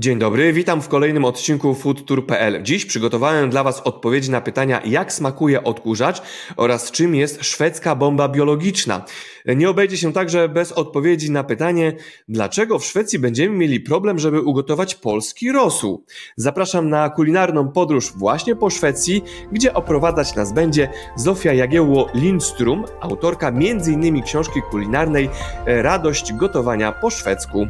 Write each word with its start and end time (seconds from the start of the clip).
Dzień 0.00 0.18
dobry, 0.18 0.52
witam 0.52 0.82
w 0.82 0.88
kolejnym 0.88 1.24
odcinku 1.24 1.74
foodtour.pl. 1.74 2.62
Dziś 2.62 2.84
przygotowałem 2.84 3.50
dla 3.50 3.64
Was 3.64 3.80
odpowiedzi 3.80 4.30
na 4.30 4.40
pytania, 4.40 4.80
jak 4.84 5.12
smakuje 5.12 5.64
odkurzacz 5.64 6.22
oraz 6.56 6.90
czym 6.90 7.14
jest 7.14 7.44
szwedzka 7.44 7.94
bomba 7.94 8.28
biologiczna. 8.28 9.04
Nie 9.46 9.70
obejdzie 9.70 9.96
się 9.96 10.12
także 10.12 10.48
bez 10.48 10.72
odpowiedzi 10.72 11.30
na 11.30 11.44
pytanie, 11.44 11.92
dlaczego 12.28 12.78
w 12.78 12.84
Szwecji 12.84 13.18
będziemy 13.18 13.56
mieli 13.56 13.80
problem, 13.80 14.18
żeby 14.18 14.40
ugotować 14.40 14.94
polski 14.94 15.52
rosół. 15.52 16.04
Zapraszam 16.36 16.88
na 16.88 17.10
kulinarną 17.10 17.68
podróż 17.68 18.12
właśnie 18.16 18.56
po 18.56 18.70
Szwecji, 18.70 19.24
gdzie 19.52 19.74
oprowadzać 19.74 20.34
nas 20.34 20.52
będzie 20.52 20.88
Zofia 21.16 21.52
Jagiełło-Lindstrom, 21.52 22.84
autorka 23.00 23.48
m.in. 23.48 24.22
książki 24.22 24.60
kulinarnej 24.70 25.30
Radość 25.66 26.32
gotowania 26.32 26.92
po 26.92 27.10
szwedzku. 27.10 27.66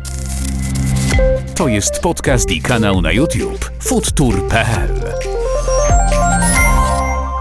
To 1.59 1.69
jest 1.69 2.01
podcast 2.01 2.51
i 2.51 2.63
kanał 2.63 3.03
na 3.03 3.13
YouTube 3.13 3.71
foodtour.pl. 3.81 4.91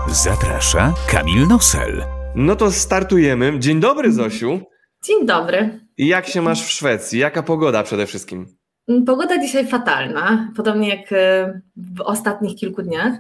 Zaprasza 0.08 0.94
Kamil 1.08 1.48
Nosel. 1.48 2.04
No 2.36 2.56
to 2.56 2.72
startujemy. 2.72 3.60
Dzień 3.60 3.80
dobry, 3.80 4.12
Zosiu. 4.12 4.60
Dzień 5.04 5.26
dobry. 5.26 5.80
Jak 5.98 6.28
się 6.28 6.42
masz 6.42 6.64
w 6.64 6.72
Szwecji? 6.72 7.20
Jaka 7.20 7.44
pogoda 7.44 7.84
przede 7.84 8.06
wszystkim? 8.06 8.58
Pogoda 9.06 9.42
dzisiaj 9.42 9.68
fatalna, 9.68 10.54
podobnie 10.56 10.90
jak 10.90 11.12
e, 11.12 11.62
w 11.76 12.02
ostatnich 12.02 12.56
kilku 12.56 12.82
dniach, 12.82 13.14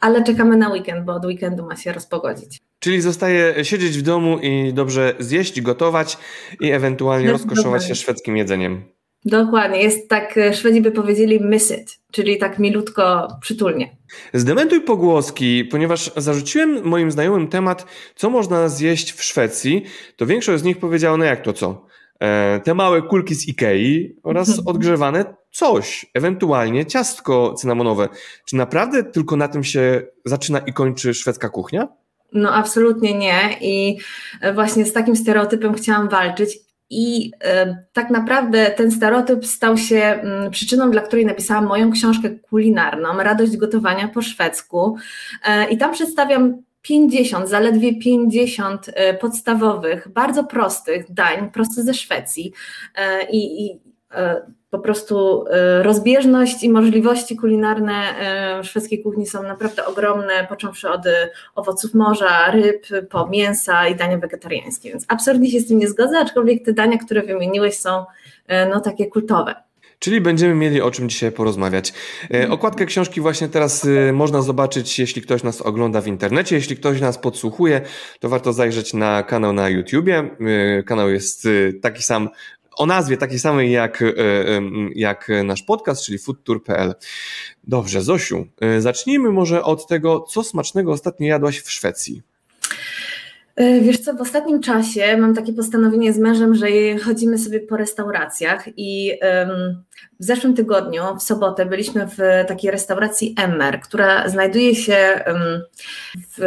ale 0.00 0.24
czekamy 0.24 0.56
na 0.56 0.68
weekend, 0.68 1.04
bo 1.04 1.12
od 1.12 1.24
weekendu 1.24 1.66
ma 1.66 1.76
się 1.76 1.92
rozpogodzić. 1.92 2.60
Czyli 2.78 3.00
zostaje 3.00 3.64
siedzieć 3.64 3.98
w 3.98 4.02
domu 4.02 4.38
i 4.38 4.72
dobrze 4.74 5.14
zjeść, 5.18 5.60
gotować 5.60 6.18
i 6.60 6.70
ewentualnie 6.70 7.32
rozkoszować 7.32 7.88
się 7.88 7.94
szwedzkim 7.94 8.36
jedzeniem. 8.36 8.93
Dokładnie, 9.24 9.82
jest 9.82 10.08
tak, 10.08 10.38
e, 10.38 10.54
Szwedzi 10.54 10.80
by 10.80 10.90
powiedzieli 10.90 11.40
miss 11.40 11.70
it, 11.70 11.98
czyli 12.12 12.38
tak 12.38 12.58
milutko, 12.58 13.28
przytulnie. 13.40 13.96
Zdementuj 14.34 14.80
pogłoski, 14.80 15.64
ponieważ 15.64 16.10
zarzuciłem 16.16 16.84
moim 16.84 17.10
znajomym 17.10 17.48
temat, 17.48 17.86
co 18.14 18.30
można 18.30 18.68
zjeść 18.68 19.12
w 19.12 19.22
Szwecji, 19.22 19.84
to 20.16 20.26
większość 20.26 20.62
z 20.62 20.64
nich 20.64 20.78
powiedziała, 20.78 21.16
no 21.16 21.24
jak 21.24 21.42
to 21.42 21.52
co? 21.52 21.86
E, 22.20 22.60
te 22.60 22.74
małe 22.74 23.02
kulki 23.02 23.34
z 23.34 23.48
Ikei 23.48 24.16
oraz 24.22 24.60
odgrzewane 24.66 25.24
coś, 25.50 26.06
ewentualnie 26.14 26.86
ciastko 26.86 27.54
cynamonowe. 27.54 28.08
Czy 28.46 28.56
naprawdę 28.56 29.04
tylko 29.04 29.36
na 29.36 29.48
tym 29.48 29.64
się 29.64 30.02
zaczyna 30.24 30.58
i 30.58 30.72
kończy 30.72 31.14
szwedzka 31.14 31.48
kuchnia? 31.48 31.88
No 32.32 32.54
absolutnie 32.54 33.14
nie 33.14 33.56
i 33.60 33.98
e, 34.40 34.54
właśnie 34.54 34.84
z 34.84 34.92
takim 34.92 35.16
stereotypem 35.16 35.74
chciałam 35.74 36.08
walczyć 36.08 36.58
i 36.90 37.26
y, 37.26 37.76
tak 37.92 38.10
naprawdę 38.10 38.70
ten 38.70 38.90
stereotyp 38.90 39.46
stał 39.46 39.76
się 39.76 40.20
y, 40.46 40.50
przyczyną, 40.50 40.90
dla 40.90 41.02
której 41.02 41.26
napisałam 41.26 41.66
moją 41.66 41.92
książkę 41.92 42.30
kulinarną, 42.30 43.22
Radość 43.22 43.56
gotowania 43.56 44.08
po 44.08 44.22
szwedzku. 44.22 44.96
Y, 45.46 45.70
I 45.70 45.78
tam 45.78 45.92
przedstawiam 45.92 46.62
50, 46.82 47.48
zaledwie 47.48 47.98
50 47.98 48.90
podstawowych, 49.20 50.08
bardzo 50.08 50.44
prostych 50.44 51.12
dań, 51.12 51.50
prosto 51.50 51.82
ze 51.82 51.94
Szwecji. 51.94 52.52
I, 53.30 53.66
i 53.66 53.80
po 54.74 54.78
prostu 54.78 55.44
y, 55.46 55.82
rozbieżność 55.82 56.62
i 56.62 56.70
możliwości 56.70 57.36
kulinarne 57.36 58.14
y, 58.60 58.64
szwedzkiej 58.64 59.02
kuchni 59.02 59.26
są 59.26 59.42
naprawdę 59.42 59.86
ogromne, 59.86 60.46
począwszy 60.48 60.90
od 60.90 61.06
y, 61.06 61.10
owoców 61.54 61.94
morza, 61.94 62.50
ryb, 62.50 62.86
po 63.10 63.28
mięsa 63.28 63.88
i 63.88 63.96
dania 63.96 64.18
wegetariańskie. 64.18 64.88
Więc 64.88 65.04
absolutnie 65.08 65.50
się 65.50 65.60
z 65.60 65.68
tym 65.68 65.78
nie 65.78 65.88
zgodzę, 65.88 66.18
aczkolwiek 66.18 66.64
te 66.64 66.72
dania, 66.72 66.98
które 66.98 67.22
wymieniłeś 67.22 67.78
są 67.78 68.04
no, 68.70 68.80
takie 68.80 69.06
kultowe. 69.06 69.54
Czyli 69.98 70.20
będziemy 70.20 70.54
mieli 70.54 70.80
o 70.80 70.90
czym 70.90 71.08
dzisiaj 71.08 71.32
porozmawiać. 71.32 71.92
Okładkę 72.50 72.86
książki 72.86 73.20
właśnie 73.20 73.48
teraz 73.48 73.86
można 74.12 74.42
zobaczyć, 74.42 74.98
jeśli 74.98 75.22
ktoś 75.22 75.42
nas 75.42 75.62
ogląda 75.62 76.00
w 76.00 76.06
internecie. 76.06 76.56
Jeśli 76.56 76.76
ktoś 76.76 77.00
nas 77.00 77.18
podsłuchuje, 77.18 77.80
to 78.20 78.28
warto 78.28 78.52
zajrzeć 78.52 78.94
na 78.94 79.22
kanał 79.22 79.52
na 79.52 79.68
YouTubie. 79.68 80.30
Kanał 80.86 81.10
jest 81.10 81.48
taki 81.82 82.02
sam 82.02 82.28
o 82.76 82.86
nazwie 82.86 83.16
takiej 83.16 83.38
samej 83.38 83.72
jak, 83.72 84.02
e, 84.02 84.14
jak 84.94 85.28
nasz 85.44 85.62
podcast, 85.62 86.04
czyli 86.04 86.18
foodtour.pl. 86.18 86.94
Dobrze, 87.64 88.02
Zosiu, 88.02 88.46
e, 88.60 88.80
zacznijmy 88.80 89.30
może 89.30 89.62
od 89.62 89.86
tego, 89.86 90.20
co 90.20 90.42
smacznego 90.42 90.92
ostatnio 90.92 91.26
jadłaś 91.26 91.60
w 91.60 91.70
Szwecji. 91.70 92.22
E, 93.56 93.80
wiesz 93.80 93.98
co, 93.98 94.14
w 94.14 94.20
ostatnim 94.20 94.60
czasie 94.60 95.16
mam 95.16 95.34
takie 95.34 95.52
postanowienie 95.52 96.12
z 96.12 96.18
mężem, 96.18 96.54
że 96.54 96.66
chodzimy 97.04 97.38
sobie 97.38 97.60
po 97.60 97.76
restauracjach 97.76 98.68
i 98.76 99.18
w 100.20 100.24
zeszłym 100.24 100.54
tygodniu, 100.54 101.02
w 101.18 101.22
sobotę, 101.22 101.66
byliśmy 101.66 102.06
w 102.06 102.46
takiej 102.48 102.70
restauracji 102.70 103.34
Emmer, 103.38 103.80
która 103.80 104.28
znajduje 104.28 104.74
się 104.74 105.24
w 106.38 106.40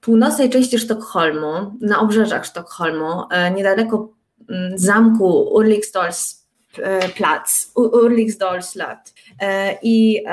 północnej 0.00 0.50
części 0.50 0.78
Sztokholmu, 0.78 1.78
na 1.80 2.00
obrzeżach 2.00 2.44
Sztokholmu, 2.44 3.22
niedaleko 3.54 4.12
Mm, 4.48 4.76
zamku 4.76 5.28
Ulriksdals 5.58 6.44
eh, 6.78 7.08
plats, 7.14 7.70
Ulriksdals 7.74 8.72
slott. 8.72 9.12
E, 9.42 9.78
I 9.82 10.24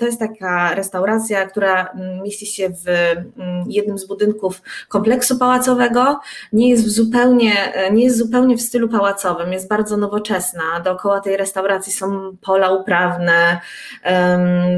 to 0.00 0.06
jest 0.06 0.18
taka 0.18 0.74
restauracja, 0.74 1.46
która 1.46 1.86
mm, 1.86 2.22
mieści 2.22 2.46
się 2.46 2.68
w 2.68 2.88
mm, 2.88 3.64
jednym 3.68 3.98
z 3.98 4.06
budynków 4.06 4.62
kompleksu 4.88 5.38
pałacowego. 5.38 6.20
Nie 6.52 6.70
jest 6.70 6.88
zupełnie, 6.88 7.74
e, 7.74 7.92
nie 7.92 8.04
jest 8.04 8.18
zupełnie 8.18 8.56
w 8.56 8.62
stylu 8.62 8.88
pałacowym, 8.88 9.52
jest 9.52 9.68
bardzo 9.68 9.96
nowoczesna. 9.96 10.80
Dookoła 10.84 11.20
tej 11.20 11.36
restauracji 11.36 11.92
są 11.92 12.36
pola 12.40 12.70
uprawne, 12.70 13.60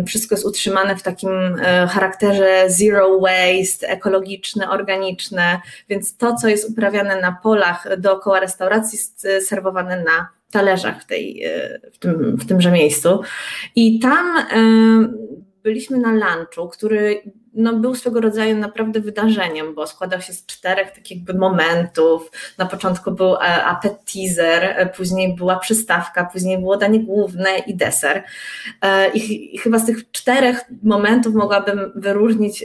wszystko 0.07 0.35
jest 0.35 0.47
utrzymane 0.47 0.97
w 0.97 1.03
takim 1.03 1.31
e, 1.63 1.87
charakterze 1.87 2.65
zero 2.67 3.21
waste, 3.21 3.89
ekologiczne, 3.89 4.71
organiczne, 4.71 5.61
więc 5.89 6.17
to, 6.17 6.35
co 6.35 6.49
jest 6.49 6.71
uprawiane 6.71 7.21
na 7.21 7.37
polach 7.43 7.87
dookoła 7.99 8.41
restauracji, 8.41 8.99
jest 8.99 9.27
serwowane 9.49 10.05
na 10.05 10.34
talerzach 10.55 11.03
w, 11.03 11.07
tej, 11.07 11.45
e, 11.45 11.81
w, 11.93 11.99
tym, 11.99 12.37
w 12.37 12.47
tymże 12.47 12.71
miejscu. 12.71 13.21
I 13.77 13.99
tam 13.99 14.37
e, 14.37 14.45
byliśmy 15.65 15.99
na 15.99 16.13
lunchu, 16.13 16.69
który 16.69 17.23
no, 17.55 17.73
był 17.73 17.95
swego 17.95 18.21
rodzaju 18.21 18.57
naprawdę 18.57 19.01
wydarzeniem, 19.01 19.75
bo 19.75 19.87
składał 19.87 20.21
się 20.21 20.33
z 20.33 20.47
czterech 20.47 20.91
takich 20.91 21.35
momentów. 21.35 22.31
Na 22.59 22.67
początku 22.67 23.13
był 23.13 23.35
e, 23.35 23.65
appetizer, 23.65 24.93
później 24.97 25.35
była 25.35 25.57
przystawka, 25.57 26.25
później 26.33 26.59
było 26.59 26.77
danie 26.77 27.01
główne 27.01 27.59
i 27.59 27.75
deser. 27.77 28.23
I, 29.15 29.59
chyba 29.59 29.79
z 29.79 29.87
tych 29.87 30.11
czterech 30.11 30.61
momentów 30.83 31.35
mogłabym 31.35 31.93
wyróżnić 31.95 32.65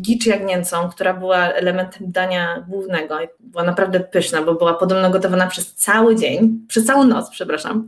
gicz 0.00 0.26
jagnięcą, 0.26 0.90
która 0.90 1.14
była 1.14 1.52
elementem 1.52 2.12
dania 2.12 2.64
głównego. 2.68 3.18
Była 3.40 3.64
naprawdę 3.64 4.00
pyszna, 4.00 4.42
bo 4.42 4.54
była 4.54 4.74
podobno 4.74 5.10
gotowana 5.10 5.46
przez 5.46 5.74
cały 5.74 6.16
dzień, 6.16 6.66
przez 6.68 6.84
całą 6.84 7.04
noc, 7.04 7.30
przepraszam. 7.30 7.86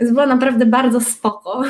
Więc 0.00 0.12
była 0.12 0.26
naprawdę 0.26 0.66
bardzo 0.66 1.00
spoko. 1.00 1.62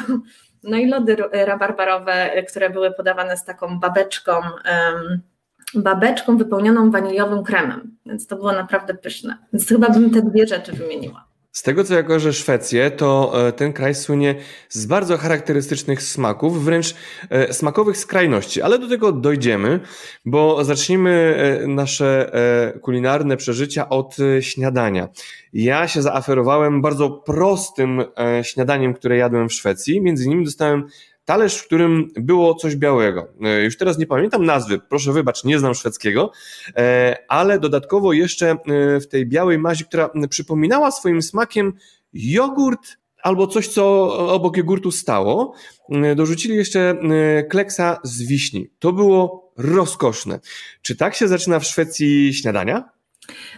No 0.63 0.77
i 0.77 0.87
lody 0.87 1.17
rabarbarowe, 1.33 2.43
które 2.49 2.71
były 2.71 2.91
podawane 2.91 3.37
z 3.37 3.45
taką 3.45 3.81
babeczką, 3.81 4.33
babeczką 5.75 6.37
wypełnioną 6.37 6.91
waniliowym 6.91 7.45
kremem, 7.45 7.97
więc 8.07 8.27
to 8.27 8.37
było 8.37 8.53
naprawdę 8.53 8.95
pyszne. 8.95 9.39
Więc 9.53 9.69
chyba 9.69 9.89
bym 9.89 10.11
te 10.11 10.23
dwie 10.23 10.47
rzeczy 10.47 10.73
wymieniła. 10.73 11.28
Z 11.53 11.63
tego 11.63 11.85
co 11.85 11.95
ja 11.95 12.03
kojarzę 12.03 12.33
Szwecję, 12.33 12.91
to 12.91 13.33
e, 13.49 13.53
ten 13.53 13.73
kraj 13.73 13.95
słynie 13.95 14.35
z 14.69 14.87
bardzo 14.87 15.17
charakterystycznych 15.17 16.03
smaków, 16.03 16.65
wręcz 16.65 16.95
e, 17.31 17.53
smakowych 17.53 17.97
skrajności, 17.97 18.63
ale 18.63 18.79
do 18.79 18.89
tego 18.89 19.13
dojdziemy, 19.13 19.81
bo 20.25 20.65
zacznijmy 20.65 21.11
e, 21.11 21.67
nasze 21.67 22.33
kulinarne 22.83 23.37
przeżycia 23.37 23.89
od 23.89 24.17
śniadania. 24.41 25.09
Ja 25.53 25.89
się 25.89 26.03
zaaferowałem 26.03 26.83
bardzo 26.83 27.11
prostym 27.11 28.05
śniadaniem, 28.43 28.95
które 28.95 29.17
jadłem 29.17 29.49
w 29.49 29.53
Szwecji. 29.53 30.01
Między 30.01 30.25
innymi 30.25 30.44
dostałem 30.44 30.87
talerz, 31.29 31.57
w 31.57 31.67
którym 31.67 32.09
było 32.17 32.55
coś 32.55 32.77
białego. 32.77 33.29
E, 33.43 33.65
już 33.65 33.77
teraz 33.77 33.99
nie 33.99 34.07
pamiętam 34.07 34.45
nazwy, 34.45 34.79
proszę 34.89 35.13
wybacz, 35.13 35.45
nie 35.45 35.59
znam 35.59 35.75
szwedzkiego, 35.75 36.33
e, 36.77 37.17
ale 37.29 37.59
dodatkowo 37.59 38.13
jeszcze 38.13 38.51
e, 38.51 38.57
w 39.01 39.09
tej 39.09 39.27
białej 39.27 39.59
mazi, 39.59 39.85
która 39.85 40.11
przypominała 40.31 40.91
swoim 40.91 41.23
smakiem 41.23 41.73
jogurt 42.13 42.97
albo 43.23 43.47
coś, 43.47 43.69
co 43.69 44.13
obok 44.35 44.57
jogurtu 44.57 44.91
stało, 44.91 45.55
dorzucili 46.17 46.57
jeszcze 46.57 46.97
kleksa 47.51 48.01
z 48.03 48.23
wiśni. 48.23 48.71
To 48.79 48.93
było 48.93 49.53
rozkoszne. 49.57 50.41
Czy 50.83 50.97
tak 50.97 51.15
się 51.15 51.29
zaczyna 51.29 51.59
w 51.59 51.65
Szwecji 51.65 52.35
śniadania? 52.35 52.98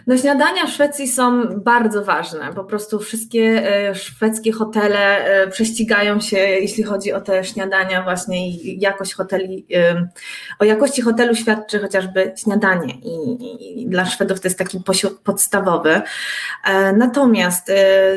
No 0.07 0.17
śniadania 0.17 0.65
w 0.65 0.69
Szwecji 0.69 1.07
są 1.07 1.43
bardzo 1.59 2.03
ważne. 2.03 2.53
Po 2.53 2.63
prostu 2.63 2.99
wszystkie 2.99 3.63
e, 3.89 3.95
szwedzkie 3.95 4.51
hotele 4.51 5.25
e, 5.25 5.47
prześcigają 5.47 6.19
się, 6.19 6.37
jeśli 6.37 6.83
chodzi 6.83 7.13
o 7.13 7.21
te 7.21 7.43
śniadania 7.43 8.03
właśnie 8.03 8.49
i 8.49 8.79
jakość 8.79 9.13
hoteli. 9.13 9.65
E, 9.73 10.07
o 10.59 10.65
jakości 10.65 11.01
hotelu 11.01 11.35
świadczy 11.35 11.79
chociażby 11.79 12.33
śniadanie 12.37 12.93
i, 13.03 13.87
dla 13.87 14.05
Szwedów 14.05 14.39
to 14.39 14.47
jest 14.47 14.57
taki 14.57 14.79
podstawowy. 15.23 16.01
Natomiast 16.97 17.71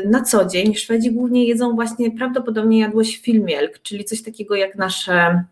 na 0.05 0.21
co 0.21 0.45
dzień 0.45 0.75
Szwedzi 0.75 1.11
głównie 1.11 1.47
jedzą 1.47 1.75
właśnie 1.75 2.11
prawdopodobnie 2.11 2.79
jadłość 2.79 3.21
filmielk, 3.21 3.81
czyli 3.81 4.05
coś 4.05 4.23
takiego 4.23 4.55
jak 4.55 4.75
nasze 4.75 5.43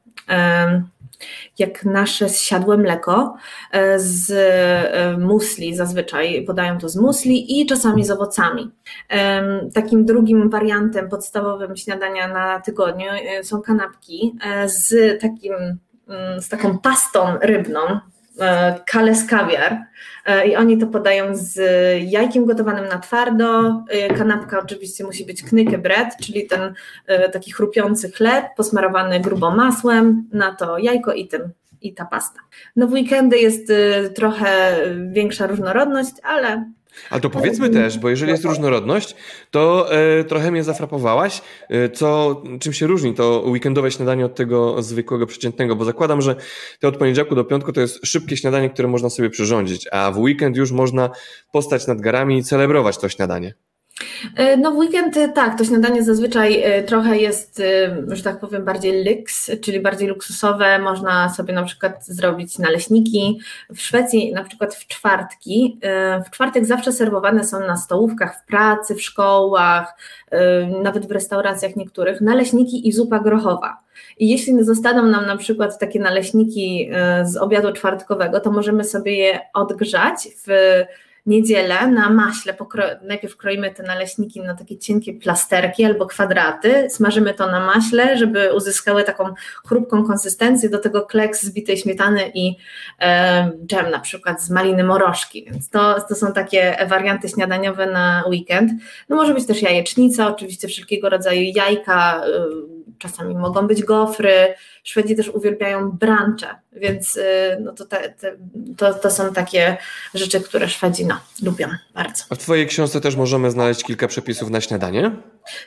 jak 1.59 1.85
nasze 1.85 2.29
zsiadłe 2.29 2.77
mleko 2.77 3.35
e, 3.71 3.99
z 3.99 4.31
e, 4.31 5.17
musli, 5.17 5.75
zazwyczaj 5.75 6.45
podają 6.45 6.77
to 6.77 6.89
z 6.89 6.95
musli 6.95 7.61
i 7.61 7.65
czasami 7.65 8.05
z 8.05 8.11
owocami. 8.11 8.71
Takim 9.73 10.05
drugim 10.05 10.49
wariantem 10.49 11.09
podstawowym 11.09 11.77
śniadania 11.77 12.27
na 12.27 12.59
tygodniu 12.59 13.07
e, 13.11 13.43
są 13.43 13.61
kanapki 13.61 14.35
z 14.65 15.21
takim 15.21 15.53
mm, 16.07 16.41
z 16.41 16.49
taką 16.49 16.77
pastą 16.79 17.37
rybną, 17.41 17.79
kales 18.85 19.25
kawiar 19.25 19.85
i 20.47 20.55
oni 20.55 20.77
to 20.77 20.87
podają 20.87 21.35
z 21.35 21.59
jajkiem 22.11 22.45
gotowanym 22.45 22.87
na 22.87 22.99
twardo. 22.99 23.81
Kanapka 24.17 24.59
oczywiście 24.59 25.03
musi 25.03 25.25
być 25.25 25.43
knykę 25.43 25.77
bread, 25.77 26.17
czyli 26.17 26.47
ten 26.47 26.73
taki 27.33 27.51
chrupiący 27.51 28.11
chleb 28.11 28.45
posmarowany 28.57 29.19
grubo 29.19 29.51
masłem, 29.51 30.29
na 30.33 30.55
to 30.55 30.77
jajko 30.77 31.13
i 31.13 31.27
tym 31.27 31.41
i 31.81 31.93
ta 31.93 32.05
pasta. 32.05 32.39
No 32.75 32.87
w 32.87 32.93
weekendy 32.93 33.37
jest 33.37 33.67
trochę 34.15 34.77
większa 35.11 35.47
różnorodność, 35.47 36.13
ale 36.23 36.71
ale 37.09 37.21
to 37.21 37.29
powiedzmy 37.29 37.69
też, 37.69 37.99
bo 37.99 38.09
jeżeli 38.09 38.31
jest 38.31 38.45
różnorodność, 38.45 39.15
to 39.51 39.93
e, 39.93 40.23
trochę 40.23 40.51
mnie 40.51 40.63
zafrapowałaś, 40.63 41.41
e, 41.69 41.89
co, 41.89 42.41
czym 42.59 42.73
się 42.73 42.87
różni 42.87 43.13
to 43.13 43.43
weekendowe 43.47 43.91
śniadanie 43.91 44.25
od 44.25 44.35
tego 44.35 44.81
zwykłego, 44.83 45.27
przeciętnego, 45.27 45.75
bo 45.75 45.85
zakładam, 45.85 46.21
że 46.21 46.35
te 46.79 46.87
od 46.87 46.97
poniedziałku 46.97 47.35
do 47.35 47.43
piątku 47.43 47.73
to 47.73 47.81
jest 47.81 48.05
szybkie 48.05 48.37
śniadanie, 48.37 48.69
które 48.69 48.87
można 48.87 49.09
sobie 49.09 49.29
przyrządzić, 49.29 49.87
a 49.91 50.11
w 50.11 50.17
weekend 50.17 50.57
już 50.57 50.71
można 50.71 51.09
postać 51.51 51.87
nad 51.87 52.01
garami 52.01 52.37
i 52.37 52.43
celebrować 52.43 52.97
to 52.97 53.09
śniadanie. 53.09 53.53
E, 54.35 54.57
no 54.57 54.71
w 54.71 54.77
weekend 54.77 55.17
e, 55.17 55.29
tak, 55.29 55.57
to 55.57 55.65
śniadanie 55.65 56.03
zazwyczaj 56.03 56.63
e, 56.63 56.83
trochę 56.83 57.17
jest, 57.17 57.61
że 58.07 58.23
tak 58.23 58.39
powiem, 58.39 58.65
bardziej 58.65 59.03
lyks, 59.03 59.51
czyli 59.61 59.79
bardziej 59.79 60.07
luksusowe. 60.07 60.79
Można 60.79 61.29
sobie 61.29 61.53
na 61.53 61.63
przykład 61.63 62.05
zrobić 62.05 62.59
naleśniki. 62.59 63.39
W 63.69 63.81
Szwecji 63.81 64.33
na 64.33 64.43
przykład 64.43 64.75
w 64.75 64.87
czwartki, 64.87 65.79
w 66.25 66.29
czwartek 66.31 66.65
zawsze 66.65 66.91
serwowane 66.91 67.43
są 67.43 67.59
na 67.59 67.77
stołówkach 67.77 68.41
w 68.41 68.45
pracy, 68.45 68.95
w 68.95 69.01
szkołach, 69.01 69.97
nawet 70.83 71.07
w 71.07 71.11
restauracjach 71.11 71.75
niektórych, 71.75 72.21
naleśniki 72.21 72.87
i 72.87 72.91
zupa 72.91 73.19
grochowa. 73.19 73.77
I 74.19 74.29
jeśli 74.29 74.63
zostaną 74.63 75.05
nam 75.05 75.25
na 75.25 75.37
przykład 75.37 75.79
takie 75.79 75.99
naleśniki 75.99 76.89
z 77.23 77.37
obiadu 77.37 77.73
czwartkowego, 77.73 78.39
to 78.39 78.51
możemy 78.51 78.83
sobie 78.83 79.17
je 79.17 79.39
odgrzać 79.53 80.27
w 80.47 80.51
niedzielę 81.25 81.87
na 81.87 82.09
maśle, 82.09 82.55
najpierw 83.01 83.37
kroimy 83.37 83.71
te 83.71 83.83
naleśniki 83.83 84.41
na 84.41 84.55
takie 84.55 84.77
cienkie 84.77 85.13
plasterki 85.13 85.85
albo 85.85 86.05
kwadraty, 86.05 86.89
smażymy 86.89 87.33
to 87.33 87.47
na 87.51 87.65
maśle, 87.65 88.17
żeby 88.17 88.53
uzyskały 88.55 89.03
taką 89.03 89.33
chrupką 89.65 90.05
konsystencję, 90.07 90.69
do 90.69 90.79
tego 90.79 91.01
kleks 91.01 91.43
z 91.43 91.53
bitej 91.53 91.77
śmietany 91.77 92.31
i 92.33 92.55
e, 92.99 93.51
dżem 93.65 93.91
na 93.91 93.99
przykład 93.99 94.41
z 94.41 94.49
maliny 94.49 94.83
morożki, 94.83 95.45
więc 95.45 95.69
to, 95.69 96.01
to 96.09 96.15
są 96.15 96.33
takie 96.33 96.77
warianty 96.87 97.29
śniadaniowe 97.29 97.85
na 97.85 98.23
weekend. 98.27 98.71
No 99.09 99.15
może 99.15 99.33
być 99.33 99.45
też 99.45 99.61
jajecznica, 99.61 100.27
oczywiście 100.27 100.67
wszelkiego 100.67 101.09
rodzaju 101.09 101.41
jajka, 101.55 102.21
y, 102.27 102.82
czasami 103.03 103.35
mogą 103.35 103.67
być 103.67 103.83
gofry. 103.83 104.53
Szwedzi 104.83 105.15
też 105.15 105.29
uwielbiają 105.29 105.91
brancze, 105.91 106.47
więc 106.71 107.17
y, 107.17 107.57
no 107.61 107.73
to, 107.73 107.85
te, 107.85 108.09
te, 108.09 108.37
to, 108.77 108.93
to 108.93 109.11
są 109.11 109.33
takie 109.33 109.77
rzeczy, 110.13 110.41
które 110.41 110.69
Szwedzi 110.69 111.05
no, 111.05 111.19
lubią 111.43 111.67
bardzo. 111.93 112.23
A 112.29 112.35
w 112.35 112.37
Twojej 112.37 112.67
książce 112.67 113.01
też 113.01 113.15
możemy 113.15 113.51
znaleźć 113.51 113.83
kilka 113.83 114.07
przepisów 114.07 114.49
na 114.49 114.61
śniadanie? 114.61 115.11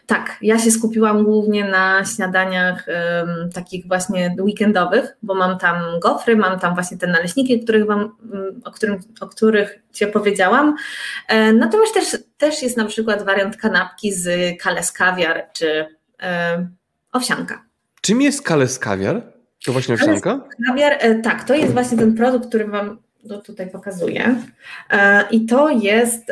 Tak, 0.07 0.37
ja 0.43 0.59
się 0.59 0.71
skupiłam 0.71 1.25
głównie 1.25 1.65
na 1.65 2.05
śniadaniach 2.05 2.87
um, 2.89 3.51
takich 3.53 3.87
właśnie 3.89 4.35
weekendowych, 4.41 5.17
bo 5.23 5.35
mam 5.35 5.59
tam 5.59 6.01
gofry, 6.01 6.37
mam 6.37 6.59
tam 6.59 6.75
właśnie 6.75 6.99
te 6.99 7.07
naleśniki, 7.07 7.61
których 7.61 7.87
wam, 7.87 8.17
o, 8.65 8.71
którym, 8.71 9.01
o 9.21 9.27
których 9.27 9.79
Ci 9.93 10.05
opowiedziałam. 10.05 10.75
E, 11.29 11.53
natomiast 11.53 11.95
też, 11.95 12.17
też 12.39 12.63
jest 12.63 12.77
na 12.77 12.85
przykład 12.85 13.25
wariant 13.25 13.57
kanapki 13.57 14.13
z 14.13 14.29
kales 14.63 14.93
kawiar, 14.93 15.47
czy 15.53 15.87
e, 16.23 16.69
owsianka. 17.17 17.65
Czym 18.01 18.23
jest 18.23 18.43
kales 18.43 18.79
kawiar? 18.79 19.23
To 19.65 19.73
właśnie 19.73 19.95
owsianka? 19.95 20.41
Kawiar, 20.67 20.97
e, 20.99 21.15
tak, 21.15 21.45
to 21.45 21.55
jest 21.55 21.73
właśnie 21.73 21.99
ten 21.99 22.15
produkt, 22.15 22.49
który 22.49 22.67
Wam 22.67 22.99
tutaj 23.45 23.71
pokazuję. 23.71 24.37
E, 24.91 25.25
I 25.31 25.47
to 25.47 25.69
jest, 25.69 26.27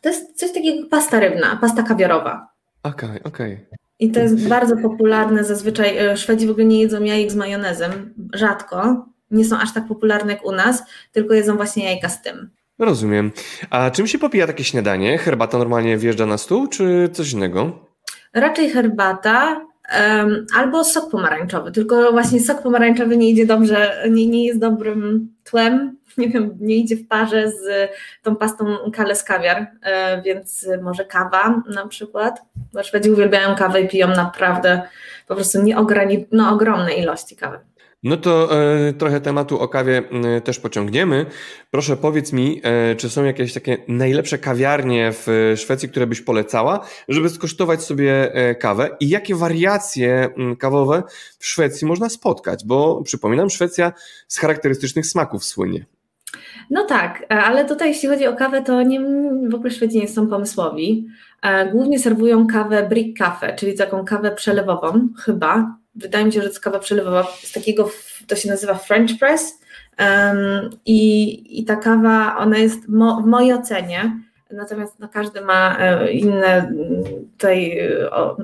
to 0.00 0.08
jest 0.08 0.38
coś 0.38 0.52
takiego 0.52 0.80
jak 0.80 0.88
pasta 0.88 1.20
rybna, 1.20 1.58
pasta 1.60 1.82
kawiarowa. 1.82 2.48
Okej, 2.82 3.10
okay, 3.10 3.22
okej. 3.22 3.54
Okay. 3.54 3.78
I 4.02 4.10
to 4.10 4.20
jest 4.20 4.48
bardzo 4.48 4.76
popularne. 4.76 5.44
Zazwyczaj 5.44 5.98
e, 5.98 6.16
Szwedzi 6.16 6.46
w 6.46 6.50
ogóle 6.50 6.66
nie 6.66 6.80
jedzą 6.80 7.02
jajek 7.02 7.30
z 7.30 7.34
majonezem. 7.34 8.14
Rzadko. 8.34 9.06
Nie 9.30 9.44
są 9.44 9.58
aż 9.58 9.74
tak 9.74 9.88
popularne 9.88 10.32
jak 10.32 10.44
u 10.44 10.52
nas, 10.52 10.82
tylko 11.12 11.34
jedzą 11.34 11.56
właśnie 11.56 11.84
jajka 11.84 12.08
z 12.08 12.22
tym. 12.22 12.50
Rozumiem. 12.78 13.32
A 13.70 13.90
czym 13.90 14.06
się 14.06 14.18
popija 14.18 14.46
takie 14.46 14.64
śniadanie? 14.64 15.18
Herbata 15.18 15.58
normalnie 15.58 15.96
wjeżdża 15.96 16.26
na 16.26 16.38
stół, 16.38 16.66
czy 16.66 17.08
coś 17.12 17.32
innego? 17.32 17.91
Raczej 18.34 18.70
herbata 18.70 19.60
um, 19.98 20.46
albo 20.56 20.84
sok 20.84 21.10
pomarańczowy, 21.10 21.72
tylko 21.72 22.12
właśnie 22.12 22.40
sok 22.40 22.62
pomarańczowy 22.62 23.16
nie 23.16 23.30
idzie 23.30 23.46
dobrze, 23.46 24.04
nie, 24.10 24.26
nie 24.26 24.46
jest 24.46 24.60
dobrym 24.60 25.34
tłem, 25.44 25.96
nie 26.18 26.28
wiem, 26.28 26.56
nie 26.60 26.76
idzie 26.76 26.96
w 26.96 27.08
parze 27.08 27.48
z 27.48 27.90
tą 28.22 28.36
pastą 28.36 28.76
Kales 28.92 29.24
Kawiar, 29.24 29.66
e, 29.82 30.22
więc 30.22 30.68
może 30.82 31.04
kawa 31.04 31.62
na 31.74 31.86
przykład, 31.86 32.42
bo 32.72 32.82
Szwedzi 32.82 33.10
uwielbiają 33.10 33.54
kawę 33.54 33.80
i 33.80 33.88
piją 33.88 34.08
naprawdę 34.08 34.82
po 35.28 35.34
prostu 35.34 35.62
nieograni- 35.62 36.24
no, 36.32 36.50
ogromne 36.50 36.92
ilości 36.92 37.36
kawy. 37.36 37.58
No 38.02 38.16
to 38.16 38.60
e, 38.62 38.92
trochę 38.92 39.20
tematu 39.20 39.60
o 39.60 39.68
kawie 39.68 40.02
e, 40.36 40.40
też 40.40 40.58
pociągniemy. 40.60 41.26
Proszę 41.70 41.96
powiedz 41.96 42.32
mi, 42.32 42.60
e, 42.62 42.96
czy 42.96 43.10
są 43.10 43.24
jakieś 43.24 43.52
takie 43.52 43.78
najlepsze 43.88 44.38
kawiarnie 44.38 45.12
w 45.12 45.52
Szwecji, 45.56 45.88
które 45.88 46.06
byś 46.06 46.20
polecała, 46.20 46.86
żeby 47.08 47.28
skosztować 47.28 47.82
sobie 47.82 48.32
kawę 48.60 48.90
i 49.00 49.08
jakie 49.08 49.34
wariacje 49.34 50.28
m, 50.36 50.56
kawowe 50.56 51.02
w 51.38 51.46
Szwecji 51.46 51.86
można 51.86 52.08
spotkać, 52.08 52.64
bo 52.64 53.02
przypominam, 53.02 53.50
Szwecja 53.50 53.92
z 54.28 54.38
charakterystycznych 54.38 55.06
smaków 55.06 55.44
słynie. 55.44 55.86
No 56.70 56.84
tak, 56.84 57.26
ale 57.28 57.64
tutaj 57.64 57.88
jeśli 57.88 58.08
chodzi 58.08 58.26
o 58.26 58.36
kawę, 58.36 58.62
to 58.62 58.82
nie, 58.82 59.00
w 59.50 59.54
ogóle 59.54 59.70
Szwedzi 59.70 59.98
nie 59.98 60.08
są 60.08 60.26
pomysłowi. 60.28 61.06
Głównie 61.72 61.98
serwują 61.98 62.46
kawę 62.46 62.88
brick 62.88 63.18
cafe, 63.18 63.56
czyli 63.56 63.74
taką 63.74 64.04
kawę 64.04 64.30
przelewową, 64.30 65.08
chyba, 65.24 65.81
wydaje 65.94 66.24
mi 66.24 66.32
się, 66.32 66.42
że 66.42 66.50
kawa 66.50 66.78
przelewowa, 66.78 67.26
z 67.42 67.52
takiego, 67.52 67.90
to 68.26 68.36
się 68.36 68.48
nazywa 68.48 68.74
French 68.74 69.18
press. 69.18 69.62
Um, 69.98 70.70
i, 70.86 71.60
i 71.60 71.64
ta 71.64 71.76
kawa, 71.76 72.36
ona 72.38 72.58
jest 72.58 72.88
mo, 72.88 73.20
w 73.22 73.26
mojej 73.26 73.52
ocenie, 73.52 74.22
natomiast 74.52 74.98
no, 74.98 75.08
każdy 75.08 75.40
ma 75.40 75.76
e, 75.78 76.12
inne 76.12 76.72
tutaj, 77.32 77.80
o, 78.10 78.36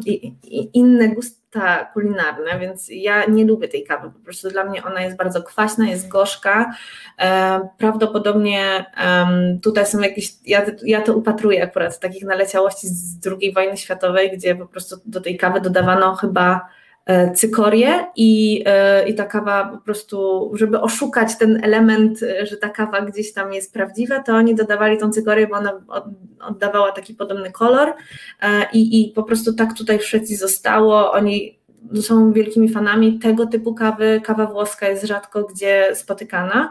inne 0.72 1.08
gusta 1.08 1.84
kulinarne, 1.84 2.58
więc 2.60 2.88
ja 2.90 3.24
nie 3.26 3.44
lubię 3.44 3.68
tej 3.68 3.84
kawy, 3.84 4.10
po 4.10 4.18
prostu 4.18 4.48
dla 4.50 4.64
mnie 4.64 4.84
ona 4.84 5.02
jest 5.02 5.16
bardzo 5.16 5.42
kwaśna, 5.42 5.88
jest 5.88 6.08
gorzka, 6.08 6.74
e, 7.18 7.60
prawdopodobnie 7.78 8.84
um, 9.04 9.60
tutaj 9.60 9.86
są 9.86 10.00
jakieś, 10.00 10.32
ja, 10.46 10.66
ja 10.82 11.02
to 11.02 11.14
upatruję 11.14 11.62
akurat 11.62 12.00
takich 12.00 12.24
naleciałości 12.24 12.88
z 12.88 13.26
II 13.26 13.52
wojny 13.52 13.76
światowej, 13.76 14.30
gdzie 14.32 14.54
po 14.54 14.66
prostu 14.66 14.96
do 15.06 15.20
tej 15.20 15.36
kawy 15.36 15.60
dodawano 15.60 16.14
chyba 16.14 16.68
E, 17.08 17.32
cykorię 17.32 18.06
i, 18.16 18.62
e, 18.66 19.08
i 19.08 19.14
ta 19.14 19.24
kawa 19.24 19.64
po 19.64 19.78
prostu, 19.78 20.50
żeby 20.54 20.80
oszukać 20.80 21.38
ten 21.38 21.64
element, 21.64 22.22
e, 22.22 22.46
że 22.46 22.56
ta 22.56 22.68
kawa 22.68 23.00
gdzieś 23.00 23.32
tam 23.32 23.52
jest 23.52 23.72
prawdziwa, 23.72 24.22
to 24.22 24.32
oni 24.32 24.54
dodawali 24.54 24.98
tą 24.98 25.12
cykorię, 25.12 25.46
bo 25.46 25.56
ona 25.56 25.72
oddawała 26.40 26.92
taki 26.92 27.14
podobny 27.14 27.52
kolor 27.52 27.92
i, 28.72 29.02
i 29.02 29.12
po 29.12 29.22
prostu 29.22 29.54
tak 29.54 29.74
tutaj 29.74 29.98
w 29.98 30.04
Szwecji 30.04 30.36
zostało. 30.36 31.12
Oni 31.12 31.58
są 32.00 32.32
wielkimi 32.32 32.68
fanami 32.68 33.18
tego 33.18 33.46
typu 33.46 33.74
kawy. 33.74 34.20
Kawa 34.24 34.46
włoska 34.46 34.88
jest 34.88 35.04
rzadko 35.04 35.44
gdzie 35.44 35.90
spotykana, 35.94 36.70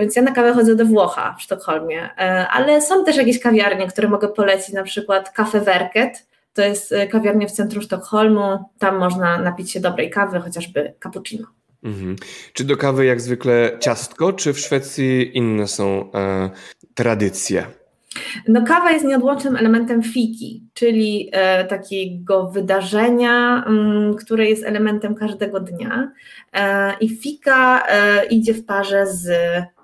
więc 0.00 0.16
ja 0.16 0.22
na 0.22 0.32
kawę 0.32 0.52
chodzę 0.52 0.76
do 0.76 0.84
Włocha 0.84 1.34
w 1.38 1.42
Sztokholmie, 1.42 2.14
ale 2.50 2.80
są 2.80 3.04
też 3.04 3.16
jakieś 3.16 3.40
kawiarnie, 3.40 3.86
które 3.86 4.08
mogę 4.08 4.28
polecić, 4.28 4.74
na 4.74 4.82
przykład 4.82 5.32
Cafe 5.32 5.60
Werket, 5.60 6.26
to 6.52 6.62
jest 6.62 6.92
e, 6.92 7.06
kawiarnia 7.06 7.46
w 7.46 7.52
centrum 7.52 7.82
Sztokholmu. 7.82 8.64
Tam 8.78 8.98
można 8.98 9.38
napić 9.38 9.70
się 9.70 9.80
dobrej 9.80 10.10
kawy, 10.10 10.40
chociażby 10.40 10.94
cappuccino. 11.02 11.46
Mhm. 11.84 12.16
Czy 12.52 12.64
do 12.64 12.76
kawy 12.76 13.06
jak 13.06 13.20
zwykle 13.20 13.76
ciastko, 13.80 14.32
czy 14.32 14.52
w 14.52 14.60
Szwecji 14.60 15.36
inne 15.36 15.68
są 15.68 16.12
e, 16.12 16.50
tradycje? 16.94 17.66
No, 18.48 18.62
kawa 18.62 18.90
jest 18.92 19.04
nieodłącznym 19.04 19.56
elementem 19.56 20.02
fiki, 20.02 20.62
czyli 20.74 21.30
e, 21.32 21.64
takiego 21.64 22.50
wydarzenia, 22.50 23.64
m, 23.66 23.78
mm, 23.78 24.14
które 24.14 24.46
jest 24.46 24.64
elementem 24.64 25.14
każdego 25.14 25.60
dnia. 25.60 26.12
E, 26.52 26.94
I 27.00 27.08
fika 27.08 27.86
e, 27.88 28.26
idzie 28.26 28.54
w 28.54 28.64
parze 28.64 29.06
z 29.06 29.30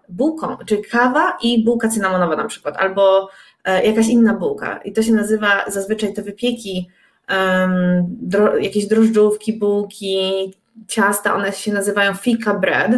bułką, 0.09 0.57
czyli 0.67 0.85
kawa 0.85 1.39
i 1.43 1.65
bułka 1.65 1.89
cynamonowa 1.89 2.37
na 2.37 2.47
przykład, 2.47 2.77
albo 2.77 3.29
jakaś 3.73 4.09
inna 4.09 4.35
bułka. 4.35 4.81
I 4.85 4.93
to 4.93 5.03
się 5.03 5.13
nazywa 5.13 5.65
zazwyczaj 5.71 6.15
te 6.15 6.23
wypieki, 6.23 6.89
um, 7.31 8.07
dro, 8.09 8.59
jakieś 8.59 8.87
drożdżówki, 8.87 9.53
bułki, 9.53 10.53
ciasta, 10.87 11.35
one 11.35 11.53
się 11.53 11.73
nazywają 11.73 12.15
fika 12.15 12.55
bread. 12.55 12.93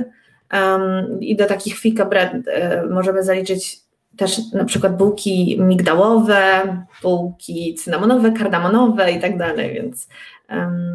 Um, 0.53 1.21
I 1.21 1.37
do 1.37 1.47
takich 1.47 1.79
fika 1.79 2.05
bread 2.05 2.33
e, 2.47 2.87
możemy 2.87 3.23
zaliczyć 3.23 3.81
też 4.17 4.53
na 4.53 4.65
przykład 4.65 4.97
bułki 4.97 5.61
migdałowe, 5.61 6.77
bułki 7.03 7.75
cynamonowe, 7.75 8.33
kardamonowe 8.33 9.13
i 9.13 9.21
tak 9.21 9.39
dalej, 9.39 9.75
więc 9.75 10.09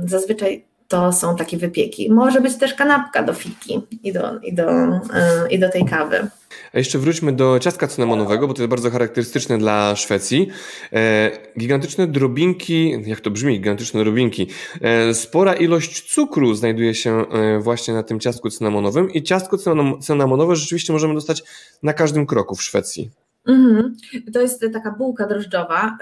zazwyczaj 0.05 0.65
to 0.91 1.13
są 1.13 1.35
takie 1.35 1.57
wypieki. 1.57 2.11
Może 2.11 2.41
być 2.41 2.55
też 2.55 2.73
kanapka 2.73 3.23
do 3.23 3.33
fiki 3.33 3.81
i 4.03 4.13
do, 4.13 4.39
i 4.39 4.53
do, 4.53 4.71
yy, 4.71 5.49
i 5.49 5.59
do 5.59 5.69
tej 5.69 5.85
kawy. 5.85 6.27
A 6.73 6.77
jeszcze 6.77 6.99
wróćmy 6.99 7.33
do 7.33 7.59
ciastka 7.59 7.87
cynamonowego, 7.87 8.47
bo 8.47 8.53
to 8.53 8.61
jest 8.61 8.69
bardzo 8.69 8.91
charakterystyczne 8.91 9.57
dla 9.57 9.95
Szwecji. 9.95 10.47
E, 10.93 11.31
gigantyczne 11.59 12.07
drobinki, 12.07 12.95
jak 13.05 13.19
to 13.19 13.31
brzmi, 13.31 13.53
gigantyczne 13.53 14.03
drobinki. 14.03 14.47
E, 14.81 15.13
spora 15.13 15.53
ilość 15.53 16.13
cukru 16.13 16.53
znajduje 16.53 16.95
się 16.95 17.25
e, 17.31 17.59
właśnie 17.59 17.93
na 17.93 18.03
tym 18.03 18.19
ciastku 18.19 18.49
cynamonowym 18.49 19.13
i 19.13 19.23
ciastko 19.23 19.57
cynamonowe 20.01 20.55
rzeczywiście 20.55 20.93
możemy 20.93 21.13
dostać 21.13 21.43
na 21.83 21.93
każdym 21.93 22.25
kroku 22.25 22.55
w 22.55 22.63
Szwecji. 22.63 23.11
Mhm. 23.45 23.95
To 24.33 24.41
jest 24.41 24.65
taka 24.73 24.91
bułka 24.91 25.27
drożdżowa 25.27 25.97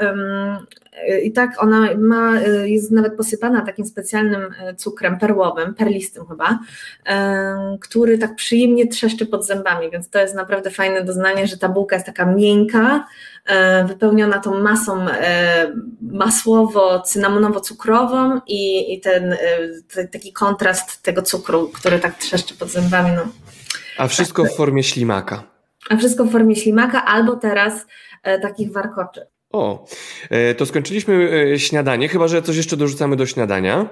i 1.23 1.31
tak 1.31 1.63
ona 1.63 1.87
ma, 1.97 2.39
jest 2.65 2.91
nawet 2.91 3.17
posypana 3.17 3.61
takim 3.61 3.85
specjalnym 3.85 4.41
e, 4.59 4.75
cukrem 4.75 5.19
perłowym, 5.19 5.73
perlistym 5.73 6.25
chyba, 6.27 6.59
który 7.81 8.17
tak 8.17 8.35
przyjemnie 8.35 8.87
trzeszczy 8.87 9.25
pod 9.25 9.45
zębami, 9.45 9.91
więc 9.91 10.09
to 10.09 10.19
jest 10.19 10.35
naprawdę 10.35 10.71
fajne 10.71 11.03
doznanie, 11.03 11.47
że 11.47 11.57
ta 11.57 11.69
bułka 11.69 11.95
jest 11.95 12.05
taka 12.05 12.25
miękka, 12.25 13.07
e, 13.45 13.85
wypełniona 13.85 14.39
tą 14.39 14.59
masą 14.59 15.05
masłowo-cynamonowo-cukrową 16.11 18.41
i, 18.47 19.01
ten, 19.01 19.35
taki 20.11 20.33
kontrast 20.33 21.03
tego 21.03 21.21
cukru, 21.21 21.71
który 21.73 21.99
tak 21.99 22.17
trzeszczy 22.17 22.55
pod 22.55 22.69
zębami. 22.69 23.11
No. 23.15 23.21
A 23.97 24.07
wszystko 24.07 24.45
w 24.45 24.55
formie 24.55 24.83
ślimaka 24.83 25.58
a 25.89 25.97
wszystko 25.97 26.25
w 26.25 26.31
formie 26.31 26.55
ślimaka 26.55 27.05
albo 27.05 27.35
teraz 27.35 27.87
e, 28.23 28.39
takich 28.39 28.71
warkoczy. 28.71 29.21
O, 29.51 29.85
e, 30.29 30.55
to 30.55 30.65
skończyliśmy 30.65 31.31
e, 31.53 31.59
śniadanie, 31.59 32.07
chyba 32.07 32.27
że 32.27 32.41
coś 32.41 32.57
jeszcze 32.57 32.77
dorzucamy 32.77 33.15
do 33.15 33.25
śniadania 33.25 33.89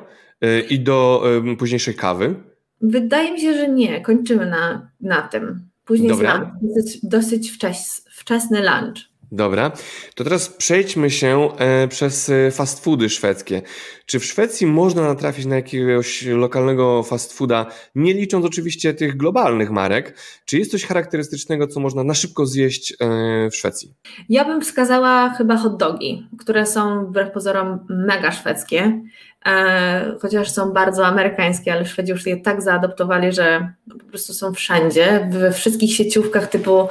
i 0.70 0.80
do 0.80 1.24
późniejszej 1.60 1.96
kawy. 1.96 2.36
Wydaje 2.82 3.32
mi 3.32 3.42
się, 3.42 3.54
że 3.54 3.68
nie, 3.68 4.02
kończymy 4.02 4.46
na, 4.46 4.92
na 5.02 5.22
tym. 5.22 5.70
Później 5.86 6.10
Dobra. 6.10 6.52
dosyć, 6.62 7.00
dosyć 7.04 7.52
wczes, 7.52 8.06
wczesny 8.12 8.60
lunch. 8.60 8.98
Dobra, 9.32 9.72
to 10.16 10.24
teraz 10.24 10.50
przejdźmy 10.50 11.10
się 11.10 11.50
e, 11.58 11.88
przez 11.88 12.30
e, 12.30 12.52
fast 12.52 12.84
foody 12.84 13.10
szwedzkie. 13.10 13.62
Czy 14.06 14.20
w 14.20 14.26
Szwecji 14.26 14.68
można 14.68 15.02
natrafić 15.02 15.46
na 15.46 15.56
jakiegoś 15.56 16.26
lokalnego 16.26 17.04
fast 17.04 17.34
fooda, 17.34 17.66
nie 17.96 18.14
licząc 18.14 18.46
oczywiście 18.46 18.94
tych 18.94 19.18
globalnych 19.18 19.72
marek? 19.72 20.18
Czy 20.46 20.58
jest 20.58 20.72
coś 20.72 20.86
charakterystycznego, 20.86 21.68
co 21.68 21.80
można 21.80 22.04
na 22.04 22.14
szybko 22.14 22.46
zjeść 22.46 22.94
e, 23.00 23.50
w 23.50 23.56
Szwecji? 23.56 23.94
Ja 24.30 24.46
bym 24.46 24.62
wskazała 24.62 25.30
chyba 25.30 25.58
hot 25.58 25.78
dogi, 25.78 26.28
które 26.40 26.66
są 26.66 27.06
wbrew 27.06 27.32
pozorom 27.32 27.80
mega 27.90 28.32
szwedzkie. 28.32 29.02
E, 29.48 30.16
chociaż 30.22 30.52
są 30.52 30.72
bardzo 30.72 31.06
amerykańskie, 31.06 31.74
ale 31.74 31.86
Szwedzi 31.86 32.12
już 32.12 32.26
je 32.26 32.38
tak 32.38 32.62
zaadoptowali, 32.62 33.32
że 33.32 33.74
po 34.00 34.06
prostu 34.06 34.34
są 34.34 34.54
wszędzie. 34.54 35.28
We 35.32 35.52
wszystkich 35.52 35.96
sieciówkach 35.96 36.48
typu 36.48 36.88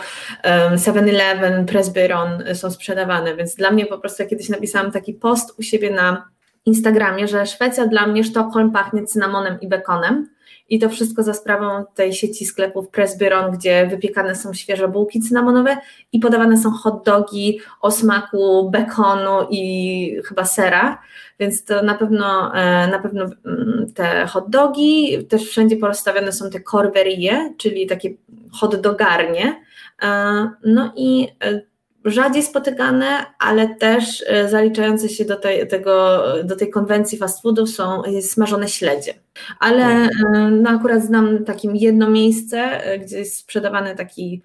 7-Eleven, 0.75 1.65
Presbyron 1.65 2.43
są 2.55 2.71
sprzedawane, 2.71 3.37
więc 3.37 3.55
dla 3.55 3.71
mnie 3.71 3.87
po 3.87 3.99
prostu 3.99 4.23
ja 4.23 4.29
kiedyś 4.29 4.49
napisałam 4.49 4.93
taki 4.93 5.15
post 5.15 5.59
u 5.59 5.63
siebie 5.63 5.91
na 5.91 6.29
Instagramie, 6.67 7.29
że 7.29 7.47
Szwecja 7.47 7.87
dla 7.87 8.07
mnie 8.07 8.25
Sztokholm 8.25 8.73
pachnie 8.73 9.05
cynamonem 9.05 9.61
i 9.61 9.69
bekonem 9.69 10.36
i 10.69 10.79
to 10.79 10.89
wszystko 10.89 11.23
za 11.23 11.35
sprawą 11.35 11.85
tej 11.95 12.13
sieci 12.13 12.47
sklepów 12.47 12.89
Presbyron, 12.89 13.51
gdzie 13.51 13.87
wypiekane 13.87 14.35
są 14.35 14.55
świeże 14.55 14.89
bułki 14.89 15.21
cynamonowe 15.21 15.77
i 16.13 16.19
podawane 16.19 16.59
są 16.59 16.71
hot 16.71 17.05
dogi 17.05 17.61
o 17.81 17.91
smaku 17.91 18.71
bekonu 18.71 19.47
i 19.51 20.17
chyba 20.25 20.45
sera, 20.45 21.03
więc 21.39 21.65
to 21.65 21.83
na 21.83 21.95
pewno, 21.95 22.55
e, 22.55 22.89
na 22.89 22.99
pewno 22.99 23.25
mm, 23.25 23.93
te 23.95 24.27
hot 24.27 24.51
dogi, 24.51 25.27
też 25.29 25.43
wszędzie 25.49 25.77
porozstawione 25.77 26.33
są 26.33 26.51
te 26.51 26.61
korwerie, 26.61 27.55
czyli 27.59 27.87
takie 27.87 28.11
hot 28.53 28.81
dogarnie, 28.81 29.63
e, 30.03 30.51
no 30.65 30.93
i 30.97 31.29
e, 31.45 31.76
rzadziej 32.07 32.43
spotykane, 32.43 33.07
ale 33.39 33.75
też 33.75 34.25
zaliczające 34.49 35.09
się 35.09 35.25
do 35.25 35.37
tej, 35.37 35.69
tego, 35.69 36.23
do 36.45 36.57
tej 36.57 36.71
konwencji 36.71 37.19
fast 37.19 37.43
foodów 37.43 37.71
są 37.71 38.03
smażone 38.21 38.69
śledzie. 38.69 39.15
Ale 39.59 40.09
no 40.51 40.71
akurat 40.71 41.03
znam 41.03 41.45
takim 41.45 41.77
jedno 41.77 42.11
miejsce, 42.11 42.81
gdzie 43.05 43.19
jest 43.19 43.39
sprzedawany 43.39 43.97
taki 43.97 44.43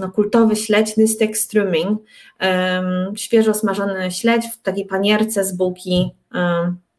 no, 0.00 0.10
kultowy 0.14 0.56
śledź 0.56 0.96
Nystek 0.96 1.36
Strömming, 1.36 1.96
świeżo 3.16 3.54
smażony 3.54 4.10
śledź 4.10 4.46
w 4.46 4.62
takiej 4.62 4.86
panierce 4.86 5.44
z 5.44 5.52
bułki, 5.52 6.10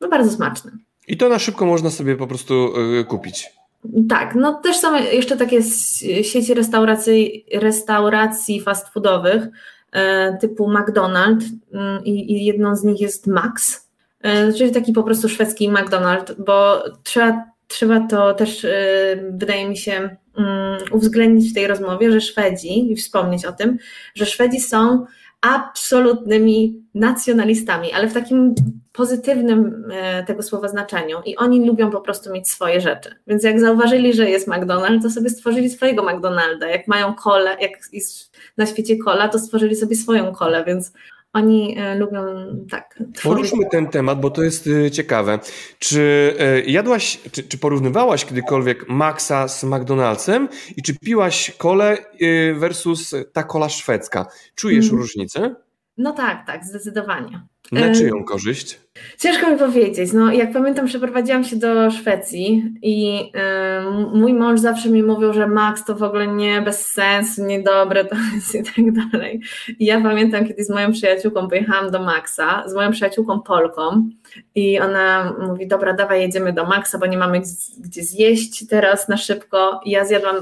no 0.02 0.10
bardzo 0.10 0.32
smaczny. 0.32 0.72
I 1.08 1.18
to 1.18 1.30
na 1.30 1.40
szybko 1.40 1.66
można 1.66 1.90
sobie 1.90 2.16
po 2.16 2.28
prostu 2.28 2.74
kupić. 3.08 3.59
Tak, 4.10 4.36
no 4.36 4.54
też 4.54 4.78
są 4.78 4.96
jeszcze 4.96 5.38
takie 5.38 5.64
sieci 6.24 6.54
restauracji, 6.54 7.46
restauracji 7.54 8.62
fast 8.62 8.90
foodowych 8.94 9.48
e, 9.92 10.38
typu 10.38 10.72
McDonald's 10.72 11.44
mm, 11.74 12.06
i, 12.06 12.46
jedną 12.46 12.76
z 12.76 12.84
nich 12.84 13.02
jest 13.02 13.28
Max, 13.28 13.88
e, 14.22 14.54
czyli 14.54 14.72
taki 14.72 14.94
po 14.94 15.04
prostu 15.04 15.30
szwedzki 15.30 15.70
McDonald's, 15.70 16.34
bo 16.46 16.84
trzeba, 17.04 17.46
trzeba 17.68 18.08
to 18.08 18.34
też, 18.34 18.66
e, 18.66 18.70
wydaje 19.32 19.70
mi 19.70 19.78
się, 19.78 20.18
mm, 20.38 20.78
uwzględnić 20.92 21.52
w 21.52 21.54
tej 21.54 21.68
rozmowie, 21.68 22.12
że 22.12 22.22
Szwedzi, 22.22 22.92
i 22.92 22.96
wspomnieć 22.96 23.46
o 23.46 23.52
tym, 23.52 23.78
że 24.16 24.26
Szwedzi 24.26 24.60
są 24.60 25.06
absolutnymi 25.42 26.84
nacjonalistami, 26.94 27.92
ale 27.94 28.08
w 28.08 28.14
takim 28.14 28.56
pozytywnym 29.00 29.86
e, 29.92 30.24
tego 30.24 30.44
słowa 30.44 30.68
znaczeniu 30.68 31.18
i 31.26 31.38
oni 31.38 31.68
lubią 31.68 31.92
po 31.92 32.02
prostu 32.02 32.32
mieć 32.32 32.52
swoje 32.52 32.82
rzeczy. 32.82 33.16
Więc 33.28 33.44
jak 33.44 33.60
zauważyli, 33.60 34.14
że 34.14 34.30
jest 34.30 34.48
McDonald's, 34.48 35.02
to 35.02 35.10
sobie 35.10 35.30
stworzyli 35.30 35.70
swojego 35.70 36.04
McDonalda. 36.04 36.68
Jak 36.68 36.88
mają 36.88 37.14
kole, 37.14 37.58
jak 37.62 37.72
jest 37.94 38.38
na 38.58 38.66
świecie 38.66 38.98
kola, 38.98 39.30
to 39.30 39.40
stworzyli 39.40 39.76
sobie 39.76 39.96
swoją 39.96 40.34
kolę, 40.34 40.64
więc 40.68 40.92
oni 41.34 41.78
e, 41.80 41.96
lubią 41.96 42.24
tak. 42.72 43.04
Poruszmy 43.24 43.70
ten 43.72 43.88
temat, 43.88 44.20
bo 44.20 44.30
to 44.30 44.44
jest 44.44 44.68
e, 44.68 44.92
ciekawe. 44.92 45.40
Czy 45.80 46.34
jadłaś, 46.68 47.20
czy, 47.32 47.44
czy 47.44 47.58
porównywałaś 47.58 48.26
kiedykolwiek 48.26 48.90
Maxa 48.90 49.48
z 49.48 49.64
McDonald'sem 49.64 50.48
i 50.78 50.82
czy 50.82 51.00
piłaś 51.00 51.52
kole 51.58 51.98
versus 52.56 53.16
ta 53.34 53.44
kola 53.44 53.70
szwedzka? 53.70 54.26
Czujesz 54.56 54.88
mm. 54.88 55.02
różnicę? 55.02 55.56
No 55.98 56.12
tak, 56.12 56.48
tak, 56.48 56.66
zdecydowanie. 56.66 57.42
Na 57.72 57.96
czyją 57.96 58.24
korzyść? 58.24 58.80
Ciężko 59.18 59.52
mi 59.52 59.58
powiedzieć. 59.58 60.14
No, 60.14 60.32
jak 60.32 60.52
pamiętam, 60.52 60.86
przeprowadziłam 60.86 61.44
się 61.44 61.56
do 61.56 61.92
Szwecji 61.92 62.74
i 62.82 63.32
mój 64.14 64.34
mąż 64.34 64.60
zawsze 64.60 64.90
mi 64.90 65.04
mówił, 65.04 65.34
że 65.34 65.48
Max 65.48 65.86
to 65.86 65.96
w 65.96 66.04
ogóle 66.04 66.28
nie 66.28 66.62
bez 66.62 66.86
sensu, 66.86 67.46
niedobre 67.46 68.06
to 68.06 68.16
jest 68.36 68.56
i 68.56 68.64
tak 68.64 69.12
dalej. 69.12 69.42
I 69.80 69.86
ja 69.86 70.02
pamiętam, 70.02 70.48
kiedy 70.48 70.64
z 70.64 70.70
moją 70.70 70.92
przyjaciółką 70.92 71.48
pojechałam 71.48 71.92
do 71.92 72.04
Maxa, 72.04 72.64
z 72.68 72.74
moją 72.74 72.92
przyjaciółką 72.92 73.42
Polką 73.42 74.10
i 74.56 74.80
ona 74.80 75.36
mówi, 75.48 75.68
dobra, 75.68 75.94
dawaj 75.94 76.22
jedziemy 76.22 76.54
do 76.54 76.66
Maxa, 76.66 76.98
bo 76.98 77.06
nie 77.06 77.18
mamy 77.18 77.42
gdzie 77.80 78.04
zjeść 78.04 78.68
teraz 78.68 79.08
na 79.08 79.18
szybko. 79.18 79.82
I 79.86 79.92
ja 79.92 80.06
zjadłam, 80.06 80.36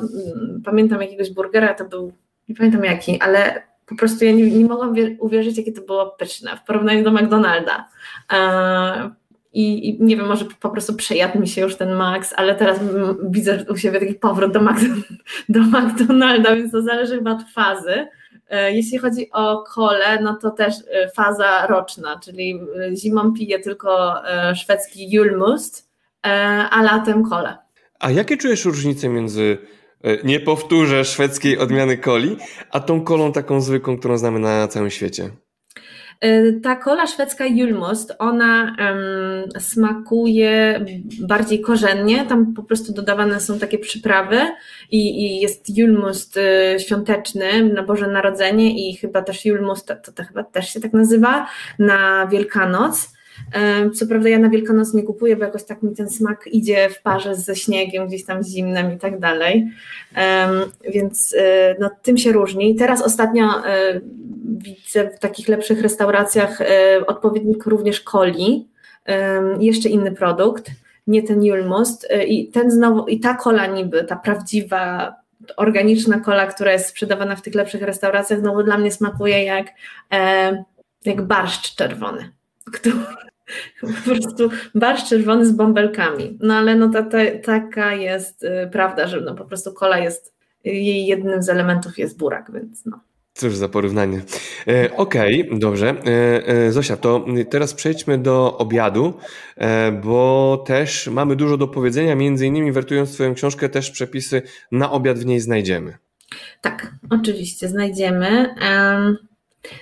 pamiętam 0.66 1.02
jakiegoś 1.02 1.34
burgera, 1.34 1.74
to 1.74 1.86
był, 1.86 2.14
nie 2.50 2.56
pamiętam 2.56 2.84
jaki, 2.84 3.22
ale 3.22 3.67
po 3.88 3.96
prostu 3.96 4.26
ja 4.26 4.32
nie, 4.32 4.52
nie 4.52 4.66
mogłam 4.66 4.96
uwierzyć, 5.20 5.58
jakie 5.58 5.72
to 5.72 5.82
było 5.82 6.06
pyszne 6.06 6.58
w 6.58 6.64
porównaniu 6.64 7.04
do 7.04 7.12
McDonalda. 7.12 7.88
E, 8.34 9.12
I, 9.54 9.90
I, 9.90 10.04
nie 10.04 10.18
wiem, 10.18 10.28
może 10.28 10.46
po 10.60 10.70
prostu 10.70 10.94
przejadł 10.94 11.40
mi 11.40 11.48
się 11.48 11.62
już 11.62 11.76
ten 11.76 11.94
Max, 11.94 12.34
ale 12.38 12.56
teraz 12.56 12.80
widzę 13.30 13.66
u 13.70 13.78
siebie 13.78 14.00
taki 14.00 14.14
powrót 14.14 14.52
do, 14.52 14.62
Mac, 14.62 14.78
do 15.50 15.60
McDonalda, 15.60 16.56
więc 16.56 16.72
to 16.72 16.82
zależy 16.82 17.16
chyba 17.16 17.32
od 17.32 17.44
fazy. 17.54 18.08
E, 18.50 18.74
jeśli 18.74 18.98
chodzi 18.98 19.32
o 19.32 19.64
kole, 19.64 20.22
no 20.22 20.36
to 20.42 20.52
też 20.52 20.76
e, 20.92 21.10
faza 21.10 21.68
roczna, 21.68 22.20
czyli 22.24 22.60
zimą 22.96 23.34
piję 23.34 23.60
tylko 23.60 24.16
szwedzki 24.56 25.12
Julmust, 25.12 25.88
a 26.72 26.84
latem 26.84 27.30
kole. 27.30 27.58
A 28.00 28.12
jakie 28.12 28.38
czujesz 28.38 28.66
różnice 28.66 29.10
między 29.10 29.58
Nie 30.24 30.40
powtórzę 30.40 31.06
szwedzkiej 31.06 31.58
odmiany 31.58 31.98
coli, 31.98 32.38
a 32.72 32.80
tą 32.80 33.02
kolą 33.02 33.32
taką 33.32 33.62
zwykłą, 33.62 33.98
którą 33.98 34.18
znamy 34.18 34.40
na 34.40 34.68
całym 34.68 34.90
świecie. 34.90 35.30
Y, 36.26 36.60
ta 36.64 36.76
kola 36.76 37.08
szwedzka 37.08 37.46
Julmust, 37.46 38.14
ona 38.20 38.76
um, 38.80 39.62
smakuje 39.62 40.86
bardziej 41.22 41.62
korzennie, 41.62 42.26
tam 42.26 42.54
po 42.54 42.64
prostu 42.64 42.94
dodawane 42.94 43.40
są 43.40 43.60
takie 43.60 43.80
przyprawy 43.80 44.40
i, 44.92 45.26
i 45.26 45.42
jest 45.42 45.78
Julmust 45.78 46.38
y, 46.38 46.80
świąteczny 46.80 47.74
na 47.74 47.84
Boże 47.84 48.08
Narodzenie 48.08 48.90
i 48.90 48.96
chyba 48.96 49.22
też 49.22 49.46
Julmust, 49.46 49.88
to, 49.88 50.12
to 50.12 50.24
chyba 50.24 50.44
też 50.44 50.74
się 50.74 50.80
tak 50.80 50.94
nazywa, 50.94 51.48
na 51.80 52.28
Wielkanoc. 52.28 53.17
Co 53.94 54.08
prawda 54.08 54.30
ja 54.30 54.40
na 54.40 54.50
Wielkanoc 54.50 54.94
nie 54.94 55.04
kupuję, 55.04 55.36
bo 55.36 55.44
jakoś 55.44 55.64
tak 55.64 55.84
mi 55.84 55.96
ten 55.96 56.10
smak 56.10 56.48
idzie 56.48 56.90
w 56.90 57.02
parze 57.02 57.36
ze 57.36 57.56
śniegiem, 57.56 58.08
gdzieś 58.08 58.26
tam 58.26 58.44
zimnem 58.44 58.94
i 58.94 58.98
tak 58.98 59.20
dalej. 59.20 59.68
Więc 60.94 61.36
e, 61.38 61.76
no, 61.80 61.90
tym 62.02 62.18
się 62.18 62.32
różni. 62.32 62.76
Teraz 62.76 63.02
ostatnio 63.02 63.68
e, 63.68 64.02
widzę 64.58 65.10
w 65.10 65.20
takich 65.20 65.48
lepszych 65.48 65.82
restauracjach 65.82 66.62
e, 66.62 66.68
odpowiednik 67.08 67.66
również 67.66 68.02
coli, 68.02 68.68
jeszcze 69.60 69.90
inny 69.90 70.12
produkt, 70.12 70.72
nie 71.08 71.24
ten 71.24 71.44
Julmust 71.44 72.08
i 72.28 72.48
ten 72.48 72.72
znowu, 72.72 73.08
i 73.08 73.20
ta 73.20 73.34
kola 73.34 73.66
niby, 73.66 74.04
ta 74.04 74.16
prawdziwa 74.16 75.16
organiczna 75.58 76.20
kola, 76.20 76.48
która 76.48 76.72
jest 76.72 76.90
sprzedawana 76.90 77.36
w 77.36 77.42
tych 77.42 77.56
lepszych 77.56 77.82
restauracjach, 77.82 78.40
znowu 78.40 78.64
dla 78.64 78.78
mnie 78.78 78.92
smakuje 78.92 79.44
jak, 79.44 79.68
jak 81.06 81.22
barszcz 81.22 81.76
czerwony, 81.76 82.30
który, 82.72 82.96
po 83.82 83.88
prostu 84.06 84.50
barszcz 84.76 85.10
czerwony 85.10 85.46
z 85.46 85.52
bąbelkami. 85.52 86.38
No 86.42 86.54
ale 86.54 86.76
no 86.76 86.90
ta, 86.90 87.04
ta, 87.04 87.18
taka 87.44 87.94
jest 87.94 88.44
y, 88.44 88.70
prawda, 88.72 89.08
że 89.08 89.22
no 89.22 89.36
po 89.36 89.46
prostu 89.46 89.74
kola 89.74 89.98
jest, 89.98 90.34
jej 90.64 91.06
jednym 91.06 91.44
z 91.44 91.50
elementów 91.50 91.98
jest 91.98 92.18
burak, 92.18 92.52
więc 92.54 92.86
no. 92.86 93.00
Cóż 93.38 93.56
za 93.56 93.70
porównanie. 93.70 94.22
E, 94.68 94.98
Okej, 94.98 95.48
okay, 95.48 95.60
dobrze. 95.60 95.90
E, 95.90 96.48
e, 96.48 96.72
Zosia, 96.72 96.98
to 96.98 97.26
teraz 97.50 97.74
przejdźmy 97.74 98.18
do 98.18 98.58
obiadu, 98.58 99.14
e, 99.58 99.92
bo 99.92 100.64
też 100.68 101.08
mamy 101.08 101.36
dużo 101.36 101.58
do 101.58 101.68
powiedzenia, 101.68 102.16
między 102.16 102.48
innymi 102.48 102.72
wertując 102.72 103.14
Twoją 103.14 103.34
książkę, 103.34 103.70
też 103.70 103.92
przepisy 103.92 104.42
na 104.72 104.92
obiad 104.92 105.20
w 105.20 105.26
niej 105.26 105.40
znajdziemy. 105.40 105.98
Tak, 106.62 106.92
oczywiście 107.10 107.68
znajdziemy. 107.68 108.56
Um, 108.62 109.18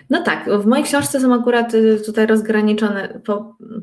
no 0.10 0.22
tak, 0.22 0.50
w 0.50 0.66
mojej 0.66 0.86
książce 0.86 1.20
są 1.20 1.34
akurat 1.34 1.74
y, 1.74 2.02
tutaj 2.06 2.28
rozgraniczone, 2.28 3.22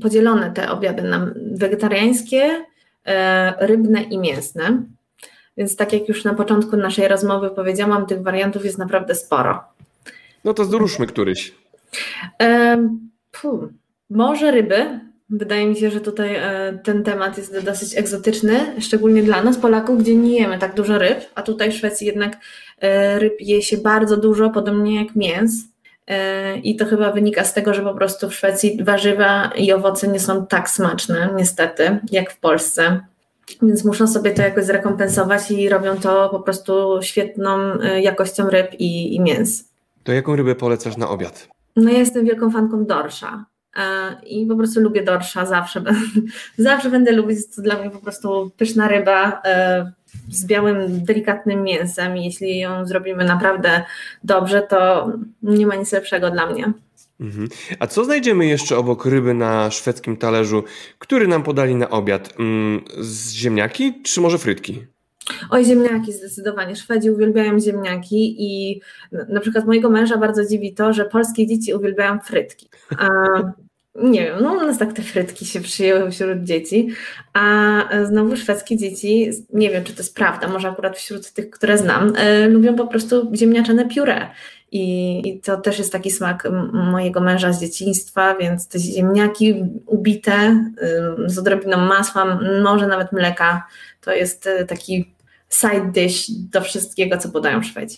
podzielone 0.03 0.51
te 0.51 0.71
obiady 0.71 1.03
na 1.03 1.33
wegetariańskie, 1.53 2.65
e, 3.07 3.67
rybne 3.67 4.03
i 4.03 4.19
mięsne. 4.19 4.83
Więc 5.57 5.77
tak 5.77 5.93
jak 5.93 6.09
już 6.09 6.25
na 6.25 6.35
początku 6.35 6.77
naszej 6.77 7.09
rozmowy 7.09 7.51
powiedziałam, 7.51 8.07
tych 8.07 8.23
wariantów 8.23 8.65
jest 8.65 8.79
naprawdę 8.79 9.15
sporo. 9.15 9.65
No 10.45 10.55
to 10.55 10.65
zruszmy 10.65 11.07
któryś. 11.07 11.55
E, 12.43 12.89
puh, 13.33 13.69
może 14.11 14.51
ryby. 14.51 15.01
Wydaje 15.31 15.67
mi 15.67 15.77
się, 15.77 15.91
że 15.91 16.01
tutaj 16.01 16.35
e, 16.37 16.79
ten 16.85 17.05
temat 17.05 17.39
jest 17.39 17.65
dosyć 17.65 17.99
egzotyczny, 17.99 18.81
szczególnie 18.81 19.23
dla 19.23 19.43
nas, 19.43 19.59
Polaków, 19.59 19.99
gdzie 19.99 20.15
nie 20.15 20.41
jemy 20.41 20.59
tak 20.59 20.75
dużo 20.75 20.99
ryb, 20.99 21.19
a 21.35 21.43
tutaj 21.43 21.73
w 21.73 21.75
Szwecji 21.75 22.07
jednak 22.07 22.37
ryb 23.19 23.35
je 23.41 23.63
się 23.63 23.77
bardzo 23.77 24.17
dużo, 24.17 24.51
podobnie 24.51 25.05
jak 25.05 25.17
mięs. 25.17 25.72
E, 26.07 26.57
I 26.59 26.77
to 26.77 26.87
chyba 26.87 27.13
wynika 27.13 27.45
z 27.45 27.55
tego, 27.55 27.75
że 27.75 27.83
po 27.83 27.95
prostu 27.95 28.31
w 28.31 28.35
Szwecji 28.35 28.85
warzywa 28.85 29.53
i 29.57 29.73
owoce 29.73 30.09
nie 30.09 30.21
są 30.21 30.47
tak 30.47 30.71
smaczne, 30.71 31.31
niestety, 31.37 31.99
jak 32.11 32.33
w 32.33 32.41
Polsce. 32.41 33.01
Więc 33.63 33.85
muszą 33.85 34.09
sobie 34.09 34.31
to 34.31 34.43
jakoś 34.43 34.65
zrekompensować 34.65 35.51
i 35.51 35.69
robią 35.69 35.97
to 35.97 36.29
po 36.29 36.41
prostu 36.41 36.99
świetną 37.03 37.59
e, 37.81 38.03
jakością 38.03 38.51
ryb 38.51 38.75
i, 38.79 39.15
i 39.15 39.21
mięs. 39.21 39.65
To 40.05 40.13
jaką 40.13 40.37
rybę 40.37 40.55
polecasz 40.55 40.97
na 40.97 41.09
obiad? 41.09 41.49
No 41.77 41.91
ja 41.91 41.99
jestem 41.99 42.25
wielką 42.25 42.51
fanką 42.51 42.85
dorsza. 42.85 43.45
E, 43.77 43.83
I 44.27 44.47
po 44.47 44.57
prostu 44.57 44.81
lubię 44.81 45.05
dorsza 45.05 45.47
zawsze. 45.47 45.83
zawsze 46.59 46.91
będę 46.91 47.13
lubić, 47.13 47.39
to 47.57 47.63
dla 47.63 47.79
mnie 47.79 47.91
po 47.91 47.99
prostu 47.99 48.51
pyszna 48.57 48.89
ryba 48.89 49.43
z 50.29 50.47
białym, 50.47 51.05
delikatnym 51.05 51.63
mięsem. 51.63 52.17
I 52.17 52.25
jeśli 52.25 52.59
ją 52.59 52.87
zrobimy 52.87 53.25
naprawdę 53.25 53.83
dobrze, 54.25 54.63
to 54.63 55.13
nie 55.43 55.67
ma 55.67 55.75
nic 55.75 55.93
lepszego 55.93 56.31
dla 56.31 56.47
mnie. 56.47 56.73
Mhm. 57.21 57.49
A 57.79 57.87
co 57.87 58.05
znajdziemy 58.05 58.47
jeszcze 58.47 58.77
obok 58.77 59.07
ryby 59.07 59.35
na 59.35 59.71
szwedzkim 59.71 60.17
talerzu, 60.17 60.65
który 60.99 61.29
nam 61.29 61.43
podali 61.43 61.75
na 61.75 61.91
obiad? 61.91 62.35
Mm, 62.39 62.85
z 62.99 63.33
ziemniaki 63.33 64.03
czy 64.03 64.21
może 64.21 64.39
frytki? 64.39 64.87
Oj, 65.51 65.65
ziemniaki 65.65 66.13
zdecydowanie. 66.13 66.77
Szwedzi 66.77 67.11
uwielbiają 67.11 67.61
ziemniaki 67.61 68.37
i 68.39 68.81
na 69.29 69.41
przykład 69.41 69.67
mojego 69.67 69.91
męża 69.91 70.17
bardzo 70.17 70.47
dziwi 70.47 70.75
to, 70.75 70.93
że 70.93 71.05
polskie 71.05 71.47
dzieci 71.47 71.75
uwielbiają 71.75 72.19
frytki. 72.19 72.69
Nie 73.95 74.25
wiem, 74.25 74.37
no 74.43 74.53
u 74.53 74.67
nas 74.67 74.79
tak 74.79 74.93
te 74.93 75.03
frytki 75.03 75.47
się 75.47 75.61
przyjęły 75.61 76.11
wśród 76.11 76.43
dzieci, 76.43 76.89
a 77.33 77.79
znowu 78.05 78.37
szwedzkie 78.37 78.77
dzieci, 78.77 79.31
nie 79.53 79.71
wiem 79.71 79.85
czy 79.85 79.93
to 79.93 79.99
jest 79.99 80.15
prawda, 80.15 80.49
może 80.49 80.69
akurat 80.69 80.97
wśród 80.97 81.33
tych, 81.33 81.51
które 81.51 81.79
znam, 81.79 82.17
y, 82.17 82.49
lubią 82.49 82.77
po 82.77 82.87
prostu 82.87 83.31
ziemniaczane 83.35 83.89
pióre. 83.89 84.31
I, 84.71 85.23
I, 85.29 85.41
to 85.41 85.57
też 85.57 85.79
jest 85.79 85.93
taki 85.93 86.11
smak 86.11 86.49
mojego 86.73 87.21
męża 87.21 87.53
z 87.53 87.61
dzieciństwa, 87.61 88.37
więc 88.41 88.69
te 88.69 88.79
ziemniaki 88.79 89.65
ubite 89.87 90.65
z 91.27 91.39
odrobiną 91.39 91.77
masła, 91.77 92.39
może 92.63 92.87
nawet 92.87 93.13
mleka, 93.13 93.67
to 94.01 94.13
jest 94.13 94.47
y, 94.47 94.67
taki 94.67 95.15
side 95.51 95.93
dish 95.93 96.31
do 96.31 96.61
wszystkiego, 96.61 97.19
co 97.19 97.29
podają 97.29 97.63
Szwedzi. 97.63 97.97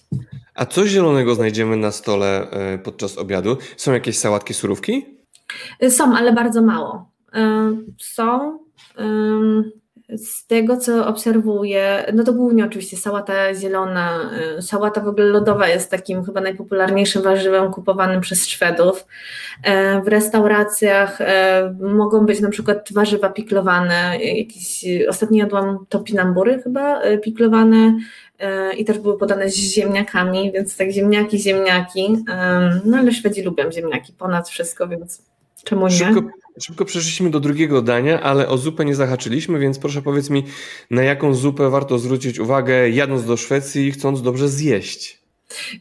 A 0.55 0.67
co 0.67 0.87
zielonego 0.87 1.35
znajdziemy 1.35 1.77
na 1.77 1.93
stole 1.93 2.47
podczas 2.85 3.19
obiadu? 3.19 3.57
Są 3.77 3.93
jakieś 3.93 4.19
sałatki, 4.19 4.55
surówki? 4.55 5.24
Są, 5.89 6.17
ale 6.17 6.33
bardzo 6.33 6.63
mało. 6.63 7.11
Są. 8.01 8.59
Z 10.09 10.47
tego, 10.47 10.77
co 10.77 11.07
obserwuję, 11.07 12.13
no 12.15 12.25
to 12.25 12.33
głównie 12.33 12.65
oczywiście 12.65 12.97
sałata 12.97 13.55
zielona. 13.55 14.31
Sałata 14.61 15.01
w 15.01 15.09
ogóle 15.09 15.27
lodowa 15.27 15.69
jest 15.69 15.91
takim 15.91 16.25
chyba 16.25 16.41
najpopularniejszym 16.41 17.23
warzywem 17.23 17.73
kupowanym 17.73 18.21
przez 18.21 18.49
Szwedów. 18.49 19.07
W 20.05 20.09
restauracjach 20.09 21.19
mogą 21.81 22.27
być 22.27 22.41
na 22.41 22.51
przykład 22.51 22.89
warzywa 22.93 23.29
piklowane. 23.29 24.19
Jakieś, 24.21 24.85
ostatnio 25.09 25.39
jadłam 25.39 25.87
topinambury 25.89 26.63
chyba 26.63 27.01
piklowane 27.23 27.99
i 28.77 28.85
też 28.85 28.99
były 28.99 29.19
podane 29.19 29.51
z 29.51 29.57
ziemniakami, 29.57 30.53
więc 30.53 30.77
tak 30.77 30.91
ziemniaki, 30.91 31.39
ziemniaki. 31.39 32.25
No 32.85 32.97
ale 32.97 33.13
Szwedzi 33.13 33.43
lubią 33.43 33.73
ziemniaki 33.73 34.13
ponad 34.13 34.49
wszystko, 34.49 34.89
więc 34.89 35.34
Czemu 35.65 35.87
nie? 35.87 35.93
Szybko, 35.93 36.23
szybko 36.61 36.85
przeszliśmy 36.85 37.31
do 37.31 37.41
drugiego 37.41 37.83
dania, 37.83 38.21
ale 38.21 38.49
o 38.49 38.59
zupę 38.59 38.85
nie 38.85 38.95
zahaczyliśmy, 38.95 39.59
więc 39.59 39.79
proszę 39.79 40.03
powiedz 40.03 40.31
mi, 40.31 40.45
na 40.91 41.03
jaką 41.03 41.35
zupę 41.35 41.71
warto 41.71 41.99
zwrócić 41.99 42.39
uwagę, 42.39 42.91
jadąc 42.91 43.25
do 43.25 43.37
Szwecji 43.37 43.87
i 43.87 43.93
chcąc 43.93 44.23
dobrze 44.23 44.49
zjeść? 44.49 45.25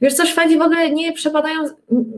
Wiesz 0.02 0.14
co, 0.14 0.26
Szwedzi 0.26 0.58
w 0.58 0.62
ogóle 0.62 0.92
nie 0.92 1.14
przepadają, 1.14 1.64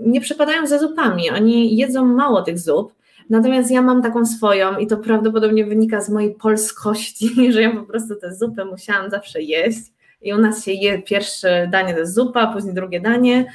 nie 0.05 0.21
przepadają 0.21 0.67
za 0.67 0.79
zupami. 0.79 1.29
Oni 1.29 1.77
jedzą 1.77 2.05
mało 2.05 2.41
tych 2.41 2.59
zup. 2.59 2.93
Natomiast 3.29 3.71
ja 3.71 3.81
mam 3.81 4.01
taką 4.01 4.25
swoją 4.25 4.77
i 4.77 4.87
to 4.87 4.97
prawdopodobnie 4.97 5.65
wynika 5.65 6.01
z 6.01 6.09
mojej 6.09 6.35
polskości, 6.35 7.29
że 7.53 7.61
ja 7.61 7.75
po 7.75 7.83
prostu 7.83 8.15
tę 8.15 8.35
zupę 8.35 8.65
musiałam 8.65 9.09
zawsze 9.09 9.41
jeść. 9.41 9.79
I 10.21 10.33
u 10.33 10.37
nas 10.37 10.65
się 10.65 10.71
je 10.71 11.01
pierwsze 11.01 11.67
danie 11.71 11.93
to 11.93 11.99
jest 11.99 12.13
zupa, 12.13 12.53
później 12.53 12.73
drugie 12.73 13.01
danie. 13.01 13.45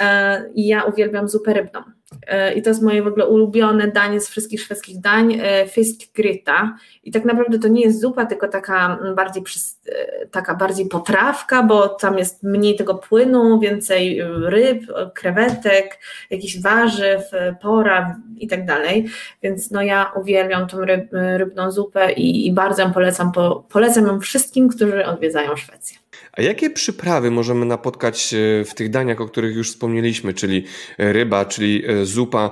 E, 0.00 0.50
I 0.54 0.66
ja 0.66 0.82
uwielbiam 0.82 1.28
zupę 1.28 1.54
rybną. 1.54 1.80
E, 2.26 2.54
I 2.54 2.62
to 2.62 2.70
jest 2.70 2.82
moje 2.82 3.02
w 3.02 3.06
ogóle 3.06 3.26
ulubione 3.26 3.88
danie 3.88 4.20
z 4.20 4.28
wszystkich 4.28 4.60
szwedzkich 4.60 5.00
dań, 5.00 5.38
e, 5.42 5.66
fiskgryta. 5.68 6.76
I 7.04 7.12
tak 7.12 7.24
naprawdę 7.24 7.58
to 7.58 7.68
nie 7.68 7.82
jest 7.82 8.00
zupa, 8.00 8.26
tylko 8.26 8.48
taka 8.48 8.98
bardziej, 9.16 9.42
e, 9.88 10.26
taka 10.26 10.54
bardziej 10.54 10.88
potrawka, 10.88 11.62
bo 11.62 11.88
tam 11.88 12.18
jest 12.18 12.42
mniej 12.42 12.76
tego 12.76 12.94
płynu, 12.94 13.60
więcej 13.60 14.22
ryb, 14.44 14.82
krewetek, 15.14 15.98
jakichś 16.30 16.60
warzyw, 16.60 17.22
pora 17.62 18.16
i 18.36 18.48
tak 18.48 18.66
dalej. 18.66 19.06
Więc 19.42 19.70
no 19.70 19.82
ja 19.82 20.12
uwielbiam 20.16 20.66
tą 20.66 20.80
ryb, 20.84 21.08
rybną 21.12 21.70
zupę 21.70 22.12
i, 22.12 22.46
i 22.46 22.52
bardzo 22.52 22.82
ją 22.82 22.92
polecam, 22.92 23.32
po, 23.32 23.64
polecam 23.68 24.06
ją 24.06 24.20
wszystkim, 24.20 24.68
którzy 24.68 25.06
odwiedzają 25.06 25.56
Szwecję. 25.56 25.98
A 26.32 26.42
jakie 26.42 26.70
przyprawy 26.70 27.30
możemy 27.30 27.66
napotkać 27.66 28.34
e, 28.34 28.64
w 28.64 28.74
tych 28.74 28.90
daniach, 28.90 29.20
o 29.20 29.26
których 29.26 29.56
już 29.56 29.70
wspomnieliśmy, 29.70 30.34
czyli 30.34 30.64
e, 30.98 31.12
ryba, 31.12 31.44
czyli 31.44 31.84
e, 31.86 32.04
zupa? 32.04 32.50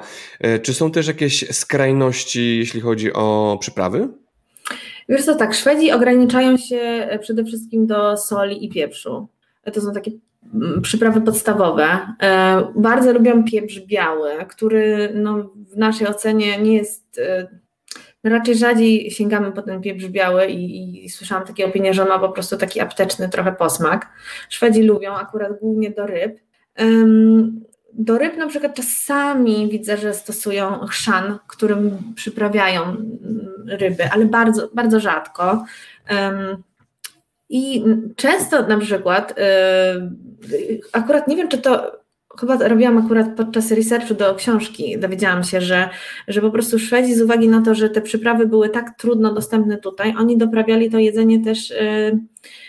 Czy 0.62 0.74
są 0.74 0.90
też 0.90 1.08
jakieś 1.08 1.56
skrajności, 1.56 2.58
jeśli 2.58 2.80
chodzi 2.80 3.12
o 3.12 3.58
przyprawy? 3.60 4.08
Wiesz 5.08 5.24
co, 5.24 5.34
tak, 5.34 5.54
Szwedzi 5.54 5.92
ograniczają 5.92 6.56
się 6.56 7.08
przede 7.20 7.44
wszystkim 7.44 7.86
do 7.86 8.16
soli 8.16 8.64
i 8.64 8.68
pieprzu. 8.68 9.28
To 9.72 9.80
są 9.80 9.92
takie 9.92 10.10
mm, 10.54 10.82
przyprawy 10.82 11.20
podstawowe. 11.20 11.98
Bardzo 12.76 13.12
lubią 13.12 13.44
pieprz 13.44 13.80
biały, 13.80 14.30
który 14.48 15.12
no, 15.14 15.50
w 15.54 15.76
naszej 15.76 16.06
ocenie 16.06 16.58
nie 16.62 16.74
jest 16.74 17.20
raczej 18.24 18.54
rzadziej 18.54 19.10
sięgamy 19.10 19.52
po 19.52 19.62
ten 19.62 19.80
pieprz 19.80 20.06
biały 20.06 20.46
i, 20.46 21.04
i, 21.04 21.10
słyszałam 21.10 21.46
takie 21.46 21.66
opinie, 21.66 21.94
że 21.94 22.02
on 22.02 22.08
ma 22.08 22.18
po 22.18 22.28
prostu 22.28 22.56
taki 22.56 22.80
apteczny 22.80 23.28
trochę 23.28 23.52
posmak. 23.52 24.08
Szwedzi 24.48 24.82
lubią 24.82 25.14
akurat 25.14 25.60
głównie 25.60 25.90
do 25.90 26.06
ryb. 26.06 26.40
Um, 26.78 27.64
do 27.92 28.18
ryb 28.18 28.36
na 28.36 28.46
przykład 28.46 28.74
czasami 28.74 29.68
widzę, 29.68 29.96
że 29.96 30.14
stosują 30.14 30.86
chrzan, 30.86 31.38
którym 31.46 31.98
przyprawiają 32.14 32.82
mm, 32.82 33.08
ryby, 33.66 34.10
ale 34.10 34.24
bardzo, 34.24 34.68
bardzo 34.74 35.00
rzadko. 35.00 35.64
Um, 36.10 36.62
I 37.48 37.84
często 38.16 38.66
na 38.66 38.78
przykład, 38.78 39.34
yy, 40.50 40.80
akurat 40.92 41.28
nie 41.28 41.36
wiem, 41.36 41.48
czy 41.48 41.58
to 41.58 41.98
chyba 42.40 42.68
robiłam 42.68 42.98
akurat 42.98 43.36
podczas 43.36 43.70
researchu 43.70 44.14
do 44.14 44.34
książki, 44.34 44.98
dowiedziałam 44.98 45.44
się, 45.44 45.60
że, 45.60 45.88
że 46.28 46.40
po 46.40 46.50
prostu 46.50 46.78
Szwedzi 46.78 47.14
z 47.14 47.22
uwagi 47.22 47.48
na 47.48 47.62
to, 47.62 47.74
że 47.74 47.90
te 47.90 48.00
przyprawy 48.00 48.46
były 48.46 48.68
tak 48.68 48.98
trudno 48.98 49.34
dostępne 49.34 49.78
tutaj, 49.78 50.14
oni 50.18 50.38
doprawiali 50.38 50.90
to 50.90 50.98
jedzenie 50.98 51.44
też 51.44 51.70
yy, 51.70 52.18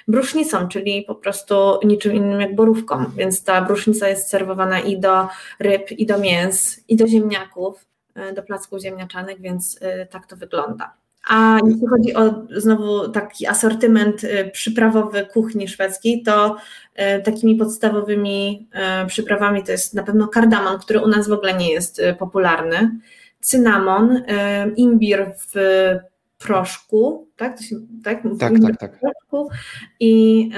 brusznicą, 0.08 0.68
czyli 0.68 1.04
po 1.08 1.16
prostu 1.16 1.56
niczym 1.84 2.14
innym 2.14 2.42
jak 2.42 2.56
borówką, 2.56 3.06
więc 3.18 3.44
ta 3.44 3.62
brusznica 3.62 4.08
jest 4.08 4.30
serwowana 4.30 4.80
i 4.80 5.00
do 5.00 5.28
ryb, 5.60 5.92
i 5.92 6.06
do 6.06 6.20
mięs, 6.20 6.84
i 6.88 6.96
do 6.96 7.08
ziemniaków, 7.08 7.86
yy, 8.16 8.34
do 8.34 8.44
placków 8.44 8.82
ziemniaczanych, 8.82 9.42
więc 9.42 9.80
yy, 9.82 10.08
tak 10.12 10.28
to 10.28 10.36
wygląda. 10.36 10.94
A 11.30 11.60
jeśli 11.66 11.88
chodzi 11.88 12.16
o 12.16 12.34
znowu 12.56 13.10
taki 13.10 13.48
asortyment 13.48 14.24
y, 14.24 14.50
przyprawowy 14.54 15.26
kuchni 15.26 15.68
szwedzkiej, 15.68 16.24
to 16.24 16.56
y, 16.56 16.89
takimi 17.24 17.56
podstawowymi 17.56 18.70
y, 19.04 19.08
przyprawami 19.08 19.64
to 19.64 19.72
jest 19.72 19.94
na 19.94 20.04
pewno 20.04 20.28
kardamon, 20.28 20.80
który 20.80 21.00
u 21.00 21.08
nas 21.08 21.28
w 21.28 21.34
ogóle 21.34 21.54
nie 21.54 21.72
jest 21.72 22.02
popularny, 22.20 23.00
cynamon, 23.40 24.24
imbir 24.76 25.32
w 25.38 25.60
proszku, 26.38 27.28
tak? 27.36 27.58
To 27.58 27.64
się, 27.64 27.76
tak, 28.04 28.24
tak, 28.40 28.54
tak, 28.62 28.78
tak. 28.78 29.00
Proszku. 29.00 29.50
I 30.00 30.50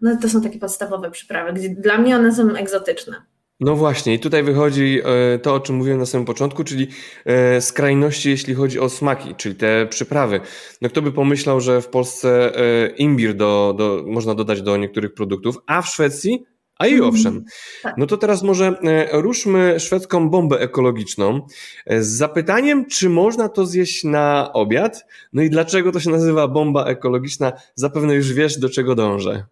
no, 0.00 0.16
to 0.22 0.28
są 0.28 0.42
takie 0.42 0.58
podstawowe 0.58 1.10
przyprawy, 1.10 1.52
gdzie 1.52 1.68
dla 1.68 1.98
mnie 1.98 2.16
one 2.16 2.34
są 2.34 2.54
egzotyczne. 2.56 3.16
No 3.62 3.76
właśnie, 3.76 4.14
i 4.14 4.18
tutaj 4.18 4.42
wychodzi 4.42 5.00
e, 5.04 5.38
to, 5.38 5.54
o 5.54 5.60
czym 5.60 5.76
mówiłem 5.76 5.98
na 5.98 6.06
samym 6.06 6.24
początku, 6.24 6.64
czyli 6.64 6.88
e, 7.24 7.60
skrajności, 7.60 8.30
jeśli 8.30 8.54
chodzi 8.54 8.80
o 8.80 8.88
smaki, 8.88 9.34
czyli 9.34 9.54
te 9.54 9.86
przyprawy. 9.86 10.40
No 10.80 10.88
kto 10.88 11.02
by 11.02 11.12
pomyślał, 11.12 11.60
że 11.60 11.82
w 11.82 11.88
Polsce 11.88 12.56
e, 12.56 12.88
imbir 12.88 13.34
do, 13.34 13.74
do, 13.78 14.04
można 14.06 14.34
dodać 14.34 14.62
do 14.62 14.76
niektórych 14.76 15.14
produktów, 15.14 15.56
a 15.66 15.82
w 15.82 15.88
Szwecji 15.88 16.44
a 16.78 16.86
i 16.86 16.92
mhm. 16.92 17.10
owszem. 17.10 17.44
Tak. 17.82 17.94
No 17.98 18.06
to 18.06 18.16
teraz 18.16 18.42
może 18.42 18.74
ruszmy 19.12 19.80
szwedzką 19.80 20.30
bombę 20.30 20.60
ekologiczną 20.60 21.46
z 21.86 22.06
zapytaniem, 22.06 22.86
czy 22.86 23.08
można 23.08 23.48
to 23.48 23.66
zjeść 23.66 24.04
na 24.04 24.52
obiad? 24.52 25.04
No 25.32 25.42
i 25.42 25.50
dlaczego 25.50 25.92
to 25.92 26.00
się 26.00 26.10
nazywa 26.10 26.48
bomba 26.48 26.84
ekologiczna? 26.84 27.52
Zapewne 27.74 28.14
już 28.14 28.32
wiesz, 28.32 28.58
do 28.58 28.70
czego 28.70 28.94
dążę. 28.94 29.44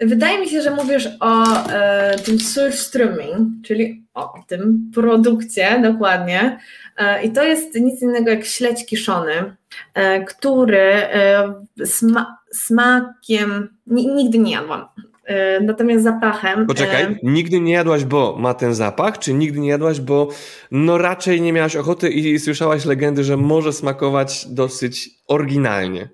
Wydaje 0.00 0.40
mi 0.40 0.48
się, 0.48 0.62
że 0.62 0.70
mówisz 0.70 1.08
o 1.20 1.44
e, 1.68 2.18
tym 2.18 2.38
surströmming, 2.38 3.46
czyli 3.64 4.06
o 4.14 4.44
tym 4.46 4.90
produkcie 4.94 5.80
dokładnie. 5.82 6.58
E, 6.96 7.22
I 7.22 7.32
to 7.32 7.44
jest 7.44 7.74
nic 7.74 8.02
innego 8.02 8.30
jak 8.30 8.44
śledź 8.44 8.86
kiszony, 8.86 9.56
e, 9.94 10.24
który 10.24 10.92
e, 10.92 11.54
sma 11.84 12.38
smakiem 12.52 13.76
nigdy 13.86 14.38
nie 14.38 14.52
jadłam. 14.52 14.84
E, 15.26 15.60
natomiast 15.60 16.04
zapachem. 16.04 16.66
Poczekaj, 16.66 17.02
e, 17.02 17.16
nigdy 17.22 17.60
nie 17.60 17.72
jadłaś, 17.72 18.04
bo 18.04 18.36
ma 18.38 18.54
ten 18.54 18.74
zapach, 18.74 19.18
czy 19.18 19.34
nigdy 19.34 19.60
nie 19.60 19.68
jadłaś, 19.68 20.00
bo 20.00 20.28
no 20.70 20.98
raczej 20.98 21.40
nie 21.40 21.52
miałaś 21.52 21.76
ochoty 21.76 22.08
i 22.08 22.38
słyszałaś 22.38 22.84
legendy, 22.84 23.24
że 23.24 23.36
może 23.36 23.72
smakować 23.72 24.46
dosyć 24.48 25.10
oryginalnie? 25.28 26.08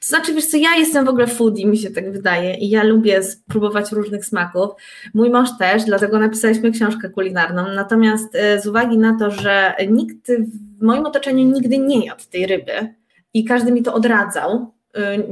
To 0.00 0.06
znaczy, 0.06 0.34
wiesz 0.34 0.46
co, 0.46 0.56
ja 0.56 0.76
jestem 0.76 1.04
w 1.04 1.08
ogóle 1.08 1.26
foodie, 1.26 1.66
mi 1.66 1.78
się 1.78 1.90
tak 1.90 2.12
wydaje 2.12 2.54
i 2.54 2.70
ja 2.70 2.82
lubię 2.82 3.22
spróbować 3.22 3.92
różnych 3.92 4.26
smaków. 4.26 4.70
Mój 5.14 5.30
mąż 5.30 5.48
też, 5.58 5.84
dlatego 5.84 6.18
napisaliśmy 6.18 6.72
książkę 6.72 7.10
kulinarną. 7.10 7.64
Natomiast 7.74 8.34
e, 8.34 8.60
z 8.60 8.66
uwagi 8.66 8.98
na 8.98 9.18
to, 9.18 9.30
że 9.30 9.74
nikt 9.90 10.32
w 10.78 10.82
moim 10.82 11.06
otoczeniu 11.06 11.44
nigdy 11.44 11.78
nie 11.78 12.06
jadł 12.06 12.22
tej 12.30 12.46
ryby 12.46 12.94
i 13.34 13.44
każdy 13.44 13.72
mi 13.72 13.82
to 13.82 13.94
odradzał 13.94 14.77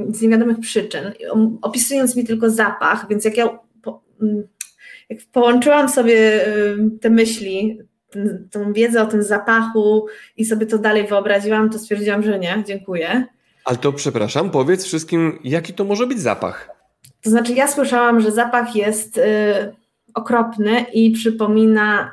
z 0.09 0.21
niewiadomych 0.21 0.59
przyczyn, 0.59 1.11
opisując 1.61 2.15
mi 2.15 2.25
tylko 2.25 2.49
zapach, 2.49 3.05
więc 3.09 3.25
jak 3.25 3.37
ja 3.37 3.59
po, 3.81 4.03
mm, 4.21 4.47
jak 5.09 5.19
połączyłam 5.31 5.89
sobie 5.89 6.47
e, 6.47 6.51
te 7.01 7.09
myśli, 7.09 7.79
tą 8.51 8.73
wiedzę 8.73 9.01
o 9.01 9.05
tym 9.05 9.23
zapachu 9.23 10.05
i 10.37 10.45
sobie 10.45 10.65
to 10.65 10.77
dalej 10.77 11.07
wyobraziłam, 11.07 11.69
to 11.69 11.79
stwierdziłam, 11.79 12.23
że 12.23 12.39
nie, 12.39 12.63
dziękuję. 12.67 13.25
Ale 13.65 13.77
to 13.77 13.93
przepraszam, 13.93 14.49
powiedz 14.49 14.85
wszystkim, 14.85 15.39
jaki 15.43 15.73
to 15.73 15.83
może 15.83 16.07
być 16.07 16.19
zapach? 16.19 16.69
To 17.23 17.29
znaczy, 17.29 17.53
ja 17.53 17.67
słyszałam, 17.67 18.21
że 18.21 18.31
zapach 18.31 18.75
jest 18.75 19.17
y, 19.17 19.21
okropny 20.13 20.85
i 20.93 21.11
przypomina 21.11 22.11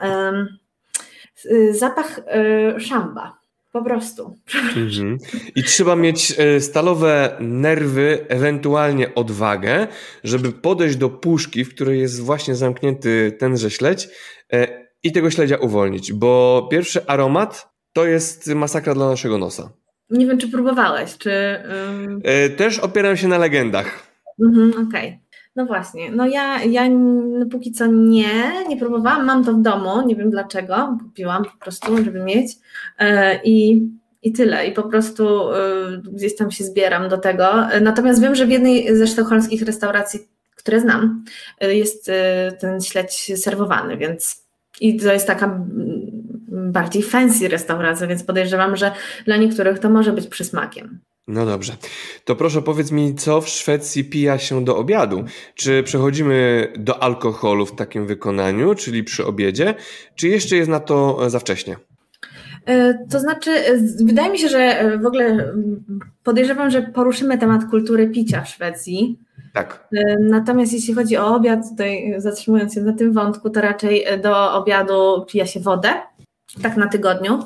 y, 1.44 1.52
y, 1.54 1.74
zapach 1.74 2.18
y, 2.76 2.80
szamba. 2.80 3.43
Po 3.74 3.84
prostu. 3.84 4.34
Mhm. 4.76 5.18
I 5.56 5.62
trzeba 5.62 5.96
mieć 5.96 6.34
y, 6.56 6.60
stalowe 6.60 7.36
nerwy, 7.40 8.26
ewentualnie 8.28 9.14
odwagę, 9.14 9.86
żeby 10.24 10.52
podejść 10.52 10.96
do 10.96 11.08
puszki, 11.10 11.64
w 11.64 11.74
której 11.74 12.00
jest 12.00 12.20
właśnie 12.20 12.54
zamknięty 12.54 13.36
tenże 13.38 13.70
śledź 13.70 14.08
y, 14.54 14.66
i 15.02 15.12
tego 15.12 15.30
śledzia 15.30 15.56
uwolnić, 15.56 16.12
bo 16.12 16.68
pierwszy 16.70 17.06
aromat 17.06 17.68
to 17.92 18.06
jest 18.06 18.46
masakra 18.54 18.94
dla 18.94 19.08
naszego 19.08 19.38
nosa. 19.38 19.72
Nie 20.10 20.26
wiem, 20.26 20.38
czy 20.38 20.48
próbowałeś, 20.48 21.18
czy... 21.18 21.30
Um... 21.90 22.22
Też 22.56 22.78
opieram 22.78 23.16
się 23.16 23.28
na 23.28 23.38
legendach. 23.38 24.06
Mhm, 24.42 24.88
Okej. 24.88 25.08
Okay. 25.08 25.23
No 25.56 25.66
właśnie, 25.66 26.10
no 26.10 26.26
ja, 26.26 26.62
ja 26.62 26.88
no 26.88 27.46
póki 27.46 27.72
co 27.72 27.86
nie, 27.86 28.52
nie 28.68 28.76
próbowałam, 28.76 29.24
mam 29.24 29.44
to 29.44 29.52
w 29.52 29.62
domu, 29.62 30.06
nie 30.06 30.16
wiem 30.16 30.30
dlaczego, 30.30 30.98
kupiłam 31.02 31.44
po 31.44 31.64
prostu, 31.64 32.04
żeby 32.04 32.20
mieć. 32.20 32.52
E, 32.98 33.40
i, 33.44 33.82
i 34.22 34.32
tyle, 34.32 34.66
i 34.66 34.72
po 34.72 34.82
prostu 34.82 35.52
e, 35.52 35.56
gdzieś 36.12 36.36
tam 36.36 36.50
się 36.50 36.64
zbieram 36.64 37.08
do 37.08 37.18
tego, 37.18 37.66
natomiast 37.80 38.20
wiem, 38.22 38.34
że 38.34 38.46
w 38.46 38.50
jednej 38.50 38.96
ze 38.96 39.06
sztokholmskich 39.06 39.62
restauracji, 39.62 40.20
które 40.56 40.80
znam, 40.80 41.24
jest 41.60 42.10
ten 42.60 42.80
śledź 42.80 43.32
serwowany, 43.36 43.96
więc 43.96 44.44
i 44.80 44.96
to 44.96 45.12
jest 45.12 45.26
taka 45.26 45.60
bardziej 46.48 47.02
fancy 47.02 47.48
restauracja, 47.48 48.06
więc 48.06 48.24
podejrzewam, 48.24 48.76
że 48.76 48.92
dla 49.24 49.36
niektórych 49.36 49.78
to 49.78 49.90
może 49.90 50.12
być 50.12 50.26
przysmakiem. 50.26 50.98
No 51.28 51.46
dobrze. 51.46 51.72
To 52.24 52.36
proszę 52.36 52.62
powiedz 52.62 52.92
mi, 52.92 53.14
co 53.14 53.40
w 53.40 53.48
Szwecji 53.48 54.04
pija 54.04 54.38
się 54.38 54.64
do 54.64 54.76
obiadu? 54.76 55.24
Czy 55.54 55.82
przechodzimy 55.82 56.68
do 56.78 57.02
alkoholu 57.02 57.66
w 57.66 57.74
takim 57.74 58.06
wykonaniu, 58.06 58.74
czyli 58.74 59.04
przy 59.04 59.26
obiedzie, 59.26 59.74
czy 60.14 60.28
jeszcze 60.28 60.56
jest 60.56 60.70
na 60.70 60.80
to 60.80 61.30
za 61.30 61.38
wcześnie? 61.38 61.76
E, 62.66 62.98
to 63.10 63.20
znaczy, 63.20 63.50
e, 63.50 63.78
wydaje 64.04 64.32
mi 64.32 64.38
się, 64.38 64.48
że 64.48 64.58
e, 64.58 64.98
w 64.98 65.06
ogóle 65.06 65.54
podejrzewam, 66.22 66.70
że 66.70 66.82
poruszymy 66.82 67.38
temat 67.38 67.70
kultury 67.70 68.08
picia 68.08 68.40
w 68.40 68.48
Szwecji. 68.48 69.18
Tak. 69.52 69.88
Natomiast 70.20 70.72
jeśli 70.72 70.94
chodzi 70.94 71.16
o 71.16 71.34
obiad, 71.34 71.70
tutaj 71.70 72.14
zatrzymując 72.16 72.74
się 72.74 72.80
na 72.80 72.92
tym 72.92 73.12
wątku, 73.12 73.50
to 73.50 73.60
raczej 73.60 74.06
do 74.22 74.52
obiadu 74.52 75.24
pija 75.28 75.46
się 75.46 75.60
wodę 75.60 75.92
tak 76.62 76.76
na 76.76 76.88
tygodniu. 76.88 77.38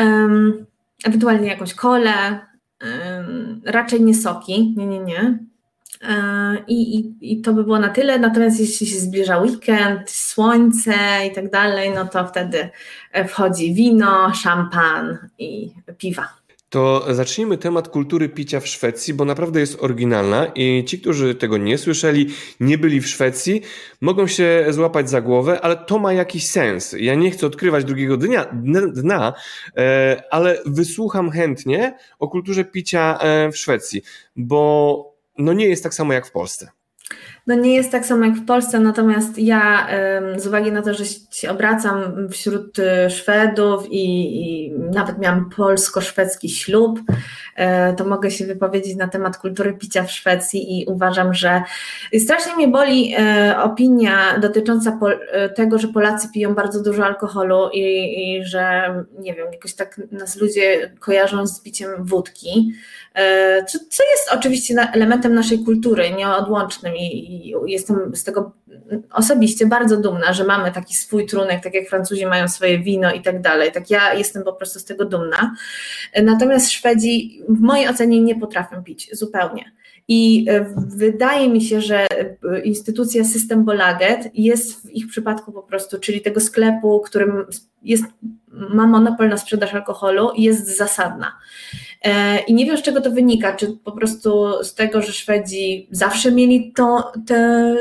Um, 0.00 0.66
ewentualnie 1.04 1.48
jakąś 1.48 1.74
kolę, 1.74 2.40
raczej 3.64 4.00
nie 4.00 4.14
soki, 4.14 4.74
nie, 4.76 4.86
nie, 4.86 4.98
nie. 4.98 5.38
E, 6.02 6.56
I, 6.66 6.96
i, 6.96 7.32
I 7.32 7.40
to 7.40 7.52
by 7.52 7.64
było 7.64 7.78
na 7.78 7.88
tyle. 7.88 8.18
Natomiast 8.18 8.60
jeśli 8.60 8.86
się 8.86 9.00
zbliża 9.00 9.38
weekend, 9.38 10.10
słońce 10.10 10.94
i 11.30 11.34
tak 11.34 11.50
dalej, 11.50 11.90
no 11.94 12.06
to 12.06 12.26
wtedy 12.26 12.70
wchodzi 13.28 13.74
wino, 13.74 14.34
szampan 14.34 15.18
i 15.38 15.72
piwa. 15.98 16.39
To 16.70 17.14
zacznijmy 17.14 17.58
temat 17.58 17.88
kultury 17.88 18.28
picia 18.28 18.60
w 18.60 18.66
Szwecji, 18.66 19.14
bo 19.14 19.24
naprawdę 19.24 19.60
jest 19.60 19.82
oryginalna 19.82 20.46
i 20.54 20.84
ci, 20.84 21.00
którzy 21.00 21.34
tego 21.34 21.58
nie 21.58 21.78
słyszeli, 21.78 22.28
nie 22.60 22.78
byli 22.78 23.00
w 23.00 23.08
Szwecji, 23.08 23.62
mogą 24.00 24.26
się 24.26 24.66
złapać 24.68 25.10
za 25.10 25.20
głowę, 25.20 25.60
ale 25.60 25.76
to 25.76 25.98
ma 25.98 26.12
jakiś 26.12 26.50
sens. 26.50 26.94
Ja 26.98 27.14
nie 27.14 27.30
chcę 27.30 27.46
odkrywać 27.46 27.84
drugiego 27.84 28.16
dnia, 28.16 28.46
dna, 28.92 29.32
e, 29.76 30.22
ale 30.30 30.62
wysłucham 30.66 31.30
chętnie 31.30 31.96
o 32.18 32.28
kulturze 32.28 32.64
picia 32.64 33.18
e, 33.18 33.50
w 33.52 33.56
Szwecji, 33.56 34.02
bo 34.36 35.14
no 35.38 35.52
nie 35.52 35.68
jest 35.68 35.82
tak 35.82 35.94
samo 35.94 36.12
jak 36.12 36.26
w 36.26 36.32
Polsce. 36.32 36.70
No 37.50 37.56
nie 37.56 37.74
jest 37.74 37.92
tak 37.92 38.06
samo 38.06 38.24
jak 38.24 38.34
w 38.34 38.46
Polsce, 38.46 38.80
natomiast 38.80 39.38
ja 39.38 39.86
z 40.36 40.46
uwagi 40.46 40.72
na 40.72 40.82
to, 40.82 40.94
że 40.94 41.04
się 41.30 41.50
obracam 41.50 42.28
wśród 42.28 42.78
y, 42.78 43.10
Szwedów 43.10 43.86
i, 43.90 44.04
i 44.42 44.72
nawet 44.78 45.18
miałam 45.18 45.50
polsko-szwedzki 45.56 46.48
ślub, 46.48 47.00
e, 47.56 47.94
to 47.94 48.04
mogę 48.04 48.30
się 48.30 48.46
wypowiedzieć 48.46 48.96
na 48.96 49.08
temat 49.08 49.36
kultury 49.36 49.72
picia 49.72 50.02
w 50.04 50.10
Szwecji 50.10 50.80
i 50.80 50.86
uważam, 50.86 51.34
że 51.34 51.62
strasznie 52.18 52.54
mnie 52.54 52.68
boli 52.68 53.14
e, 53.18 53.54
opinia 53.62 54.38
dotycząca 54.38 54.98
e, 55.32 55.48
tego, 55.48 55.78
że 55.78 55.88
Polacy 55.88 56.28
piją 56.34 56.54
bardzo 56.54 56.82
dużo 56.82 57.06
alkoholu 57.06 57.70
i, 57.72 57.80
i 57.82 58.44
że 58.44 58.94
nie 59.18 59.34
wiem, 59.34 59.46
jakoś 59.52 59.74
tak 59.74 60.00
nas 60.12 60.36
ludzie 60.36 60.92
kojarzą 60.98 61.46
z 61.46 61.60
piciem 61.60 61.90
wódki. 61.98 62.72
E, 63.14 63.64
co, 63.64 63.78
co 63.78 64.02
jest 64.10 64.32
oczywiście 64.32 64.74
elementem 64.92 65.34
naszej 65.34 65.64
kultury, 65.64 66.10
nieodłącznym 66.10 66.96
i, 66.96 67.06
i 67.06 67.54
jestem 67.66 68.16
z 68.16 68.24
tego 68.24 68.52
osobiście 69.12 69.66
bardzo 69.66 69.96
dumna, 69.96 70.32
że 70.32 70.44
mamy 70.44 70.72
taki 70.72 70.94
swój 70.94 71.26
trunek, 71.26 71.62
tak 71.62 71.74
jak 71.74 71.88
Francuzi 71.88 72.26
mają 72.26 72.48
swoje 72.48 72.78
wino 72.78 73.12
i 73.12 73.22
tak 73.22 73.40
dalej. 73.40 73.72
Tak 73.72 73.90
ja 73.90 74.14
jestem 74.14 74.42
po 74.42 74.52
prostu 74.52 74.78
z 74.78 74.84
tego 74.84 75.04
dumna. 75.04 75.54
Natomiast 76.22 76.70
Szwedzi 76.70 77.42
w 77.48 77.60
mojej 77.60 77.88
ocenie 77.88 78.20
nie 78.20 78.40
potrafią 78.40 78.84
pić 78.84 79.08
zupełnie. 79.12 79.72
I 80.08 80.46
e, 80.48 80.66
wydaje 80.76 81.48
mi 81.48 81.62
się, 81.62 81.80
że 81.80 82.06
e, 82.10 82.60
instytucja 82.60 83.24
System 83.24 83.64
Bolaget 83.64 84.30
jest 84.34 84.82
w 84.82 84.90
ich 84.90 85.06
przypadku 85.06 85.52
po 85.52 85.62
prostu, 85.62 85.98
czyli 85.98 86.20
tego 86.20 86.40
sklepu, 86.40 87.00
którym 87.00 87.46
jest, 87.82 88.04
ma 88.50 88.86
monopol 88.86 89.28
na 89.28 89.36
sprzedaż 89.36 89.74
alkoholu, 89.74 90.30
jest 90.36 90.76
zasadna. 90.76 91.32
E, 92.02 92.38
I 92.38 92.54
nie 92.54 92.66
wiem, 92.66 92.76
z 92.76 92.82
czego 92.82 93.00
to 93.00 93.10
wynika, 93.10 93.56
czy 93.56 93.76
po 93.84 93.92
prostu 93.92 94.62
z 94.64 94.74
tego, 94.74 95.02
że 95.02 95.12
Szwedzi 95.12 95.88
zawsze 95.90 96.32
mieli 96.32 96.72
to, 96.72 97.12
te, 97.26 97.74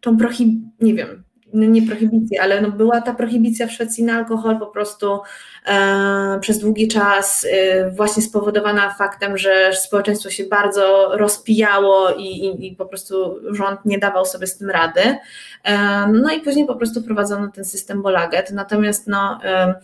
tą 0.00 0.16
prohib... 0.16 0.48
nie 0.80 0.94
wiem, 0.94 1.24
no 1.52 1.66
nie 1.66 1.82
prohibicję, 1.82 2.42
ale 2.42 2.60
no 2.60 2.70
była 2.70 3.00
ta 3.00 3.14
prohibicja 3.14 3.66
w 3.66 3.72
Szwecji 3.72 4.04
na 4.04 4.14
alkohol 4.14 4.58
po 4.58 4.66
prostu 4.66 5.20
e, 5.66 6.38
przez 6.40 6.58
długi 6.58 6.88
czas 6.88 7.46
e, 7.50 7.90
właśnie 7.90 8.22
spowodowana 8.22 8.94
faktem, 8.94 9.38
że 9.38 9.70
społeczeństwo 9.72 10.30
się 10.30 10.44
bardzo 10.44 11.10
rozpijało 11.12 12.10
i, 12.10 12.24
i, 12.24 12.66
i, 12.66 12.76
po 12.76 12.86
prostu 12.86 13.36
rząd 13.54 13.84
nie 13.84 13.98
dawał 13.98 14.24
sobie 14.24 14.46
z 14.46 14.58
tym 14.58 14.70
rady. 14.70 15.00
E, 15.64 16.06
no 16.12 16.34
i 16.34 16.40
później 16.40 16.66
po 16.66 16.76
prostu 16.76 17.02
prowadzono 17.02 17.48
ten 17.54 17.64
system 17.64 18.02
Bolaget. 18.02 18.50
Natomiast 18.52 19.06
no, 19.06 19.38
e, 19.44 19.74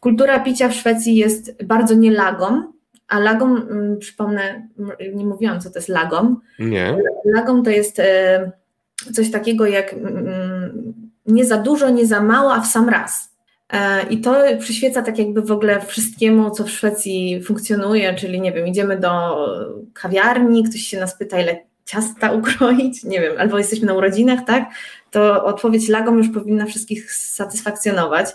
kultura 0.00 0.40
picia 0.40 0.68
w 0.68 0.74
Szwecji 0.74 1.16
jest 1.16 1.64
bardzo 1.64 1.94
nielagą, 1.94 2.62
a 3.08 3.18
lagom, 3.18 3.56
mm, 3.70 3.98
przypomnę, 3.98 4.68
nie 5.14 5.26
mówiłam, 5.26 5.60
co 5.60 5.70
to 5.70 5.78
jest 5.78 5.88
lagom. 5.88 6.40
Nie. 6.58 6.96
Lagom 7.24 7.64
to 7.64 7.70
jest 7.70 7.98
e, 7.98 8.52
coś 9.12 9.30
takiego 9.30 9.66
jak 9.66 9.92
mm, 9.92 10.94
nie 11.26 11.44
za 11.44 11.56
dużo, 11.56 11.90
nie 11.90 12.06
za 12.06 12.20
mało, 12.20 12.54
a 12.54 12.60
w 12.60 12.66
sam 12.66 12.88
raz. 12.88 13.36
E, 13.72 14.02
I 14.02 14.20
to 14.20 14.36
przyświeca 14.58 15.02
tak 15.02 15.18
jakby 15.18 15.42
w 15.42 15.52
ogóle 15.52 15.80
wszystkiemu, 15.80 16.50
co 16.50 16.64
w 16.64 16.70
Szwecji 16.70 17.42
funkcjonuje, 17.42 18.14
czyli 18.14 18.40
nie 18.40 18.52
wiem, 18.52 18.66
idziemy 18.66 18.98
do 18.98 19.36
kawiarni, 19.92 20.64
ktoś 20.64 20.80
się 20.80 21.00
nas 21.00 21.18
pyta, 21.18 21.40
ile 21.40 21.69
ciasta 21.90 22.32
ukroić, 22.38 23.04
nie 23.04 23.20
wiem, 23.20 23.32
albo 23.38 23.58
jesteśmy 23.58 23.86
na 23.86 23.94
urodzinach, 23.94 24.44
tak? 24.46 24.70
To 25.10 25.44
odpowiedź 25.44 25.88
lagom 25.88 26.18
już 26.18 26.28
powinna 26.28 26.66
wszystkich 26.66 27.12
satysfakcjonować. 27.12 28.26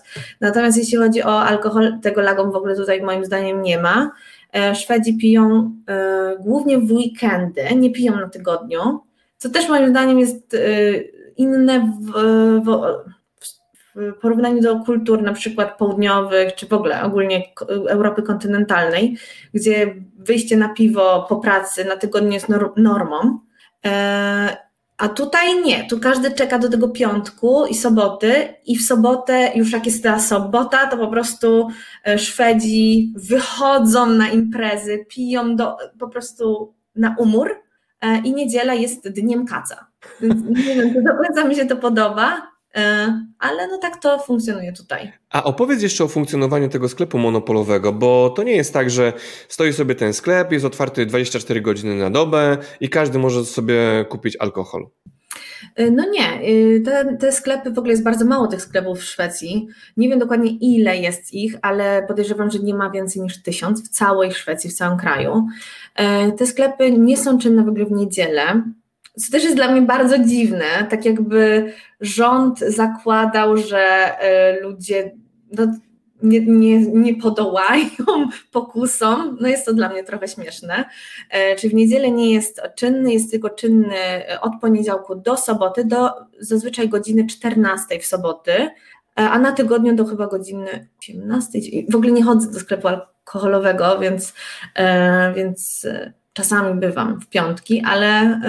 Natomiast 0.41 0.77
jeśli 0.77 0.97
chodzi 0.97 1.23
o 1.23 1.41
alkohol, 1.43 1.99
tego 2.01 2.21
lagom 2.21 2.51
w 2.51 2.55
ogóle 2.55 2.75
tutaj 2.75 3.01
moim 3.01 3.25
zdaniem 3.25 3.61
nie 3.61 3.79
ma. 3.79 4.11
E, 4.53 4.75
Szwedzi 4.75 5.17
piją 5.17 5.71
e, 5.89 6.35
głównie 6.39 6.77
w 6.77 6.91
weekendy, 6.91 7.75
nie 7.75 7.91
piją 7.91 8.15
na 8.15 8.29
tygodniu, 8.29 8.99
co 9.37 9.49
też 9.49 9.69
moim 9.69 9.89
zdaniem 9.89 10.19
jest 10.19 10.53
e, 10.53 10.57
inne 11.37 11.79
w, 11.79 12.11
w, 12.65 12.81
w 13.95 14.13
porównaniu 14.13 14.61
do 14.61 14.79
kultur 14.79 15.21
na 15.21 15.33
przykład 15.33 15.77
południowych, 15.77 16.55
czy 16.55 16.67
w 16.67 16.73
ogóle 16.73 17.03
ogólnie 17.03 17.43
Europy 17.87 18.23
kontynentalnej, 18.23 19.17
gdzie 19.53 19.95
wyjście 20.17 20.57
na 20.57 20.69
piwo 20.69 21.25
po 21.29 21.35
pracy 21.35 21.85
na 21.85 21.97
tygodniu 21.97 22.31
jest 22.31 22.47
normą. 22.77 23.39
A 24.97 25.09
tutaj 25.09 25.63
nie, 25.63 25.87
tu 25.87 25.99
każdy 25.99 26.31
czeka 26.31 26.59
do 26.59 26.69
tego 26.69 26.89
piątku 26.89 27.65
i 27.65 27.75
soboty, 27.75 28.53
i 28.65 28.77
w 28.77 28.85
sobotę, 28.85 29.51
już 29.55 29.71
jak 29.71 29.85
jest 29.85 30.03
ta 30.03 30.19
sobota, 30.19 30.87
to 30.87 30.97
po 30.97 31.07
prostu 31.07 31.69
e, 32.07 32.19
Szwedzi 32.19 33.13
wychodzą 33.15 34.05
na 34.05 34.29
imprezy, 34.29 35.05
piją 35.09 35.55
do, 35.55 35.77
po 35.99 36.07
prostu 36.07 36.73
na 36.95 37.15
umór, 37.19 37.51
e, 38.01 38.17
i 38.17 38.33
niedziela 38.33 38.73
jest 38.73 39.09
dniem 39.09 39.45
kaca. 39.45 39.87
Więc 40.21 40.43
nie 40.67 40.75
wiem, 40.75 40.93
to 40.93 41.01
do 41.01 41.17
końca 41.23 41.47
mi 41.47 41.55
się 41.55 41.65
to 41.65 41.75
podoba, 41.75 42.41
E, 42.41 42.54
ale 43.39 43.67
no 43.67 43.77
tak 43.77 44.01
to 44.01 44.19
funkcjonuje 44.19 44.73
tutaj. 44.73 45.11
A 45.29 45.43
opowiedz 45.43 45.81
jeszcze 45.81 46.03
o 46.03 46.07
funkcjonowaniu 46.07 46.69
tego 46.69 46.89
sklepu 46.89 47.17
monopolowego, 47.17 47.93
bo 47.93 48.29
to 48.29 48.43
nie 48.43 48.55
jest 48.55 48.73
tak, 48.73 48.89
że 48.89 49.13
stoi 49.47 49.73
sobie 49.73 49.95
ten 49.95 50.13
sklep, 50.13 50.51
jest 50.51 50.65
otwarty 50.65 51.05
24 51.05 51.61
godziny 51.61 51.95
na 51.95 52.09
dobę 52.09 52.57
i 52.79 52.89
każdy 52.89 53.19
może 53.19 53.45
sobie 53.45 54.05
kupić 54.09 54.37
alkohol. 54.39 54.89
E, 55.75 55.91
no 55.91 56.09
nie, 56.09 56.27
e, 56.27 56.79
te, 56.79 57.17
te, 57.17 57.31
sklepy, 57.31 57.71
w 57.71 57.77
ogóle 57.77 57.93
jest 57.93 58.03
bardzo 58.03 58.25
mało 58.25 58.47
tych 58.47 58.61
sklepów 58.61 58.99
w 58.99 59.03
Szwecji. 59.03 59.67
Nie 59.97 60.09
wiem 60.09 60.19
dokładnie 60.19 60.51
ile 60.51 60.97
jest 60.97 61.33
ich, 61.33 61.55
ale 61.61 62.05
podejrzewam, 62.07 62.51
że 62.51 62.59
nie 62.59 62.73
ma 62.73 62.89
więcej 62.89 63.21
niż 63.21 63.43
tysiąc 63.43 63.89
w 63.89 63.89
całej 63.89 64.31
Szwecji, 64.31 64.69
w 64.69 64.73
całym 64.73 64.97
kraju. 64.97 65.47
Te 66.37 66.45
sklepy 66.45 66.91
nie 66.91 67.17
są 67.17 67.37
czynne 67.37 67.63
w 67.63 67.69
ogóle 67.69 67.85
w 67.85 67.91
niedzielę. 67.91 68.63
Co 69.17 69.31
też 69.31 69.43
jest 69.43 69.55
dla 69.55 69.71
mnie 69.71 69.81
bardzo 69.81 70.19
dziwne, 70.19 70.87
tak 70.89 71.05
jakby 71.05 71.73
rząd 72.01 72.59
zakładał, 72.59 73.57
że 73.57 73.79
e, 74.19 74.59
ludzie 74.61 75.11
no, 75.51 75.67
nie, 76.23 76.39
nie, 76.39 76.79
nie 76.79 77.15
podołają 77.15 77.89
pokusom. 78.51 79.37
No 79.41 79.47
jest 79.47 79.65
to 79.65 79.73
dla 79.73 79.89
mnie 79.89 80.03
trochę 80.03 80.27
śmieszne. 80.27 80.85
E, 81.29 81.55
Czyli 81.55 81.71
w 81.71 81.75
niedzielę 81.75 82.11
nie 82.11 82.33
jest 82.33 82.61
czynny, 82.75 83.13
jest 83.13 83.31
tylko 83.31 83.49
czynny 83.49 83.95
od 84.41 84.53
poniedziałku 84.61 85.15
do 85.15 85.37
soboty, 85.37 85.85
do 85.85 86.09
zazwyczaj 86.39 86.89
godziny 86.89 87.27
14 87.27 87.99
w 87.99 88.05
soboty, 88.05 88.51
e, 88.51 88.69
a 89.15 89.39
na 89.39 89.51
tygodniu 89.51 89.95
do 89.95 90.05
chyba 90.05 90.27
godziny 90.27 90.87
18. 90.99 91.59
W 91.89 91.95
ogóle 91.95 92.11
nie 92.11 92.23
chodzę 92.23 92.51
do 92.51 92.59
sklepu 92.59 92.87
alkoholowego, 92.87 93.99
więc, 93.99 94.33
więc 95.35 95.87
czasami 96.35 96.79
bywam 96.79 97.21
w 97.21 97.27
piątki, 97.27 97.81
ale 97.85 98.39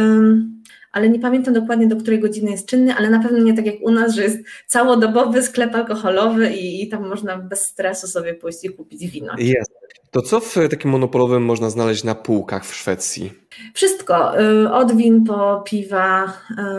ale 0.96 1.09
nie 1.09 1.18
pamiętam 1.18 1.55
dokładnie 1.55 1.87
do 1.87 1.96
której 1.96 2.20
godziny 2.20 2.51
jest 2.51 2.66
czynny, 2.66 2.94
ale 2.94 3.11
na 3.11 3.22
pewno 3.22 3.38
nie 3.38 3.55
tak 3.55 3.66
jak 3.66 3.75
u 3.83 3.90
nas, 3.90 4.14
że 4.14 4.22
jest 4.22 4.38
całodobowy 4.66 5.42
sklep 5.42 5.75
alkoholowy 5.75 6.51
i, 6.51 6.83
i 6.83 6.88
tam 6.88 7.09
można 7.09 7.38
bez 7.38 7.66
stresu 7.66 8.07
sobie 8.07 8.35
pójść 8.35 8.64
i 8.64 8.70
kupić 8.70 9.11
wino. 9.11 9.33
Jest. 9.38 9.72
To 10.11 10.22
co 10.22 10.40
w 10.40 10.55
takim 10.70 10.90
monopolowym 10.90 11.44
można 11.44 11.70
znaleźć 11.70 12.05
na 12.05 12.14
półkach 12.14 12.66
w 12.66 12.75
Szwecji? 12.75 13.33
Wszystko, 13.75 14.40
y, 14.40 14.72
od 14.72 14.96
win 14.96 15.25
po 15.25 15.62
piwa, 15.66 16.33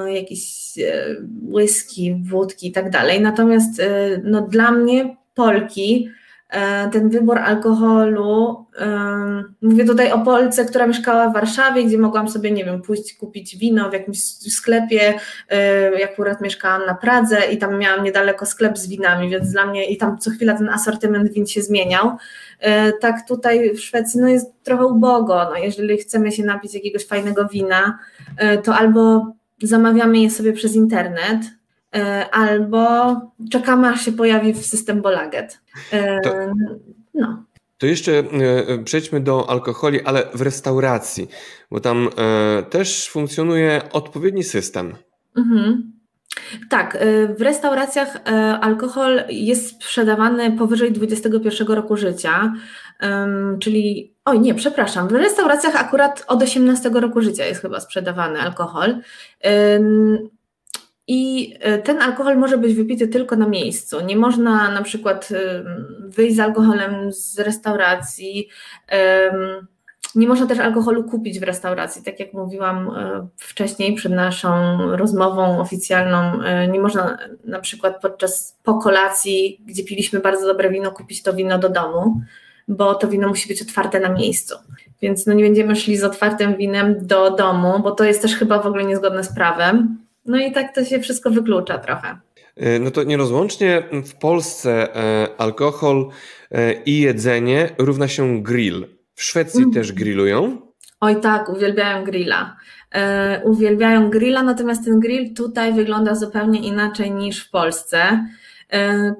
y, 0.05 0.13
jakieś 0.13 0.73
y, 0.77 1.27
whisky, 1.41 2.21
wódki 2.23 2.67
i 2.67 2.71
tak 2.71 2.89
dalej. 2.89 3.21
Natomiast 3.21 3.81
no, 4.23 4.41
dla 4.41 4.71
mnie 4.71 5.17
Polki 5.33 6.09
ten 6.91 7.09
wybór 7.09 7.37
alkoholu. 7.37 8.65
Mówię 9.61 9.85
tutaj 9.85 10.11
o 10.11 10.19
Polce, 10.19 10.65
która 10.65 10.87
mieszkała 10.87 11.29
w 11.29 11.33
Warszawie, 11.33 11.83
gdzie 11.83 11.97
mogłam 11.97 12.29
sobie, 12.29 12.51
nie 12.51 12.65
wiem, 12.65 12.81
pójść 12.81 13.13
kupić 13.13 13.57
wino 13.57 13.89
w 13.89 13.93
jakimś 13.93 14.23
sklepie. 14.53 15.13
E, 15.49 15.91
jak 15.99 16.11
akurat 16.11 16.41
mieszkałam 16.41 16.85
na 16.85 16.95
Pradze 16.95 17.51
i 17.51 17.57
tam 17.57 17.79
miałam 17.79 18.03
niedaleko 18.03 18.45
sklep 18.45 18.77
z 18.77 18.87
winami, 18.87 19.29
więc 19.29 19.51
dla 19.51 19.65
mnie 19.65 19.89
i 19.89 19.97
tam 19.97 20.17
co 20.17 20.31
chwila 20.31 20.57
ten 20.57 20.69
asortyment 20.69 21.33
win 21.33 21.45
się 21.45 21.61
zmieniał. 21.61 22.11
E, 22.59 22.93
tak 22.93 23.27
tutaj 23.27 23.73
w 23.75 23.79
Szwecji 23.79 24.21
no 24.21 24.27
jest 24.27 24.63
trochę 24.63 24.85
ubogo. 24.85 25.35
No, 25.49 25.55
jeżeli 25.55 25.97
chcemy 25.97 26.31
się 26.31 26.43
napić 26.43 26.73
jakiegoś 26.73 27.05
fajnego 27.05 27.47
wina, 27.47 27.99
to 28.63 28.75
albo 28.75 29.33
zamawiamy 29.61 30.19
je 30.19 30.29
sobie 30.29 30.53
przez 30.53 30.75
internet, 30.75 31.37
E, 31.39 31.56
albo 32.31 33.15
czekamy, 33.51 33.87
aż 33.87 34.05
się 34.05 34.11
pojawi 34.11 34.53
w 34.53 34.65
system 34.65 35.01
Bolaget. 35.01 35.61
E, 35.91 36.21
to, 36.21 36.33
no. 37.13 37.43
To 37.77 37.85
jeszcze 37.85 38.11
e, 38.19 38.83
przejdźmy 38.83 39.19
do 39.19 39.49
alkoholi, 39.49 40.01
ale 40.01 40.23
w 40.33 40.41
restauracji, 40.41 41.27
bo 41.71 41.79
tam 41.79 42.09
też 42.69 43.09
funkcjonuje 43.09 43.81
odpowiedni 43.91 44.43
system. 44.43 44.95
Mhm. 45.37 45.91
Tak, 46.69 46.97
w 47.37 47.41
restauracjach 47.41 48.17
alkohol 48.61 49.23
jest 49.29 49.69
sprzedawany 49.69 50.51
powyżej 50.51 50.91
21 50.91 51.67
roku 51.67 51.97
życia, 51.97 52.53
czyli, 53.59 54.13
oj 54.25 54.39
nie, 54.39 54.55
przepraszam, 54.55 55.07
w 55.07 55.11
restauracjach 55.11 55.75
akurat 55.75 56.23
od 56.27 56.41
18 56.43 56.89
roku 56.89 57.21
życia 57.21 57.45
jest 57.45 57.61
chyba 57.61 57.79
sprzedawany 57.79 58.41
alkohol. 58.41 58.95
I 61.07 61.53
e, 61.59 61.77
ten 61.77 62.01
alkohol 62.01 62.37
może 62.37 62.57
być 62.57 62.73
wypity 62.73 63.07
tylko 63.07 63.35
na 63.35 63.47
miejscu. 63.47 64.01
Nie 64.01 64.15
można 64.15 64.71
na 64.71 64.81
przykład 64.81 65.29
wyjść 65.99 66.35
z 66.35 66.39
alkoholem 66.39 67.11
z 67.11 67.39
restauracji. 67.39 68.49
nie 70.15 70.27
można 70.27 70.47
też 70.47 70.59
alkoholu 70.59 71.03
kupić 71.03 71.39
w 71.39 71.43
restauracji, 71.43 72.03
tak 72.03 72.19
jak 72.19 72.33
mówiłam 72.33 72.87
e, 72.87 73.27
wcześniej 73.37 73.95
przed 73.95 74.11
naszą 74.11 74.51
rozmową 74.95 75.59
oficjalną. 75.59 76.41
E, 76.43 76.67
nie 76.67 76.79
można 76.79 77.17
na 77.45 77.59
przykład 77.59 78.01
podczas 78.01 78.57
po 78.63 78.73
kolacji, 78.77 79.61
gdzie 79.65 79.83
piliśmy 79.83 80.19
bardzo 80.19 80.47
dobre 80.47 80.69
wino, 80.69 80.91
kupić 80.91 81.23
to 81.23 81.33
wino 81.33 81.59
do 81.59 81.69
domu, 81.69 82.21
bo 82.67 82.95
to 82.95 83.07
wino 83.07 83.27
musi 83.27 83.47
być 83.47 83.61
otwarte 83.61 83.99
na 83.99 84.09
miejscu. 84.09 84.55
Więc 85.01 85.25
no 85.25 85.33
nie 85.33 85.43
będziemy 85.43 85.75
szli 85.75 85.97
z 85.97 86.03
otwartym 86.03 86.55
winem 86.55 87.07
do 87.07 87.31
domu, 87.31 87.79
bo 87.79 87.91
to 87.91 88.03
jest 88.03 88.21
też 88.21 88.35
chyba 88.35 88.59
w 88.59 88.65
ogóle 88.65 88.83
niezgodne 88.83 89.23
z 89.23 89.35
prawem. 89.35 90.06
No 90.27 90.37
i 90.37 90.51
tak 90.51 90.75
to 90.75 90.85
się 90.85 90.99
wszystko 90.99 91.29
wyklucza 91.29 91.77
trochę. 91.77 92.17
E, 92.55 92.79
no 92.79 92.91
to 92.91 93.03
nierozłącznie 93.03 93.83
w 94.05 94.15
Polsce 94.15 94.87
alkohol 95.37 96.09
i 96.85 96.99
jedzenie 96.99 97.69
równa 97.77 98.07
się 98.07 98.43
grill. 98.43 98.87
W 99.15 99.23
Szwecji 99.23 99.61
mm. 99.61 99.73
też 99.73 99.91
grillują? 99.91 100.61
Oj 100.99 101.21
tak, 101.21 101.49
uwielbiają 101.49 102.03
grilla. 102.03 102.57
E, 102.95 103.41
uwielbiają 103.43 104.09
grilla, 104.09 104.43
natomiast 104.43 104.85
ten 104.85 104.99
grill 104.99 105.33
tutaj 105.33 105.73
wygląda 105.73 106.15
zupełnie 106.15 106.59
inaczej 106.59 107.11
niż 107.11 107.45
w 107.45 107.49
Polsce. 107.49 108.27
E, 108.73 109.13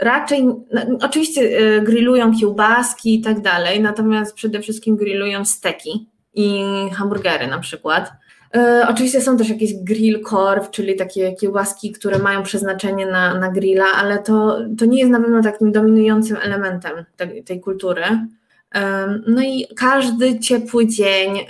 raczej, 0.00 0.44
no, 0.44 0.82
oczywiście 1.02 1.40
e, 1.40 1.80
grillują 1.80 2.38
kiełbaski 2.40 3.14
i 3.14 3.20
tak 3.20 3.40
dalej, 3.40 3.80
natomiast 3.80 4.34
przede 4.34 4.60
wszystkim 4.60 4.96
grillują 4.96 5.44
steki 5.44 6.08
i 6.34 6.62
hamburgery 6.92 7.46
na 7.46 7.58
przykład. 7.58 8.12
E, 8.54 8.86
oczywiście 8.88 9.20
są 9.20 9.36
też 9.36 9.48
jakieś 9.48 9.74
grill 9.74 10.22
korw, 10.22 10.70
czyli 10.70 10.96
takie 10.96 11.32
kiełbaski, 11.32 11.92
które 11.92 12.18
mają 12.18 12.42
przeznaczenie 12.42 13.06
na, 13.06 13.38
na 13.38 13.50
grilla, 13.50 13.84
ale 13.96 14.18
to, 14.18 14.58
to 14.78 14.84
nie 14.84 14.98
jest 14.98 15.10
na 15.10 15.20
pewno 15.20 15.42
takim 15.42 15.72
dominującym 15.72 16.36
elementem 16.42 17.04
tej, 17.44 17.60
kultury. 17.60 18.02
No 19.26 19.42
i 19.42 19.66
każdy 19.76 20.38
ciepły 20.38 20.86
dzień 20.86 21.46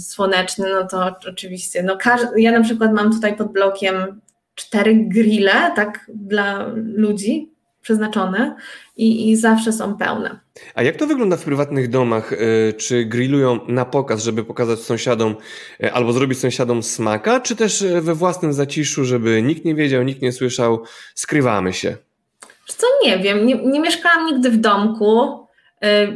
słoneczny, 0.00 0.68
no 0.70 0.86
to 0.86 1.14
oczywiście, 1.28 1.82
no 1.82 1.98
ja 2.36 2.52
na 2.52 2.64
przykład 2.64 2.92
mam 2.92 3.12
tutaj 3.12 3.36
pod 3.36 3.52
blokiem 3.52 4.20
cztery 4.54 4.94
grille, 4.94 5.72
tak, 5.76 6.10
dla 6.14 6.66
ludzi 6.74 7.52
przeznaczone 7.82 8.56
i, 8.96 9.30
i 9.30 9.36
zawsze 9.36 9.72
są 9.72 9.96
pełne. 9.96 10.45
A 10.74 10.82
jak 10.82 10.96
to 10.96 11.06
wygląda 11.06 11.36
w 11.36 11.44
prywatnych 11.44 11.88
domach? 11.90 12.32
E, 12.32 12.36
czy 12.72 13.04
grillują 13.04 13.60
na 13.68 13.84
pokaz, 13.84 14.22
żeby 14.22 14.44
pokazać 14.44 14.78
sąsiadom 14.78 15.36
e, 15.82 15.92
albo 15.92 16.12
zrobić 16.12 16.38
sąsiadom 16.38 16.82
smaka, 16.82 17.40
czy 17.40 17.56
też 17.56 17.82
e, 17.82 18.00
we 18.00 18.14
własnym 18.14 18.52
zaciszu, 18.52 19.04
żeby 19.04 19.42
nikt 19.42 19.64
nie 19.64 19.74
wiedział, 19.74 20.02
nikt 20.02 20.22
nie 20.22 20.32
słyszał, 20.32 20.82
skrywamy 21.14 21.72
się? 21.72 21.96
Co 22.66 22.86
nie 23.04 23.18
wiem, 23.18 23.46
nie, 23.46 23.54
nie 23.54 23.80
mieszkałam 23.80 24.26
nigdy 24.26 24.50
w 24.50 24.56
domku, 24.56 25.45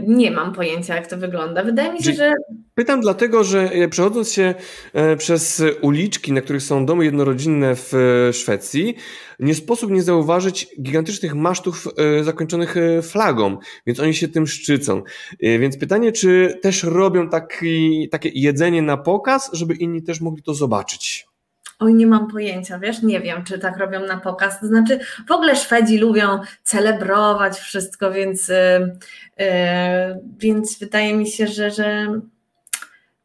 nie 0.06 0.30
mam 0.30 0.52
pojęcia, 0.52 0.96
jak 0.96 1.06
to 1.06 1.16
wygląda. 1.16 1.64
Wydaje 1.64 1.92
mi 1.92 2.02
się, 2.02 2.12
że. 2.12 2.32
Pytam 2.74 3.00
dlatego, 3.00 3.44
że 3.44 3.70
e, 3.72 3.88
przechodząc 3.88 4.32
się 4.32 4.54
e, 4.92 5.16
przez 5.16 5.62
uliczki, 5.80 6.32
na 6.32 6.40
których 6.40 6.62
są 6.62 6.86
domy 6.86 7.04
jednorodzinne 7.04 7.74
w 7.76 7.92
Szwecji, 8.32 8.94
nie 9.40 9.54
sposób 9.54 9.90
nie 9.90 10.02
zauważyć 10.02 10.66
gigantycznych 10.82 11.34
masztów 11.34 11.88
zakończonych 12.22 12.74
flagą, 13.02 13.58
więc 13.86 14.00
oni 14.00 14.14
się 14.14 14.28
tym 14.28 14.46
szczycą. 14.46 15.02
Więc 15.40 15.78
pytanie, 15.78 16.12
czy 16.12 16.58
też 16.62 16.82
robią 16.82 17.28
taki, 17.28 18.08
takie 18.08 18.30
jedzenie 18.34 18.82
na 18.82 18.96
pokaz, 18.96 19.50
żeby 19.52 19.74
inni 19.74 20.02
też 20.02 20.20
mogli 20.20 20.42
to 20.42 20.54
zobaczyć? 20.54 21.29
Oj, 21.80 21.94
nie 21.94 22.06
mam 22.06 22.28
pojęcia, 22.28 22.78
wiesz, 22.78 23.02
nie 23.02 23.20
wiem, 23.20 23.44
czy 23.44 23.58
tak 23.58 23.76
robią 23.76 24.06
na 24.06 24.16
pokaz. 24.16 24.60
To 24.60 24.66
znaczy, 24.66 25.00
w 25.28 25.32
ogóle 25.32 25.56
Szwedzi 25.56 25.98
lubią 25.98 26.40
celebrować 26.62 27.58
wszystko, 27.58 28.12
więc, 28.12 28.48
yy, 28.48 29.44
więc 30.38 30.78
wydaje 30.78 31.16
mi 31.16 31.26
się, 31.26 31.46
że, 31.46 31.70
że 31.70 32.06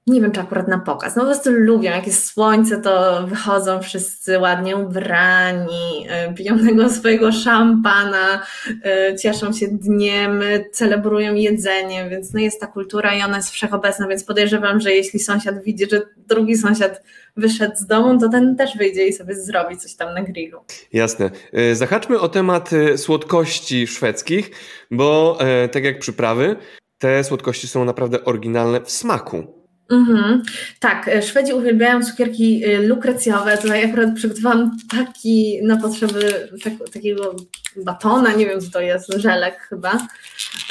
nie 0.08 0.22
wiem, 0.22 0.32
czy 0.32 0.40
akurat 0.40 0.68
na 0.68 0.80
pokaz. 0.80 1.16
No 1.16 1.22
po 1.22 1.28
prostu 1.28 1.52
lubią, 1.52 1.92
jak 1.92 2.08
jest 2.08 2.26
słońce, 2.26 2.82
to 2.82 3.24
wychodzą 3.28 3.82
wszyscy 3.82 4.40
ładnie 4.40 4.78
ubrani, 4.78 6.04
yy, 6.28 6.34
piją 6.34 6.60
tego 6.68 6.90
swojego 6.90 7.32
szampana, 7.32 8.42
yy, 8.68 9.16
cieszą 9.16 9.54
się 9.54 9.68
dniem, 9.68 10.42
celebrują 10.72 11.34
jedzenie, 11.34 12.10
więc 12.10 12.34
no 12.34 12.40
jest 12.40 12.60
ta 12.60 12.68
kultura 12.68 13.16
i 13.16 13.22
ona 13.22 13.38
jest 13.38 13.50
wszechobecna, 13.50 14.08
więc 14.08 14.24
podejrzewam, 14.24 14.80
że 14.80 14.92
jeśli 14.92 15.20
sąsiad 15.20 15.64
widzi, 15.64 15.86
że 15.92 16.02
drugi 16.18 16.58
sąsiad 16.58 17.02
wyszedł 17.38 17.76
z 17.76 17.86
domu, 17.86 18.20
to 18.20 18.30
ten 18.30 18.56
też 18.56 18.78
wyjdzie 18.78 19.08
i 19.08 19.14
sobie 19.14 19.36
zrobi 19.36 19.78
coś 19.78 19.96
tam 19.96 20.14
na 20.14 20.22
grillu. 20.22 20.60
Jasne. 20.94 21.32
E, 21.54 21.76
zahaczmy 21.76 22.20
o 22.20 22.30
temat 22.30 22.74
e, 22.74 22.98
słodkości 22.98 23.88
szwedzkich, 23.88 24.52
bo 24.92 25.38
e, 25.40 25.70
tak 25.70 25.84
jak 25.84 26.00
przyprawy, 26.00 26.56
te 26.98 27.24
słodkości 27.24 27.68
są 27.68 27.86
naprawdę 27.86 28.26
oryginalne 28.26 28.82
w 28.82 28.92
smaku. 28.92 29.55
Mhm. 29.90 30.44
Tak, 30.80 31.10
Szwedzi 31.22 31.54
uwielbiają 31.54 32.04
cukierki 32.04 32.64
lukrecjowe. 32.80 33.58
Tutaj 33.58 33.86
akurat 33.86 34.16
przygotowałam 34.16 34.78
taki 34.92 35.60
na 35.64 35.78
potrzeby 35.78 36.50
tak, 36.64 36.74
takiego 36.94 37.36
batona, 37.78 38.34
nie 38.34 38.46
wiem 38.46 38.62
co 38.62 38.72
to 38.72 38.82
jest, 38.82 39.14
żelek 39.14 39.60
chyba. 39.60 40.08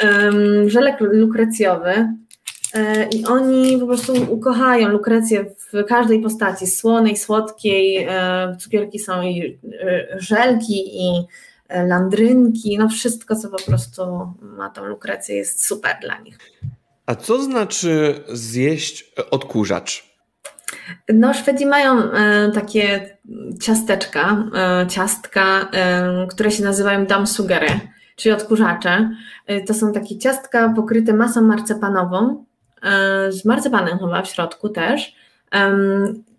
Um, 0.02 0.70
żelek 0.70 1.00
lukrecjowy. 1.00 2.08
E, 2.74 3.08
I 3.08 3.24
oni 3.24 3.78
po 3.78 3.86
prostu 3.86 4.12
ukochają 4.32 4.88
lukrecję 4.88 5.44
w 5.72 5.84
każdej 5.84 6.22
postaci, 6.22 6.66
słonej, 6.66 7.16
słodkiej, 7.16 8.06
e, 8.08 8.56
cukierki 8.60 8.98
są 8.98 9.22
i 9.22 9.58
e, 9.82 10.06
żelki 10.20 11.02
i 11.02 11.26
landrynki, 11.70 12.78
no 12.78 12.88
wszystko 12.88 13.36
co 13.36 13.48
po 13.48 13.62
prostu 13.62 14.02
ma 14.40 14.70
tą 14.70 14.84
lukrecję 14.84 15.36
jest 15.36 15.66
super 15.66 15.96
dla 16.00 16.20
nich. 16.20 16.38
A 17.06 17.14
co 17.14 17.42
znaczy 17.42 18.24
zjeść 18.28 19.12
odkurzacz? 19.30 20.14
No, 21.08 21.34
Szwedzi 21.34 21.66
mają 21.66 22.02
takie 22.54 23.16
ciasteczka, 23.62 24.44
ciastka, 24.88 25.70
które 26.30 26.50
się 26.50 26.64
nazywają 26.64 27.06
damsugery, 27.06 27.80
czyli 28.16 28.34
odkurzacze. 28.34 29.10
To 29.66 29.74
są 29.74 29.92
takie 29.92 30.18
ciastka 30.18 30.72
pokryte 30.76 31.12
masą 31.12 31.42
marcepanową, 31.42 32.44
E, 32.84 33.32
z 33.32 33.44
marcepanem 33.44 33.98
chyba 33.98 34.22
w 34.22 34.28
środku 34.28 34.68
też, 34.68 35.14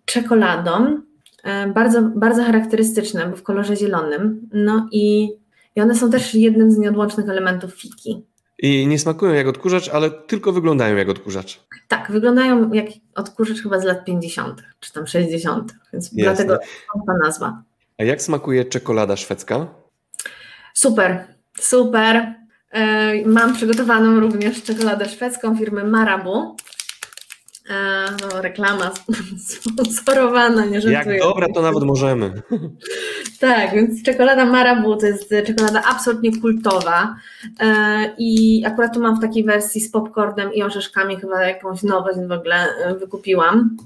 czekoladą, 0.04 1.00
e, 1.44 1.66
bardzo, 1.66 2.02
bardzo 2.02 2.44
charakterystyczne, 2.44 3.26
bo 3.26 3.36
w 3.36 3.42
kolorze 3.42 3.76
zielonym. 3.76 4.48
No 4.52 4.88
i, 4.92 5.30
i 5.76 5.80
one 5.80 5.94
są 5.94 6.10
też 6.10 6.34
jednym 6.34 6.70
z 6.70 6.78
nieodłącznych 6.78 7.28
elementów 7.28 7.74
fiki. 7.74 8.24
I 8.58 8.86
nie 8.86 8.98
smakują 8.98 9.32
jak 9.32 9.46
odkurzacz, 9.46 9.88
ale 9.88 10.10
tylko 10.10 10.52
wyglądają 10.52 10.96
jak 10.96 11.08
odkurzacz. 11.08 11.60
Tak, 11.88 12.12
wyglądają 12.12 12.72
jak 12.72 12.86
odkurzacz 13.14 13.62
chyba 13.62 13.80
z 13.80 13.84
lat 13.84 14.04
50. 14.04 14.62
czy 14.80 14.92
tam 14.92 15.06
60. 15.06 15.74
Więc 15.92 16.10
Jasne. 16.12 16.44
dlatego 16.44 16.58
ta 17.06 17.12
nazwa. 17.24 17.62
A 17.98 18.04
jak 18.04 18.22
smakuje 18.22 18.64
czekolada 18.64 19.16
szwedzka? 19.16 19.66
Super, 20.74 21.24
super. 21.60 22.34
E, 22.70 23.26
mam 23.26 23.54
przygotowaną 23.54 24.20
również 24.20 24.62
czekoladę 24.62 25.08
szwedzką 25.08 25.56
firmy 25.56 25.84
Marabu. 25.84 26.56
E, 27.70 28.06
no, 28.22 28.42
reklama 28.42 28.90
sponsorowana, 29.48 30.64
nie 30.64 30.80
żartuję. 30.80 31.16
Jak 31.16 31.22
dobra, 31.22 31.46
to 31.54 31.62
nawet 31.62 31.84
możemy. 31.84 32.32
Tak, 33.40 33.74
więc 33.74 34.02
czekolada 34.02 34.44
Marabu 34.44 34.96
to 34.96 35.06
jest 35.06 35.30
czekolada 35.46 35.82
absolutnie 35.84 36.40
kultowa 36.40 37.16
e, 37.60 38.14
i 38.18 38.62
akurat 38.66 38.94
tu 38.94 39.00
mam 39.00 39.16
w 39.16 39.20
takiej 39.20 39.44
wersji 39.44 39.80
z 39.80 39.90
popcornem 39.90 40.54
i 40.54 40.62
orzeszkami, 40.62 41.16
chyba 41.16 41.42
jakąś 41.42 41.82
nowość 41.82 42.18
w 42.28 42.32
ogóle 42.32 42.68
wykupiłam. 43.00 43.76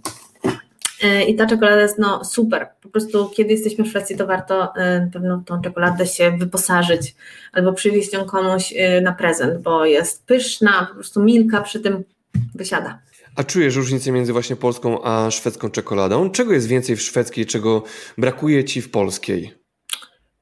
E, 1.02 1.24
I 1.24 1.36
ta 1.36 1.46
czekolada 1.46 1.80
jest 1.80 1.98
no 1.98 2.24
super. 2.24 2.68
Po 2.82 2.88
prostu 2.88 3.30
kiedy 3.36 3.52
jesteśmy 3.52 3.84
w 3.84 3.88
Szwecji, 3.88 4.16
to 4.16 4.26
warto 4.26 4.76
e, 4.76 5.10
pewno 5.12 5.42
tą 5.46 5.62
czekoladę 5.62 6.06
się 6.06 6.30
wyposażyć 6.38 7.14
albo 7.52 7.72
przywieźć 7.72 8.12
ją 8.12 8.24
komuś 8.24 8.74
na 9.02 9.12
prezent, 9.12 9.62
bo 9.62 9.84
jest 9.84 10.26
pyszna, 10.26 10.86
po 10.88 10.94
prostu 10.94 11.22
milka 11.22 11.60
przy 11.60 11.80
tym 11.80 12.04
wysiada. 12.54 12.98
A 13.40 13.44
czujesz 13.44 13.76
różnicę 13.76 14.12
między 14.12 14.32
właśnie 14.32 14.56
polską 14.56 15.02
a 15.04 15.30
szwedzką 15.30 15.70
czekoladą? 15.70 16.30
Czego 16.30 16.52
jest 16.52 16.66
więcej 16.66 16.96
w 16.96 17.02
szwedzkiej, 17.02 17.46
czego 17.46 17.82
brakuje 18.18 18.64
ci 18.64 18.82
w 18.82 18.90
polskiej? 18.90 19.54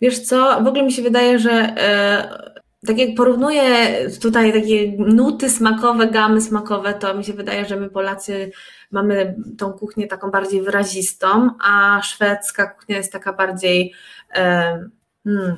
Wiesz 0.00 0.18
co, 0.18 0.62
w 0.64 0.66
ogóle 0.66 0.82
mi 0.82 0.92
się 0.92 1.02
wydaje, 1.02 1.38
że 1.38 1.74
tak 2.86 2.98
jak 2.98 3.14
porównuję 3.16 3.62
tutaj 4.20 4.52
takie 4.52 4.92
nuty 4.98 5.50
smakowe, 5.50 6.06
gamy 6.06 6.40
smakowe, 6.40 6.94
to 6.94 7.14
mi 7.14 7.24
się 7.24 7.32
wydaje, 7.32 7.64
że 7.64 7.76
my 7.76 7.90
Polacy 7.90 8.50
mamy 8.90 9.34
tą 9.58 9.72
kuchnię 9.72 10.06
taką 10.06 10.30
bardziej 10.30 10.62
wyrazistą, 10.62 11.50
a 11.64 12.00
szwedzka 12.02 12.66
kuchnia 12.66 12.96
jest 12.96 13.12
taka 13.12 13.32
bardziej 13.32 13.92
e, 14.34 14.88
hmm, 15.24 15.56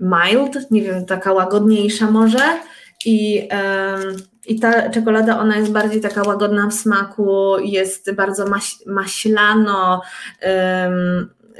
mild, 0.00 0.70
nie 0.70 0.82
wiem, 0.82 1.06
taka 1.06 1.32
łagodniejsza 1.32 2.10
może 2.10 2.60
i 3.04 3.48
e, 3.52 3.98
i 4.46 4.60
ta 4.60 4.90
czekolada, 4.90 5.38
ona 5.38 5.56
jest 5.56 5.72
bardziej 5.72 6.00
taka 6.00 6.22
łagodna 6.22 6.66
w 6.66 6.74
smaku, 6.74 7.58
jest 7.58 8.12
bardzo 8.14 8.46
maś, 8.46 8.76
maślano, 8.86 10.02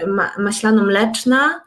ma, 0.06 0.30
maślano-mleczna, 0.38 1.60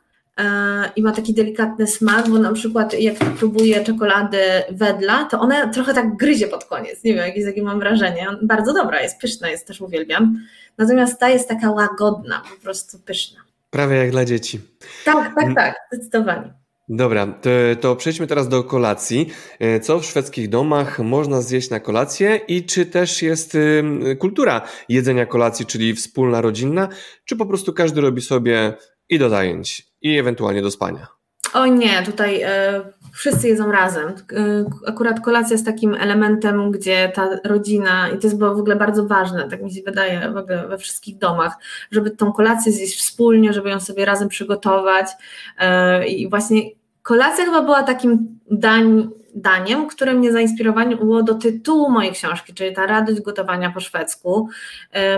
i 0.95 1.03
ma 1.03 1.11
taki 1.11 1.33
delikatny 1.33 1.87
smak, 1.87 2.29
bo 2.29 2.37
na 2.37 2.53
przykład 2.53 2.93
jak 2.93 3.15
próbuję 3.39 3.83
czekolady 3.83 4.37
wedla, 4.71 5.25
to 5.25 5.39
ona 5.39 5.67
trochę 5.67 5.93
tak 5.93 6.15
gryzie 6.15 6.47
pod 6.47 6.65
koniec. 6.65 7.03
Nie 7.03 7.13
wiem, 7.13 7.25
jakieś 7.27 7.45
takie 7.45 7.63
mam 7.63 7.79
wrażenie. 7.79 8.27
Bardzo 8.41 8.73
dobra, 8.73 9.01
jest 9.01 9.19
pyszna, 9.19 9.49
jest 9.49 9.67
też 9.67 9.81
uwielbiam. 9.81 10.39
Natomiast 10.77 11.19
ta 11.19 11.29
jest 11.29 11.49
taka 11.49 11.71
łagodna, 11.71 12.41
po 12.55 12.63
prostu 12.63 12.99
pyszna. 12.99 13.39
Prawie 13.69 13.95
jak 13.95 14.11
dla 14.11 14.25
dzieci. 14.25 14.61
Tak, 15.05 15.35
tak, 15.35 15.55
tak, 15.55 15.75
zdecydowanie. 15.91 16.53
Dobra, 16.89 17.27
to, 17.27 17.49
to, 17.81 17.95
przejdźmy 17.95 18.27
teraz 18.27 18.47
do 18.47 18.63
kolacji. 18.63 19.29
E, 19.59 19.79
co 19.79 19.99
w 19.99 20.05
szwedzkich 20.05 20.49
domach 20.49 20.99
można 20.99 21.41
zjeść 21.41 21.69
na 21.69 21.79
kolację 21.79 22.39
i 22.47 22.65
czy 22.65 22.85
też 22.85 23.21
jest 23.21 23.57
kultura 24.19 24.61
jedzenia 24.89 25.25
kolacji, 25.25 25.65
czyli 25.65 25.93
wspólna, 25.93 26.41
rodzinna, 26.41 26.89
czy 27.25 27.35
po 27.35 27.45
prostu 27.45 27.73
każdy 27.73 28.01
robi 28.01 28.21
sobie 28.21 28.73
i 29.09 29.19
do 29.19 29.29
zajęć, 29.29 29.83
i 30.01 30.17
ewentualnie 30.17 30.61
do 30.61 30.71
spania? 30.71 31.07
O 31.53 31.65
nie, 31.65 32.03
tutaj 32.05 32.41
e, 32.41 32.81
wszyscy 33.13 33.47
jedzą 33.47 33.71
razem. 33.71 34.07
E, 34.09 34.13
akurat 34.87 35.19
kolacja 35.19 35.53
jest 35.53 35.65
takim 35.65 35.93
elementem, 35.93 36.71
gdzie 36.71 37.11
ta 37.15 37.29
rodzina, 37.43 38.09
i 38.09 38.17
to 38.17 38.27
jest 38.27 38.39
w 38.39 38.43
ogóle 38.43 38.75
bardzo 38.75 39.05
ważne, 39.07 39.49
tak 39.49 39.61
mi 39.61 39.73
się 39.73 39.81
wydaje 39.85 40.31
w 40.31 40.37
ogóle 40.37 40.67
we 40.67 40.77
wszystkich 40.77 41.17
domach, 41.17 41.53
żeby 41.91 42.11
tą 42.11 42.31
kolację 42.31 42.71
zjeść 42.71 42.97
wspólnie, 42.97 43.53
żeby 43.53 43.69
ją 43.69 43.79
sobie 43.79 44.05
razem 44.05 44.29
przygotować. 44.29 45.07
E, 45.59 46.07
I 46.07 46.29
właśnie 46.29 46.61
kolacja 47.01 47.45
chyba 47.45 47.61
była 47.61 47.83
takim 47.83 48.39
dań, 48.51 49.09
daniem, 49.35 49.87
które 49.87 50.13
mnie 50.13 50.31
zainspirowało 50.31 51.23
do 51.23 51.33
tytułu 51.33 51.89
mojej 51.89 52.11
książki, 52.11 52.53
czyli 52.53 52.75
ta 52.75 52.85
radość 52.85 53.21
gotowania 53.21 53.71
po 53.71 53.79
szwedzku, 53.79 54.49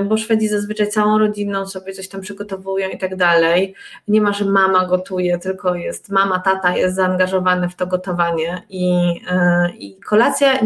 bo 0.05 0.18
Szwedzi 0.18 0.47
zazwyczaj 0.47 0.88
całą 0.88 1.18
rodziną 1.18 1.66
sobie 1.66 1.93
coś 1.93 2.07
tam 2.07 2.22
przygotowują 2.22 2.89
i 2.89 2.97
tak 2.97 3.16
dalej. 3.16 3.76
Nie 4.07 4.22
ma, 4.22 4.34
że 4.34 4.45
mama 4.45 4.86
gotuje, 4.86 5.38
tylko 5.38 5.76
jest 5.76 6.09
mama, 6.09 6.39
tata 6.39 6.78
jest 6.78 6.95
zaangażowany 6.95 7.70
w 7.70 7.76
to 7.76 7.88
gotowanie 7.88 8.63
i, 8.70 9.16
e, 9.30 9.70
i 9.80 9.99
kolacja 9.99 10.59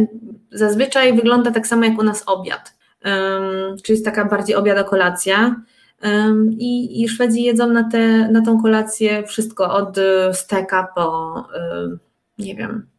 zazwyczaj 0.51 1.13
wygląda 1.13 1.51
tak 1.51 1.67
samo 1.67 1.85
jak 1.85 1.99
u 1.99 2.03
nas 2.03 2.23
obiad, 2.25 2.73
czyli 3.83 3.93
jest 3.93 4.05
taka 4.05 4.25
bardziej 4.25 4.55
obiado-kolacja. 4.55 5.55
I, 6.57 7.03
I 7.03 7.09
Szwedzi 7.09 7.43
jedzą 7.43 7.67
na, 7.67 7.89
te, 7.89 8.29
na 8.31 8.41
tą 8.41 8.61
kolację 8.61 9.23
wszystko 9.23 9.73
od 9.73 9.97
steka 10.33 10.87
po, 10.95 11.33
nie 12.37 12.55
wiem, 12.55 12.87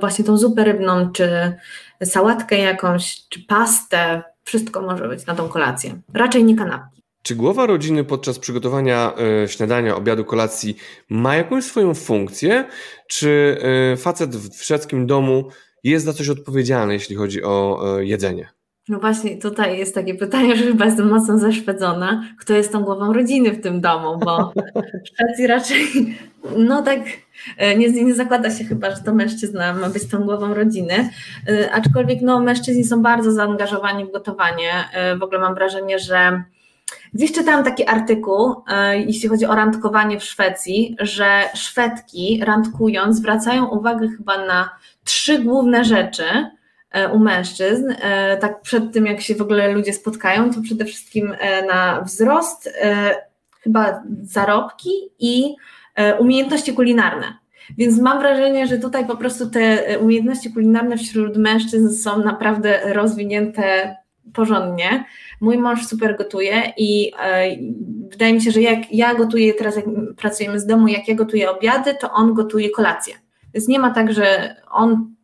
właśnie 0.00 0.24
tą 0.24 0.36
zupę 0.36 0.64
rybną, 0.64 1.12
czy 1.12 1.56
sałatkę 2.04 2.58
jakąś, 2.58 3.28
czy 3.28 3.46
pastę, 3.46 4.22
wszystko 4.44 4.82
może 4.82 5.08
być 5.08 5.26
na 5.26 5.34
tą 5.34 5.48
kolację. 5.48 6.00
Raczej 6.14 6.44
nie 6.44 6.56
kanapki. 6.56 7.02
Czy 7.22 7.34
głowa 7.34 7.66
rodziny 7.66 8.04
podczas 8.04 8.38
przygotowania 8.38 9.12
y, 9.44 9.48
śniadania, 9.48 9.96
obiadu, 9.96 10.24
kolacji 10.24 10.76
ma 11.08 11.36
jakąś 11.36 11.64
swoją 11.64 11.94
funkcję? 11.94 12.64
Czy 13.08 13.58
y, 13.92 13.96
facet 13.96 14.36
w 14.36 14.64
szwedzkim 14.64 15.06
domu 15.06 15.48
jest 15.84 16.04
za 16.04 16.12
coś 16.12 16.28
odpowiedzialny, 16.28 16.92
jeśli 16.92 17.16
chodzi 17.16 17.42
o 17.42 17.80
jedzenie? 17.98 18.48
No 18.88 18.98
właśnie, 18.98 19.38
tutaj 19.38 19.78
jest 19.78 19.94
takie 19.94 20.14
pytanie, 20.14 20.56
że 20.56 20.64
chyba 20.64 20.84
jestem 20.84 21.08
mocno 21.08 21.38
zaszwedzona, 21.38 22.24
kto 22.38 22.54
jest 22.54 22.72
tą 22.72 22.82
głową 22.82 23.12
rodziny 23.12 23.50
w 23.50 23.62
tym 23.62 23.80
domu, 23.80 24.18
bo 24.18 24.52
w 25.04 25.08
Szwecji 25.08 25.46
raczej, 25.46 25.86
no 26.56 26.82
tak, 26.82 26.98
e, 26.98 27.02
nie, 27.76 28.04
nie 28.04 28.14
zakłada 28.14 28.50
się 28.50 28.64
chyba, 28.64 28.90
że 28.90 29.02
to 29.02 29.14
mężczyzna 29.14 29.74
ma 29.74 29.88
być 29.88 30.08
tą 30.08 30.24
głową 30.24 30.54
rodziny, 30.54 31.10
e, 31.48 31.72
aczkolwiek 31.72 32.18
no 32.22 32.40
mężczyźni 32.40 32.84
są 32.84 33.02
bardzo 33.02 33.32
zaangażowani 33.32 34.04
w 34.04 34.12
gotowanie, 34.12 34.72
e, 34.92 35.16
w 35.16 35.22
ogóle 35.22 35.40
mam 35.40 35.54
wrażenie, 35.54 35.98
że 35.98 36.42
Gdzieś 37.14 37.32
czytałam 37.32 37.64
taki 37.64 37.86
artykuł, 37.86 38.54
jeśli 39.06 39.28
chodzi 39.28 39.46
o 39.46 39.54
randkowanie 39.54 40.20
w 40.20 40.24
Szwecji, 40.24 40.96
że 41.00 41.42
Szwedki 41.54 42.40
randkując 42.44 43.16
zwracają 43.16 43.66
uwagę 43.66 44.08
chyba 44.08 44.46
na 44.46 44.70
trzy 45.04 45.38
główne 45.38 45.84
rzeczy, 45.84 46.24
E, 46.90 47.08
u 47.08 47.18
mężczyzn, 47.18 47.94
e, 48.00 48.36
tak 48.36 48.60
przed 48.60 48.92
tym 48.92 49.06
jak 49.06 49.20
się 49.20 49.34
w 49.34 49.42
ogóle 49.42 49.72
ludzie 49.72 49.92
spotkają, 49.92 50.54
to 50.54 50.62
przede 50.62 50.84
wszystkim 50.84 51.34
e, 51.38 51.66
na 51.66 52.00
wzrost, 52.00 52.70
chyba 53.60 54.02
zarobki 54.22 54.90
i 55.18 55.56
umiejętności 56.18 56.72
kulinarne. 56.72 57.26
Więc 57.78 58.00
mam 58.00 58.18
wrażenie, 58.18 58.66
że 58.66 58.78
tutaj 58.78 59.06
po 59.06 59.16
prostu 59.16 59.50
te 59.50 59.98
umiejętności 59.98 60.52
kulinarne 60.52 60.96
wśród 60.96 61.36
mężczyzn 61.36 61.88
są 61.88 62.24
naprawdę 62.24 62.80
rozwinięte 62.92 63.96
porządnie. 64.32 65.04
Mój 65.40 65.58
mąż 65.58 65.86
super 65.86 66.16
gotuje 66.16 66.72
i 66.76 67.12
wydaje 68.10 68.32
mi 68.32 68.42
się, 68.42 68.50
że 68.50 68.60
jak 68.60 68.92
ja 68.92 69.14
gotuję, 69.14 69.54
teraz 69.54 69.76
jak 69.76 69.84
pracujemy 70.16 70.60
z 70.60 70.66
domu, 70.66 70.88
jak 70.88 71.08
ja 71.08 71.14
gotuję 71.14 71.50
obiady, 71.50 71.94
to 72.00 72.12
on 72.12 72.34
gotuje 72.34 72.70
kolację. 72.70 73.14
Więc 73.54 73.68
nie 73.68 73.78
ma 73.78 73.90
tak, 73.90 74.12
że 74.12 74.56
on, 74.70 75.14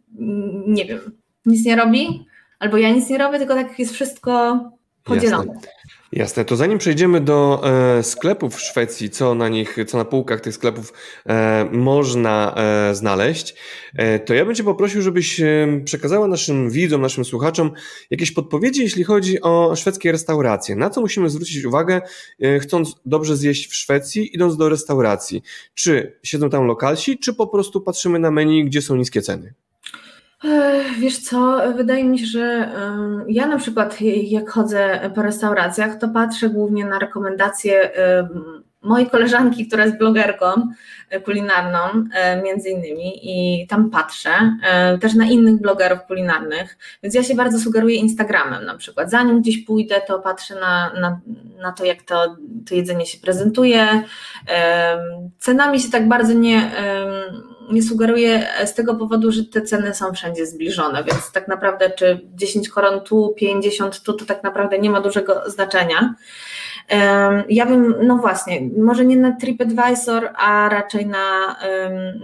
nie 0.66 0.84
wiem, 0.84 1.00
nic 1.46 1.66
nie 1.66 1.76
robi, 1.76 2.26
albo 2.58 2.76
ja 2.76 2.90
nic 2.90 3.10
nie 3.10 3.18
robię, 3.18 3.38
tylko 3.38 3.54
tak 3.54 3.78
jest 3.78 3.92
wszystko 3.92 4.60
podzielone. 5.06 5.52
Jasne. 5.54 5.76
Jasne, 6.12 6.44
to 6.44 6.56
zanim 6.56 6.78
przejdziemy 6.78 7.20
do 7.20 7.62
e, 7.98 8.02
sklepów 8.02 8.56
w 8.56 8.60
Szwecji, 8.60 9.10
co 9.10 9.34
na 9.34 9.48
nich, 9.48 9.76
co 9.86 9.98
na 9.98 10.04
półkach 10.04 10.40
tych 10.40 10.54
sklepów 10.54 10.92
e, 11.26 11.68
można 11.72 12.54
e, 12.56 12.94
znaleźć, 12.94 13.54
e, 13.94 14.18
to 14.18 14.34
ja 14.34 14.44
bym 14.44 14.54
Cię 14.54 14.64
poprosił, 14.64 15.02
żebyś 15.02 15.40
e, 15.40 15.80
przekazała 15.84 16.28
naszym 16.28 16.70
widzom, 16.70 17.00
naszym 17.00 17.24
słuchaczom 17.24 17.72
jakieś 18.10 18.32
podpowiedzi, 18.32 18.82
jeśli 18.82 19.04
chodzi 19.04 19.40
o 19.40 19.76
szwedzkie 19.76 20.12
restauracje. 20.12 20.76
Na 20.76 20.90
co 20.90 21.00
musimy 21.00 21.30
zwrócić 21.30 21.64
uwagę, 21.64 22.00
e, 22.40 22.58
chcąc 22.58 22.94
dobrze 23.06 23.36
zjeść 23.36 23.70
w 23.70 23.74
Szwecji, 23.74 24.34
idąc 24.34 24.56
do 24.56 24.68
restauracji? 24.68 25.42
Czy 25.74 26.18
siedzą 26.22 26.50
tam 26.50 26.66
lokalsi, 26.66 27.18
czy 27.18 27.34
po 27.34 27.46
prostu 27.46 27.80
patrzymy 27.80 28.18
na 28.18 28.30
menu, 28.30 28.64
gdzie 28.64 28.82
są 28.82 28.96
niskie 28.96 29.22
ceny? 29.22 29.54
Wiesz 30.98 31.18
co, 31.18 31.60
wydaje 31.76 32.04
mi 32.04 32.18
się, 32.18 32.26
że 32.26 32.70
ja 33.28 33.46
na 33.46 33.58
przykład 33.58 34.00
jak 34.22 34.50
chodzę 34.50 35.10
po 35.14 35.22
restauracjach, 35.22 35.98
to 35.98 36.08
patrzę 36.08 36.48
głównie 36.48 36.84
na 36.84 36.98
rekomendacje 36.98 37.90
mojej 38.86 39.10
koleżanki, 39.10 39.66
która 39.66 39.84
jest 39.84 39.98
blogerką 39.98 40.46
e, 41.10 41.20
kulinarną 41.20 42.08
e, 42.14 42.42
między 42.42 42.68
innymi 42.68 43.20
i 43.22 43.66
tam 43.66 43.90
patrzę, 43.90 44.58
e, 44.62 44.98
też 44.98 45.14
na 45.14 45.24
innych 45.24 45.60
blogerów 45.60 45.98
kulinarnych, 46.06 46.78
więc 47.02 47.14
ja 47.14 47.22
się 47.22 47.34
bardzo 47.34 47.58
sugeruję 47.58 47.96
Instagramem 47.96 48.64
na 48.64 48.76
przykład. 48.76 49.10
Zanim 49.10 49.40
gdzieś 49.40 49.58
pójdę, 49.58 49.94
to 50.06 50.18
patrzę 50.18 50.54
na, 50.54 50.92
na, 51.00 51.20
na 51.62 51.72
to, 51.72 51.84
jak 51.84 52.02
to, 52.02 52.36
to 52.68 52.74
jedzenie 52.74 53.06
się 53.06 53.18
prezentuje. 53.18 54.02
Cenami 55.38 55.80
się 55.80 55.90
tak 55.90 56.08
bardzo 56.08 56.32
nie 56.32 56.70
nie 57.70 57.82
sugeruję 57.82 58.48
z 58.64 58.74
tego 58.74 58.94
powodu, 58.94 59.32
że 59.32 59.44
te 59.44 59.62
ceny 59.62 59.94
są 59.94 60.12
wszędzie 60.12 60.46
zbliżone, 60.46 61.04
więc 61.04 61.32
tak 61.32 61.48
naprawdę 61.48 61.90
czy 61.90 62.20
10 62.34 62.68
koron 62.68 63.00
tu, 63.00 63.34
50 63.36 64.00
tu, 64.02 64.12
to 64.12 64.24
tak 64.24 64.42
naprawdę 64.42 64.78
nie 64.78 64.90
ma 64.90 65.00
dużego 65.00 65.50
znaczenia. 65.50 66.14
Ja 67.48 67.66
bym, 67.66 67.94
no 68.02 68.16
właśnie, 68.16 68.60
może 68.78 69.04
nie 69.04 69.16
na 69.16 69.32
TripAdvisor, 69.32 70.30
a 70.36 70.68
raczej 70.68 71.06
na, 71.06 71.56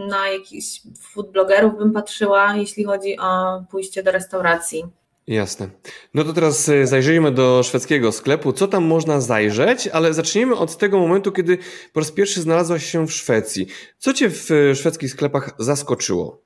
na 0.09 0.29
jakichś 0.29 0.81
food 1.01 1.31
blogerów 1.31 1.79
bym 1.79 1.93
patrzyła, 1.93 2.57
jeśli 2.57 2.85
chodzi 2.85 3.19
o 3.19 3.63
pójście 3.71 4.03
do 4.03 4.13
restauracji. 4.13 4.85
Jasne. 5.27 5.69
No 6.15 6.25
to 6.25 6.33
teraz 6.33 6.69
y, 6.69 6.87
zajrzyjmy 6.87 7.33
do 7.33 7.63
szwedzkiego 7.63 8.13
sklepu. 8.13 8.53
Co 8.53 8.69
tam 8.69 8.85
można 8.85 9.21
zajrzeć? 9.21 9.89
Ale 9.89 10.15
zacznijmy 10.15 10.57
od 10.57 10.77
tego 10.77 10.99
momentu, 10.99 11.33
kiedy 11.33 11.59
po 11.93 12.01
raz 12.01 12.13
pierwszy 12.13 12.41
znalazłaś 12.41 12.85
się 12.85 13.07
w 13.07 13.13
Szwecji. 13.13 13.67
Co 13.99 14.13
cię 14.13 14.31
w 14.31 14.51
y, 14.51 14.75
szwedzkich 14.75 15.11
sklepach 15.11 15.55
zaskoczyło? 15.59 16.43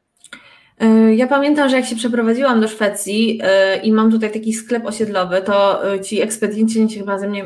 Y, 0.83 1.15
ja 1.15 1.27
pamiętam, 1.27 1.69
że 1.69 1.77
jak 1.77 1.87
się 1.87 1.97
przeprowadziłam 1.97 2.61
do 2.61 2.69
Szwecji 2.69 3.41
i 3.83 3.93
mam 3.93 4.11
tutaj 4.11 4.33
taki 4.33 4.53
sklep 4.53 4.87
osiedlowy, 4.87 5.43
to 5.43 5.83
ci 6.05 6.23
ekspedienci 6.23 6.89
się 6.89 6.99
chyba 6.99 7.19
ze 7.19 7.29
mnie 7.29 7.45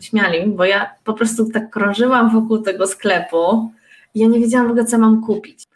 śmiali, 0.00 0.46
bo 0.46 0.64
ja 0.64 0.94
po 1.04 1.12
prostu 1.12 1.50
tak 1.50 1.70
krążyłam 1.70 2.30
wokół 2.30 2.58
tego 2.58 2.86
sklepu 2.86 3.70
i 4.14 4.20
ja 4.20 4.26
nie 4.26 4.40
wiedziałam 4.40 4.66
w 4.66 4.70
ogóle, 4.70 4.84
co 4.84 4.98
mam 4.98 5.22
kupić 5.22 5.66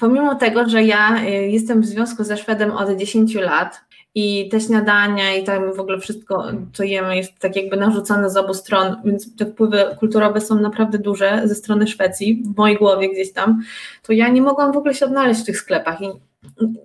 pomimo 0.00 0.34
tego, 0.34 0.68
że 0.68 0.82
ja 0.82 1.24
y, 1.24 1.30
jestem 1.30 1.80
w 1.80 1.86
związku 1.86 2.24
ze 2.24 2.36
Szwedem 2.36 2.70
od 2.70 2.96
10 2.96 3.34
lat 3.34 3.80
i 4.14 4.48
te 4.48 4.60
śniadania 4.60 5.34
i 5.34 5.44
tam 5.44 5.72
w 5.72 5.80
ogóle 5.80 5.98
wszystko, 5.98 6.44
co 6.72 6.82
jemy 6.82 7.16
jest 7.16 7.38
tak 7.38 7.56
jakby 7.56 7.76
narzucone 7.76 8.30
z 8.30 8.36
obu 8.36 8.54
stron, 8.54 8.96
więc 9.04 9.36
te 9.36 9.46
wpływy 9.46 9.84
kulturowe 9.98 10.40
są 10.40 10.60
naprawdę 10.60 10.98
duże 10.98 11.42
ze 11.44 11.54
strony 11.54 11.86
Szwecji, 11.86 12.42
w 12.46 12.56
mojej 12.56 12.76
głowie 12.76 13.12
gdzieś 13.12 13.32
tam, 13.32 13.62
to 14.02 14.12
ja 14.12 14.28
nie 14.28 14.42
mogłam 14.42 14.72
w 14.72 14.76
ogóle 14.76 14.94
się 14.94 15.06
odnaleźć 15.06 15.40
w 15.40 15.46
tych 15.46 15.58
sklepach 15.58 16.00
i 16.00 16.08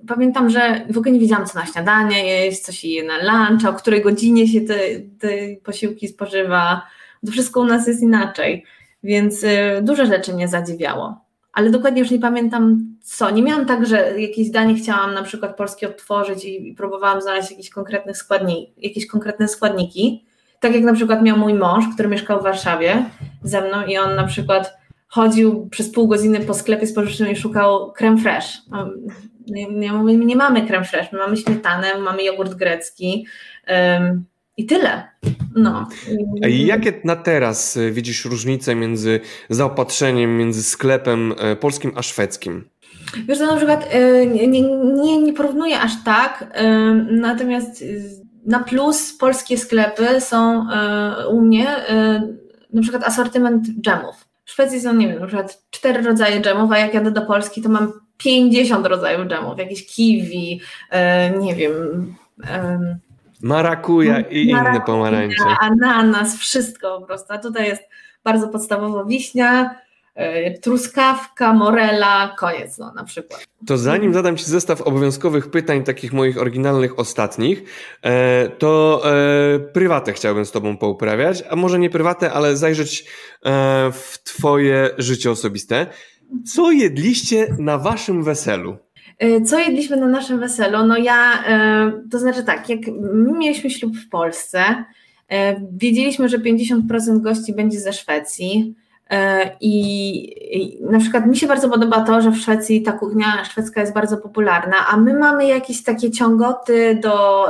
pamiętam, 0.08 0.50
że 0.50 0.86
w 0.90 0.98
ogóle 0.98 1.12
nie 1.12 1.20
wiedziałam, 1.20 1.46
co 1.46 1.60
na 1.60 1.66
śniadanie 1.66 2.46
jest, 2.46 2.66
co 2.66 2.72
się 2.72 2.88
je 2.88 3.04
na 3.04 3.18
lunch, 3.18 3.66
o 3.70 3.74
której 3.74 4.02
godzinie 4.02 4.48
się 4.48 4.62
te, 4.62 4.76
te 5.20 5.28
posiłki 5.64 6.08
spożywa. 6.08 6.82
To 7.26 7.32
wszystko 7.32 7.60
u 7.60 7.66
nas 7.66 7.88
jest 7.88 8.02
inaczej, 8.02 8.66
więc 9.04 9.44
y, 9.44 9.48
duże 9.82 10.06
rzeczy 10.06 10.34
mnie 10.34 10.48
zadziwiało 10.48 11.27
ale 11.58 11.70
dokładnie 11.70 12.02
już 12.02 12.12
nie 12.12 12.20
pamiętam 12.20 12.96
co. 13.02 13.30
Nie 13.30 13.44
miałam 13.44 13.66
tak, 13.66 13.86
że 13.86 14.22
jakieś 14.22 14.50
danie 14.50 14.76
chciałam 14.76 15.14
na 15.14 15.24
przykład 15.24 15.56
polskie 15.56 15.90
odtworzyć 15.90 16.46
i, 16.46 16.74
próbowałam 16.78 17.22
znaleźć 17.22 17.52
jakieś 17.52 17.70
konkretne 17.70 18.14
składniki, 18.14 18.74
jakieś 18.78 19.08
konkretne 19.08 19.48
składniki. 19.48 20.26
Tak 20.60 20.76
jak 20.76 20.84
na 20.84 20.94
przykład 20.94 21.22
miał 21.22 21.38
mój 21.38 21.54
mąż, 21.54 21.86
który 21.94 22.10
mieszkał 22.10 22.40
w 22.40 22.44
Warszawie, 22.44 23.06
ze 23.44 23.62
mną 23.62 23.86
i 23.86 23.98
on 23.98 24.16
na 24.16 24.24
przykład 24.24 24.78
chodził 25.08 25.68
przez 25.70 25.92
pół 25.92 26.08
godziny 26.08 26.40
po 26.40 26.54
sklepie 26.54 26.88
spożywczym 26.88 27.32
i 27.32 27.36
szukał 27.36 27.92
creme 27.92 28.18
fraiche. 28.18 28.58
Ja 29.80 29.94
mówię, 29.94 30.16
nie 30.16 30.36
mamy 30.36 30.68
creme 30.68 30.86
fraiche, 30.86 31.10
my 31.14 31.20
mamy 31.20 31.38
śmietanę, 31.38 32.00
mamy 32.00 32.24
jogurt 32.24 32.54
grecki 32.54 33.28
um, 33.70 34.26
i 34.58 34.66
tyle. 34.66 35.04
No. 35.56 35.88
Jakie 36.50 36.94
na 37.04 37.16
teraz 37.16 37.78
e, 37.78 37.92
widzisz 37.92 38.26
różnice 38.26 38.76
między 38.76 39.20
zaopatrzeniem, 39.50 40.38
między 40.38 40.64
sklepem 40.64 41.34
e, 41.38 41.56
polskim 41.56 41.92
a 41.96 42.02
szwedzkim? 42.02 42.70
Wiesz, 43.28 43.38
to 43.40 43.46
na 43.46 43.56
przykład 43.56 43.88
e, 43.90 44.26
nie, 44.26 44.48
nie, 44.48 45.18
nie 45.22 45.34
porównuję 45.34 45.80
aż 45.80 45.92
tak, 46.04 46.58
natomiast 47.12 47.84
na 48.46 48.60
plus 48.60 49.14
polskie 49.14 49.58
sklepy 49.58 50.22
są 50.22 50.68
u 51.30 51.42
mnie 51.42 51.76
na 52.74 52.82
przykład 52.82 53.04
asortyment 53.04 53.68
dżemów. 53.82 54.16
W 54.46 54.52
Szwecji 54.52 54.82
są, 54.82 54.94
nie 54.94 55.08
wiem, 55.08 55.20
na 55.20 55.28
przykład 55.28 55.62
cztery 55.70 56.02
rodzaje 56.02 56.42
dżemów, 56.42 56.72
a 56.72 56.78
jak 56.78 56.94
jadę 56.94 57.12
do 57.12 57.22
Polski, 57.22 57.62
to 57.62 57.70
mam 57.70 57.94
50 58.18 58.88
rodzajów 58.88 59.28
dżemów, 59.28 59.60
jakieś 59.60 59.88
kiwi, 59.96 60.62
nie 61.40 61.56
wiem, 61.56 62.16
Marakuja 63.42 64.20
i 64.20 64.52
marakuja, 64.52 64.72
inne 64.72 64.82
pomarańcze. 64.86 65.44
Ananas, 65.60 66.38
wszystko 66.38 67.00
po 67.00 67.06
prostu. 67.06 67.34
A 67.34 67.38
tutaj 67.38 67.68
jest 67.68 67.84
bardzo 68.24 68.48
podstawowo 68.48 69.06
wiśnia, 69.06 69.76
e, 70.16 70.60
truskawka, 70.60 71.54
morela, 71.54 72.36
koniec, 72.40 72.78
no 72.78 72.94
na 72.94 73.04
przykład. 73.04 73.48
To 73.68 73.78
zanim 73.78 74.14
zadam 74.14 74.38
Ci 74.38 74.46
zestaw 74.46 74.82
obowiązkowych 74.82 75.52
pytań, 75.52 75.84
takich 75.84 76.14
moich 76.14 76.38
oryginalnych 76.38 77.00
ostatnich, 77.00 77.64
e, 78.04 78.50
to 78.50 79.02
e, 79.06 79.60
prywatę 79.60 80.14
chciałbym 80.14 80.46
z 80.46 80.52
Tobą 80.52 80.78
pouprawiać, 80.78 81.44
a 81.50 81.56
może 81.56 81.80
nie 81.80 81.90
prywatę, 81.90 82.32
ale 82.34 82.58
zajrzeć 82.58 83.06
w 83.92 84.18
Twoje 84.24 84.90
życie 84.98 85.32
osobiste. 85.32 85.88
Co 86.46 86.72
jedliście 86.72 87.56
na 87.60 87.78
Waszym 87.78 88.24
weselu? 88.24 88.78
E, 89.20 89.42
co 89.42 89.60
jedliśmy 89.60 89.98
na 89.98 90.08
naszym 90.08 90.40
weselu? 90.40 90.86
No 90.86 90.98
ja, 90.98 91.44
e, 91.48 91.92
to 92.12 92.20
znaczy 92.20 92.44
tak, 92.44 92.70
jak 92.70 92.80
my 93.02 93.38
mieliśmy 93.38 93.70
ślub 93.70 93.98
w 93.98 94.10
Polsce, 94.10 94.60
e, 95.30 95.62
wiedzieliśmy, 95.72 96.30
że 96.30 96.40
50% 96.40 97.22
gości 97.22 97.54
będzie 97.54 97.80
ze 97.80 97.94
Szwecji. 97.94 98.76
I, 99.62 100.80
na 100.82 101.00
przykład 101.00 101.26
mi 101.28 101.38
się 101.38 101.48
bardzo 101.48 101.70
podoba 101.70 102.02
to, 102.02 102.22
że 102.22 102.32
w 102.32 102.38
Szwecji 102.38 102.82
ta 102.82 102.92
kuchnia 102.92 103.46
szwedzka 103.46 103.82
jest 103.82 103.94
bardzo 103.94 104.18
popularna, 104.18 104.88
a 104.88 104.98
my 104.98 105.20
mamy 105.20 105.48
jakieś 105.48 105.84
takie 105.84 106.12
ciągoty 106.12 107.00
do 107.04 107.46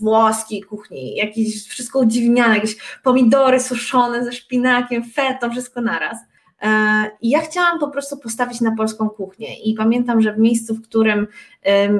włoskiej 0.00 0.62
kuchni, 0.62 1.16
jakieś 1.16 1.68
wszystko 1.68 1.98
udziwniane, 1.98 2.54
jakieś 2.54 2.76
pomidory 3.02 3.60
suszone 3.60 4.24
ze 4.24 4.32
szpinakiem, 4.32 5.04
fetą, 5.04 5.50
wszystko 5.50 5.80
naraz. 5.80 6.18
E, 6.62 7.10
ja 7.22 7.40
chciałam 7.40 7.78
po 7.78 7.88
prostu 7.88 8.16
postawić 8.16 8.60
na 8.60 8.76
polską 8.76 9.08
kuchnię. 9.08 9.58
I 9.58 9.74
pamiętam, 9.74 10.22
że 10.22 10.32
w 10.32 10.38
miejscu, 10.38 10.74
w 10.74 10.82
którym 10.82 11.26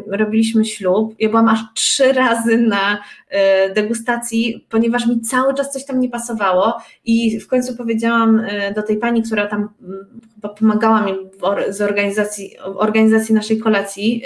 robiliśmy 0.07 0.65
ślub, 0.65 1.15
ja 1.19 1.29
byłam 1.29 1.49
aż 1.49 1.61
trzy 1.75 2.13
razy 2.13 2.59
na 2.59 2.99
e, 3.29 3.75
degustacji, 3.75 4.67
ponieważ 4.71 5.07
mi 5.07 5.21
cały 5.21 5.55
czas 5.55 5.73
coś 5.73 5.85
tam 5.85 6.01
nie 6.01 6.09
pasowało. 6.09 6.79
I 7.05 7.41
w 7.41 7.49
końcu 7.49 7.77
powiedziałam 7.77 8.41
e, 8.41 8.75
do 8.75 8.83
tej 8.83 8.97
pani, 8.97 9.23
która 9.23 9.47
tam 9.47 9.69
chyba 10.35 10.49
pomagała 10.49 11.03
mi 11.03 11.13
z 11.69 11.81
organizacji, 11.81 12.59
organizacji 12.59 13.35
naszej 13.35 13.59
kolacji 13.59 14.23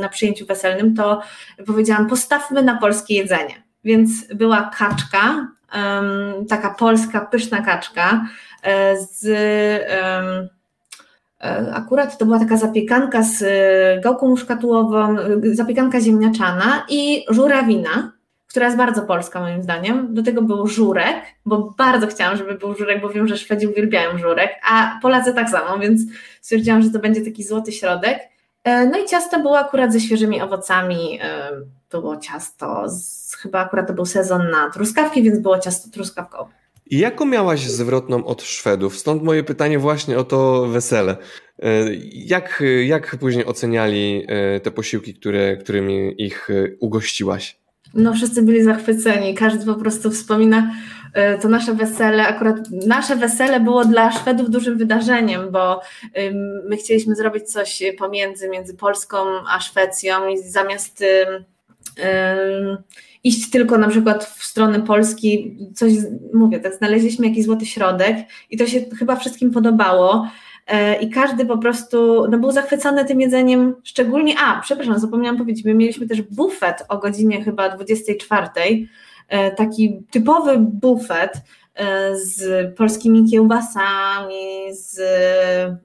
na 0.00 0.08
przyjęciu 0.08 0.46
weselnym, 0.46 0.94
to 0.94 1.20
powiedziałam: 1.66 2.08
postawmy 2.08 2.62
na 2.62 2.78
polskie 2.78 3.14
jedzenie. 3.14 3.62
Więc 3.84 4.34
była 4.34 4.70
kaczka, 4.78 5.48
taka 6.48 6.70
polska, 6.70 7.20
pyszna 7.20 7.62
kaczka 7.62 8.20
E, 8.62 8.96
z 8.96 9.26
e, 11.40 11.72
akurat 11.72 12.18
to 12.18 12.24
była 12.24 12.38
taka 12.38 12.56
zapiekanka 12.56 13.22
z 13.22 13.42
e, 13.42 14.00
gałką 14.00 14.28
muszkatułową, 14.28 15.16
zapiekanka 15.52 16.00
ziemniaczana 16.00 16.86
i 16.88 17.24
żurawina, 17.28 18.12
która 18.48 18.66
jest 18.66 18.78
bardzo 18.78 19.02
polska 19.02 19.40
moim 19.40 19.62
zdaniem. 19.62 20.14
Do 20.14 20.22
tego 20.22 20.42
był 20.42 20.66
żurek, 20.66 21.16
bo 21.46 21.74
bardzo 21.78 22.06
chciałam, 22.06 22.36
żeby 22.36 22.54
był 22.54 22.74
żurek, 22.74 23.00
bo 23.00 23.08
wiem, 23.08 23.28
że 23.28 23.36
Szwedzi 23.36 23.66
uwielbiają 23.66 24.18
żurek, 24.18 24.50
a 24.70 24.98
Polacy 25.02 25.34
tak 25.34 25.50
samo, 25.50 25.78
więc 25.78 26.00
stwierdziłam, 26.40 26.82
że 26.82 26.90
to 26.90 26.98
będzie 26.98 27.24
taki 27.24 27.44
złoty 27.44 27.72
środek. 27.72 28.18
No 28.64 28.98
i 28.98 29.08
ciasto 29.08 29.40
było 29.40 29.58
akurat 29.58 29.92
ze 29.92 30.00
świeżymi 30.00 30.42
owocami. 30.42 31.20
Było 31.92 32.16
ciasto, 32.16 32.84
z, 32.88 33.34
chyba 33.34 33.58
akurat 33.60 33.86
to 33.86 33.92
był 33.92 34.06
sezon 34.06 34.50
na 34.50 34.70
truskawki, 34.70 35.22
więc 35.22 35.38
było 35.38 35.58
ciasto 35.58 35.90
truskawkowe. 35.90 36.50
I 36.92 36.98
jaką 36.98 37.24
miałaś 37.24 37.60
zwrotną 37.60 38.24
od 38.24 38.42
Szwedów? 38.42 38.98
Stąd 38.98 39.22
moje 39.22 39.44
pytanie 39.44 39.78
właśnie 39.78 40.18
o 40.18 40.24
to 40.24 40.66
wesele. 40.66 41.16
E, 41.62 41.68
jak, 42.12 42.62
jak 42.84 43.16
później 43.16 43.46
oceniali 43.46 44.24
e, 44.28 44.60
te 44.60 44.70
posiłki, 44.70 45.14
które, 45.14 45.56
którymi 45.56 46.22
ich 46.22 46.50
e, 46.50 46.76
ugościłaś? 46.80 47.58
No 47.94 48.14
wszyscy 48.14 48.42
byli 48.42 48.62
zachwyceni, 48.62 49.34
każdy 49.34 49.66
po 49.66 49.74
prostu 49.74 50.10
wspomina 50.10 50.74
to 51.42 51.48
nasze 51.48 51.74
wesele. 51.74 52.28
Akurat 52.28 52.56
nasze 52.86 53.16
wesele 53.16 53.60
było 53.60 53.84
dla 53.84 54.12
Szwedów 54.12 54.50
dużym 54.50 54.78
wydarzeniem, 54.78 55.50
bo 55.50 55.80
my 56.68 56.76
chcieliśmy 56.76 57.14
zrobić 57.14 57.44
coś 57.52 57.82
pomiędzy, 57.98 58.48
między 58.48 58.74
Polską 58.74 59.18
a 59.48 59.60
Szwecją 59.60 60.28
i 60.28 60.38
zamiast 60.38 61.04
iść 63.24 63.50
tylko 63.50 63.78
na 63.78 63.88
przykład 63.88 64.24
w 64.24 64.44
stronę 64.44 64.80
Polski, 64.80 65.56
coś, 65.74 65.92
mówię, 66.34 66.60
tak 66.60 66.74
znaleźliśmy 66.74 67.28
jakiś 67.28 67.44
złoty 67.44 67.66
środek 67.66 68.16
i 68.50 68.56
to 68.56 68.66
się 68.66 68.80
chyba 68.98 69.16
wszystkim 69.16 69.50
podobało. 69.50 70.28
E, 70.66 71.02
i 71.02 71.10
każdy 71.10 71.46
po 71.46 71.58
prostu 71.58 72.26
no, 72.30 72.38
był 72.38 72.52
zachwycony 72.52 73.04
tym 73.04 73.20
jedzeniem, 73.20 73.74
szczególnie, 73.84 74.34
a 74.44 74.60
przepraszam, 74.60 74.98
zapomniałam 74.98 75.38
powiedzieć, 75.38 75.64
my 75.64 75.74
mieliśmy 75.74 76.06
też 76.06 76.22
bufet 76.22 76.84
o 76.88 76.98
godzinie 76.98 77.44
chyba 77.44 77.68
24, 77.68 78.48
e, 79.28 79.50
taki 79.50 80.02
typowy 80.10 80.58
bufet, 80.58 81.32
z 82.12 82.76
polskimi 82.76 83.30
kiełbasami, 83.30 84.66
z 84.70 85.00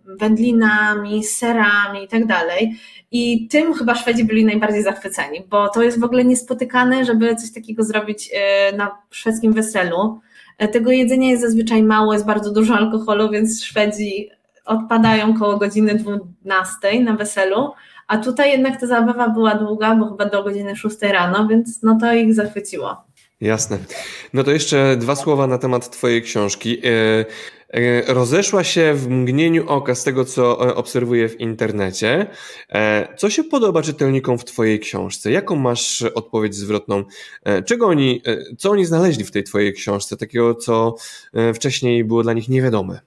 wędlinami, 0.06 1.24
z 1.24 1.38
serami 1.38 2.04
i 2.04 2.08
tak 2.08 2.26
dalej. 2.26 2.76
I 3.12 3.48
tym 3.48 3.74
chyba 3.74 3.96
Szwedzi 3.96 4.24
byli 4.24 4.46
najbardziej 4.46 4.84
zachwyceni, 4.84 5.44
bo 5.50 5.70
to 5.70 5.82
jest 5.82 6.00
w 6.00 6.04
ogóle 6.04 6.26
niespotykane, 6.26 7.06
żeby 7.06 7.36
coś 7.36 7.54
takiego 7.54 7.84
zrobić 7.84 8.30
e, 8.34 8.78
na 8.78 8.92
szwedzkim 9.10 9.54
weselu. 9.54 10.20
E, 10.58 10.68
tego 10.68 10.92
jedzenia 10.92 11.30
jest 11.30 11.42
zazwyczaj 11.42 11.84
mało, 11.84 12.14
jest 12.14 12.26
bardzo 12.26 12.52
dużo 12.52 12.76
alkoholu, 12.76 13.30
więc 13.30 13.64
Szwedzi 13.64 14.30
odpadają 14.66 15.40
koło 15.40 15.58
godziny 15.58 15.96
12 15.96 17.00
na 17.04 17.14
weselu, 17.16 17.72
a 18.08 18.18
tutaj 18.18 18.52
jednak 18.52 18.80
ta 18.80 18.88
zabawa 18.88 19.30
była 19.30 19.56
długa, 19.56 19.96
bo 19.96 20.10
chyba 20.10 20.26
do 20.26 20.44
godziny 20.44 20.76
6 20.76 21.02
rano, 21.02 21.48
więc 21.48 21.84
no 21.84 21.98
to 22.02 22.14
ich 22.14 22.34
zachwyciło. 22.34 23.08
Jasne. 23.42 23.78
No 24.34 24.44
to 24.44 24.52
jeszcze 24.52 24.98
dwa 24.98 25.16
słowa 25.16 25.48
na 25.48 25.58
temat 25.58 25.90
Twojej 25.90 26.22
książki. 26.22 26.82
E, 26.88 27.26
e, 27.70 28.14
rozeszła 28.14 28.64
się 28.64 28.94
w 28.94 29.10
mgnieniu 29.10 29.70
oka 29.70 29.96
z 29.96 30.04
tego, 30.04 30.26
co 30.26 30.68
e, 30.70 30.76
obserwuję 30.76 31.30
w 31.30 31.40
internecie. 31.40 32.28
Co 33.18 33.30
się 33.30 33.44
podoba 33.44 33.82
czytelnikom 33.82 34.38
w 34.38 34.46
Twojej 34.46 34.80
książce? 34.80 35.32
Jaką 35.32 35.56
masz 35.56 36.02
odpowiedź 36.02 36.56
zwrotną? 36.56 37.04
Czego 37.66 37.88
oni, 37.88 38.22
co 38.58 38.72
oni 38.72 38.86
znaleźli 38.86 39.24
w 39.24 39.32
tej 39.32 39.44
Twojej 39.44 39.74
książce, 39.74 40.18
takiego, 40.18 40.56
co 40.56 40.96
wcześniej 41.54 42.04
było 42.04 42.24
dla 42.24 42.34
nich 42.34 42.50
niewiadome? 42.50 43.00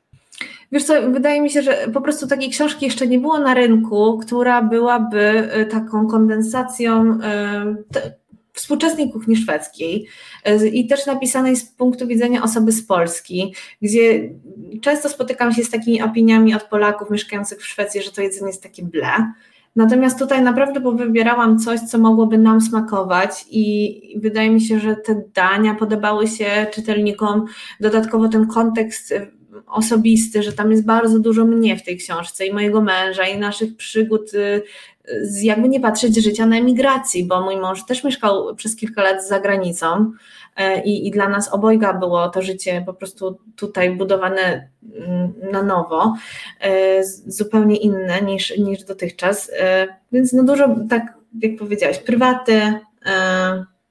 Wiesz 0.73 0.85
co, 0.85 1.11
wydaje 1.11 1.41
mi 1.41 1.51
się, 1.51 1.63
że 1.63 1.89
po 1.95 2.01
prostu 2.01 2.27
takiej 2.27 2.51
książki 2.51 2.85
jeszcze 2.85 3.07
nie 3.07 3.19
było 3.19 3.39
na 3.39 3.55
rynku, 3.55 4.19
która 4.19 4.63
byłaby 4.63 5.49
taką 5.71 6.07
kondensacją 6.07 7.19
współczesnej 8.53 9.13
kuchni 9.13 9.37
szwedzkiej 9.37 10.07
e, 10.45 10.67
i 10.67 10.87
też 10.87 11.07
napisanej 11.07 11.57
z 11.57 11.65
punktu 11.65 12.07
widzenia 12.07 12.43
osoby 12.43 12.73
z 12.73 12.87
Polski, 12.87 13.55
gdzie 13.83 14.31
często 14.83 15.09
spotykam 15.09 15.53
się 15.53 15.65
z 15.65 15.71
takimi 15.71 16.03
opiniami 16.03 16.55
od 16.55 16.63
Polaków 16.63 17.11
mieszkających 17.11 17.61
w 17.61 17.67
Szwecji, 17.67 18.03
że 18.03 18.13
to 18.13 18.23
jedzenie 18.23 18.47
jest 18.47 18.63
takie 18.63 18.83
ble. 18.83 19.33
Natomiast 19.77 20.19
tutaj 20.19 20.43
naprawdę 20.43 20.81
wybierałam 20.97 21.59
coś, 21.59 21.81
co 21.81 21.99
mogłoby 21.99 22.39
nam 22.39 22.61
smakować 22.61 23.45
i 23.51 24.01
wydaje 24.23 24.51
mi 24.51 24.61
się, 24.61 24.81
że 24.81 24.97
te 24.97 25.23
dania 25.35 25.75
podobały 25.75 26.29
się 26.29 26.67
czytelnikom. 26.73 27.45
Dodatkowo 27.81 28.29
ten 28.29 28.47
kontekst 28.47 29.13
e, 29.13 29.27
osobisty, 29.67 30.43
że 30.43 30.53
tam 30.53 30.71
jest 30.71 30.87
bardzo 30.87 31.19
dużo 31.19 31.45
mnie 31.45 31.77
w 31.77 31.83
tej 31.83 31.97
książce 31.97 32.47
i 32.47 32.53
mojego 32.53 32.81
męża 32.81 33.27
i 33.27 33.39
naszych 33.39 33.77
przygód 33.77 34.31
e, 34.35 34.61
jakby 35.43 35.69
nie 35.69 35.81
patrzeć 35.81 36.25
życia 36.25 36.47
na 36.47 36.57
emigracji, 36.57 37.25
bo 37.25 37.41
mój 37.41 37.57
mąż 37.57 37.87
też 37.87 38.05
mieszkał 38.05 38.55
przez 38.57 38.77
kilka 38.77 39.03
lat 39.03 39.29
za 39.29 39.41
granicą 39.41 40.13
e, 40.57 40.83
i, 40.83 41.07
i 41.07 41.11
dla 41.11 41.29
nas 41.29 41.53
obojga 41.53 41.93
było 41.93 42.29
to 42.29 42.43
życie 42.43 42.83
po 42.87 42.95
prostu 42.95 43.39
tutaj 43.57 43.97
budowane 43.97 44.69
mm, 44.97 45.33
na 45.53 45.63
nowo, 45.63 46.15
e, 46.61 47.05
zupełnie 47.27 47.77
inne 47.77 48.23
niż, 48.23 48.59
niż 48.59 48.85
dotychczas. 48.85 49.51
E, 49.59 49.89
więc 50.13 50.33
no 50.33 50.43
dużo, 50.43 50.77
tak 50.91 51.03
jak 51.43 51.59
powiedziałaś, 51.59 51.99
prywaty, 51.99 52.61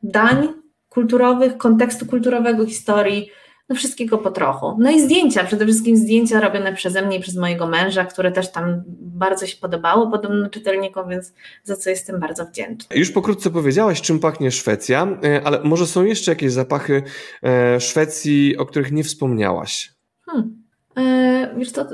dań 0.03 0.47
kulturowych, 0.89 1.57
kontekstu 1.57 2.05
kulturowego, 2.05 2.65
historii, 2.65 3.29
no 3.69 3.75
wszystkiego 3.75 4.17
po 4.17 4.31
trochu. 4.31 4.75
No 4.79 4.91
i 4.91 5.01
zdjęcia, 5.01 5.43
przede 5.43 5.65
wszystkim 5.65 5.97
zdjęcia 5.97 6.39
robione 6.39 6.73
przeze 6.73 7.01
mnie 7.01 7.17
i 7.17 7.21
przez 7.21 7.35
mojego 7.35 7.67
męża, 7.67 8.05
które 8.05 8.31
też 8.31 8.51
tam 8.51 8.83
bardzo 9.01 9.47
się 9.47 9.57
podobało 9.57 10.11
podobno 10.11 10.49
czytelnikom, 10.49 11.09
więc 11.09 11.33
za 11.63 11.75
co 11.75 11.89
jestem 11.89 12.19
bardzo 12.19 12.45
wdzięczna. 12.45 12.95
Już 12.95 13.11
pokrótce 13.11 13.49
powiedziałaś, 13.49 14.01
czym 14.01 14.19
pachnie 14.19 14.51
Szwecja, 14.51 15.07
e, 15.23 15.41
ale 15.43 15.63
może 15.63 15.87
są 15.87 16.03
jeszcze 16.03 16.31
jakieś 16.31 16.51
zapachy 16.51 17.03
e, 17.43 17.79
Szwecji, 17.79 18.57
o 18.57 18.65
których 18.65 18.91
nie 18.91 19.03
wspomniałaś? 19.03 19.93
Hmm. 20.25 20.58
E, 20.97 21.55
wiesz 21.57 21.71
co, 21.71 21.85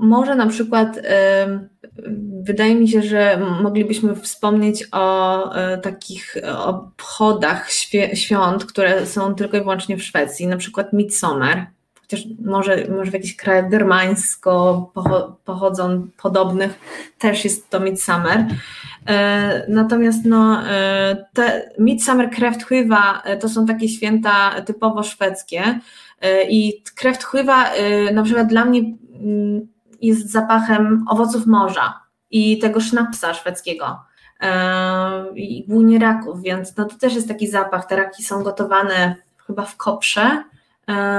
może 0.00 0.34
na 0.34 0.46
przykład 0.46 1.00
wydaje 2.42 2.74
mi 2.74 2.88
się, 2.88 3.02
że 3.02 3.38
moglibyśmy 3.62 4.14
wspomnieć 4.14 4.84
o 4.92 5.54
e, 5.54 5.78
takich 5.78 6.36
obchodach 6.64 7.70
świąt, 8.14 8.64
które 8.64 9.06
są 9.06 9.34
tylko 9.34 9.56
i 9.56 9.60
wyłącznie 9.60 9.96
w 9.96 10.02
Szwecji, 10.02 10.46
na 10.46 10.56
przykład 10.56 10.92
Midsummer, 10.92 11.66
chociaż 12.00 12.24
może, 12.44 12.86
może 12.88 13.10
w 13.10 13.14
jakichś 13.14 13.36
krajach 13.36 13.70
germańsko 13.70 14.92
pochodzą 15.44 16.06
podobnych 16.22 16.78
też 17.18 17.44
jest 17.44 17.70
to 17.70 17.80
Midsummer. 17.80 18.46
E, 19.06 19.66
natomiast 19.68 20.24
no, 20.24 20.62
te 21.32 21.70
Midsummer 21.78 22.30
Kräftskiva 22.30 23.22
to 23.40 23.48
są 23.48 23.66
takie 23.66 23.88
święta 23.88 24.62
typowo 24.62 25.02
szwedzkie, 25.02 25.62
E, 25.64 26.09
I 26.48 26.82
krew 26.96 27.18
tchływa 27.18 27.70
e, 27.70 28.12
na 28.12 28.22
przykład 28.22 28.46
dla 28.48 28.64
mnie 28.64 28.80
mm, 28.80 29.68
jest 30.00 30.30
zapachem 30.30 31.04
owoców 31.08 31.46
morza 31.46 32.00
i 32.30 32.58
tego 32.58 32.80
sznapsa 32.80 33.34
szwedzkiego 33.34 34.00
e, 34.40 35.24
i 35.34 35.64
głównie 35.68 35.98
raków, 35.98 36.42
więc 36.42 36.76
no 36.76 36.84
to 36.84 36.98
też 36.98 37.14
jest 37.14 37.28
taki 37.28 37.48
zapach. 37.48 37.86
Te 37.86 37.96
raki 37.96 38.24
są 38.24 38.42
gotowane 38.42 39.16
chyba 39.46 39.64
w 39.64 39.76
koprze 39.76 40.44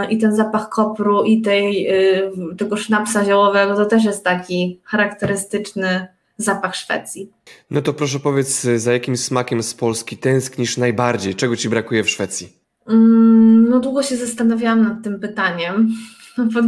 i 0.09 0.17
ten 0.17 0.35
zapach 0.35 0.69
kopru 0.69 1.23
i 1.23 1.41
tej, 1.41 1.87
tego 2.57 2.77
sznapsa 2.77 3.25
ziołowego 3.25 3.75
to 3.75 3.85
też 3.85 4.03
jest 4.03 4.23
taki 4.23 4.79
charakterystyczny 4.83 6.07
zapach 6.37 6.75
Szwecji. 6.75 7.31
No 7.71 7.81
to 7.81 7.93
proszę 7.93 8.19
powiedz, 8.19 8.61
za 8.61 8.93
jakim 8.93 9.17
smakiem 9.17 9.63
z 9.63 9.73
Polski 9.73 10.17
tęsknisz 10.17 10.77
najbardziej? 10.77 11.35
Czego 11.35 11.55
ci 11.55 11.69
brakuje 11.69 12.03
w 12.03 12.09
Szwecji? 12.09 12.53
Mm, 12.87 13.40
no 13.71 13.79
długo 13.79 14.03
się 14.03 14.17
zastanawiałam 14.17 14.83
nad 14.83 15.03
tym 15.03 15.19
pytaniem, 15.19 15.89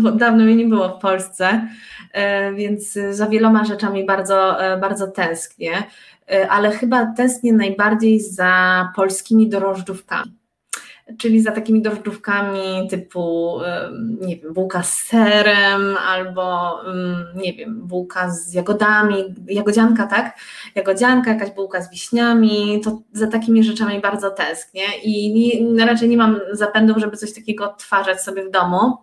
bo 0.02 0.12
dawno 0.12 0.44
mnie 0.44 0.56
nie 0.56 0.66
było 0.66 0.90
w 0.90 1.02
Polsce, 1.02 1.68
e, 2.12 2.54
więc 2.54 3.00
za 3.12 3.28
wieloma 3.28 3.66
rzeczami 3.66 4.06
bardzo, 4.06 4.64
e, 4.64 4.78
bardzo 4.78 5.08
tęsknię, 5.08 5.84
e, 6.32 6.50
ale 6.50 6.72
chyba 6.72 7.06
tęsknię 7.06 7.54
najbardziej 7.54 8.20
za 8.20 8.88
polskimi 8.96 9.50
dorożdżówkami 9.50 10.43
czyli 11.18 11.42
za 11.42 11.52
takimi 11.52 11.82
drożdżówkami 11.82 12.88
typu, 12.90 13.60
nie 14.22 14.38
wiem, 14.38 14.54
bułka 14.54 14.84
z 14.84 14.94
serem 14.94 15.98
albo, 16.08 16.80
nie 17.36 17.54
wiem, 17.54 17.88
bułka 17.88 18.30
z 18.30 18.54
jagodami, 18.54 19.36
jagodzianka, 19.48 20.08
tak? 20.08 20.38
Jagodzianka, 20.76 21.34
jakaś 21.34 21.52
bułka 21.52 21.82
z 21.82 21.92
wiśniami, 21.92 22.82
to 22.84 23.02
za 23.14 23.28
takimi 23.28 23.64
rzeczami 23.64 24.02
bardzo 24.02 24.32
tęsknię 24.32 24.84
i 25.04 25.34
nie, 25.64 25.86
raczej 25.86 26.10
nie 26.10 26.18
mam 26.18 26.40
zapędów, 26.52 26.98
żeby 26.98 27.18
coś 27.18 27.34
takiego 27.34 27.66
odtwarzać 27.72 28.22
sobie 28.22 28.46
w 28.46 28.52
domu. 28.52 28.98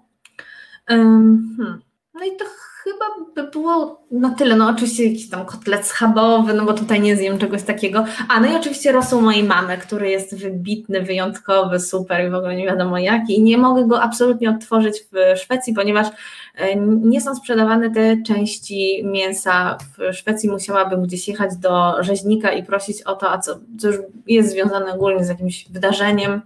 Hmm. 0.87 1.83
No 2.15 2.25
i 2.25 2.37
to 2.37 2.45
chyba 2.85 3.05
by 3.35 3.51
było 3.51 4.03
na 4.11 4.31
tyle. 4.35 4.57
No 4.57 4.69
oczywiście 4.69 5.07
jakiś 5.07 5.31
tam 5.31 5.47
kotlet 5.47 5.87
schabowy, 5.87 6.55
no 6.55 6.65
bo 6.65 6.73
tutaj 6.73 7.01
nie 7.01 7.17
zjem 7.17 7.39
czegoś 7.39 7.63
takiego. 7.63 8.05
A 8.29 8.41
no 8.41 8.53
i 8.53 8.57
oczywiście 8.57 8.93
rosół 8.93 9.21
mojej 9.21 9.45
mamy, 9.45 9.79
który 9.79 10.11
jest 10.11 10.39
wybitny, 10.39 11.03
wyjątkowy, 11.03 11.81
super 11.81 12.27
i 12.27 12.31
w 12.31 12.35
ogóle 12.35 12.57
nie 12.57 12.67
wiadomo 12.67 12.99
jaki. 12.99 13.37
I 13.39 13.43
nie 13.43 13.59
mogę 13.59 13.85
go 13.87 14.03
absolutnie 14.03 14.51
odtworzyć 14.51 15.03
w 15.13 15.39
Szwecji, 15.39 15.75
ponieważ 15.75 16.07
e, 16.57 16.77
nie 16.87 17.21
są 17.21 17.35
sprzedawane 17.35 17.91
te 17.91 18.23
części 18.23 19.03
mięsa 19.05 19.79
w 19.79 20.15
Szwecji. 20.15 20.51
Musiałabym 20.51 21.03
gdzieś 21.03 21.29
jechać 21.29 21.57
do 21.57 22.03
rzeźnika 22.03 22.53
i 22.53 22.63
prosić 22.63 23.03
o 23.03 23.15
to, 23.15 23.31
a 23.31 23.39
co, 23.39 23.61
co 23.79 23.89
już 23.89 23.97
jest 24.27 24.51
związane 24.51 24.95
ogólnie 24.95 25.25
z 25.25 25.29
jakimś 25.29 25.69
wydarzeniem. 25.69 26.43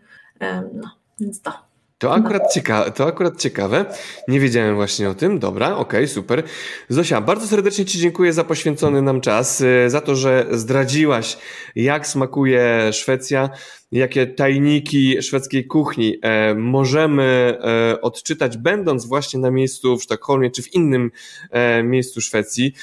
No, 0.74 0.90
więc 1.20 1.40
to. 1.40 1.63
To 2.04 2.14
akurat, 2.14 2.52
cieka 2.52 2.90
to 2.90 3.06
akurat 3.06 3.40
ciekawe. 3.40 3.84
Nie 4.28 4.40
wiedziałem 4.40 4.74
właśnie 4.74 5.10
o 5.10 5.14
tym. 5.14 5.38
Dobra, 5.38 5.66
okej, 5.66 5.80
okay, 5.80 6.08
super. 6.08 6.42
Zosia, 6.88 7.20
bardzo 7.20 7.46
serdecznie 7.46 7.84
Ci 7.84 7.98
dziękuję 7.98 8.32
za 8.32 8.44
poświęcony 8.44 9.02
nam 9.02 9.20
czas, 9.20 9.60
y, 9.60 9.90
za 9.90 10.00
to, 10.00 10.16
że 10.16 10.46
zdradziłaś, 10.50 11.38
jak 11.76 12.06
smakuje 12.06 12.92
Szwecja, 12.92 13.50
jakie 13.92 14.26
tajniki 14.26 15.22
szwedzkiej 15.22 15.66
kuchni 15.66 16.18
e, 16.22 16.54
możemy 16.54 17.58
e, 17.92 18.00
odczytać, 18.00 18.56
będąc 18.56 19.06
właśnie 19.06 19.40
na 19.40 19.50
miejscu 19.50 19.98
w 19.98 20.02
Sztokholmie 20.02 20.50
czy 20.50 20.62
w 20.62 20.74
innym 20.74 21.10
e, 21.50 21.82
miejscu 21.82 22.20
Szwecji. 22.20 22.74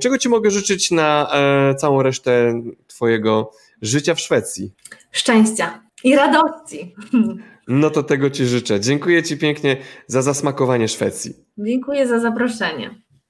Czego 0.00 0.18
Ci 0.18 0.28
mogę 0.28 0.50
życzyć 0.50 0.90
na 0.90 1.30
całą 1.78 2.02
resztę 2.02 2.62
Twojego 2.86 3.50
życia 3.82 4.14
w 4.14 4.20
Szwecji? 4.20 4.72
Szczęścia 5.12 5.82
i 6.04 6.16
radości. 6.16 6.94
No 7.68 7.90
to 7.90 8.02
tego 8.02 8.30
Ci 8.30 8.46
życzę. 8.46 8.80
Dziękuję 8.80 9.22
Ci 9.22 9.36
pięknie 9.38 9.76
za 10.06 10.22
zasmakowanie 10.22 10.88
Szwecji. 10.88 11.34
Dziękuję 11.58 12.08
za 12.08 12.20
zaproszenie. 12.20 13.03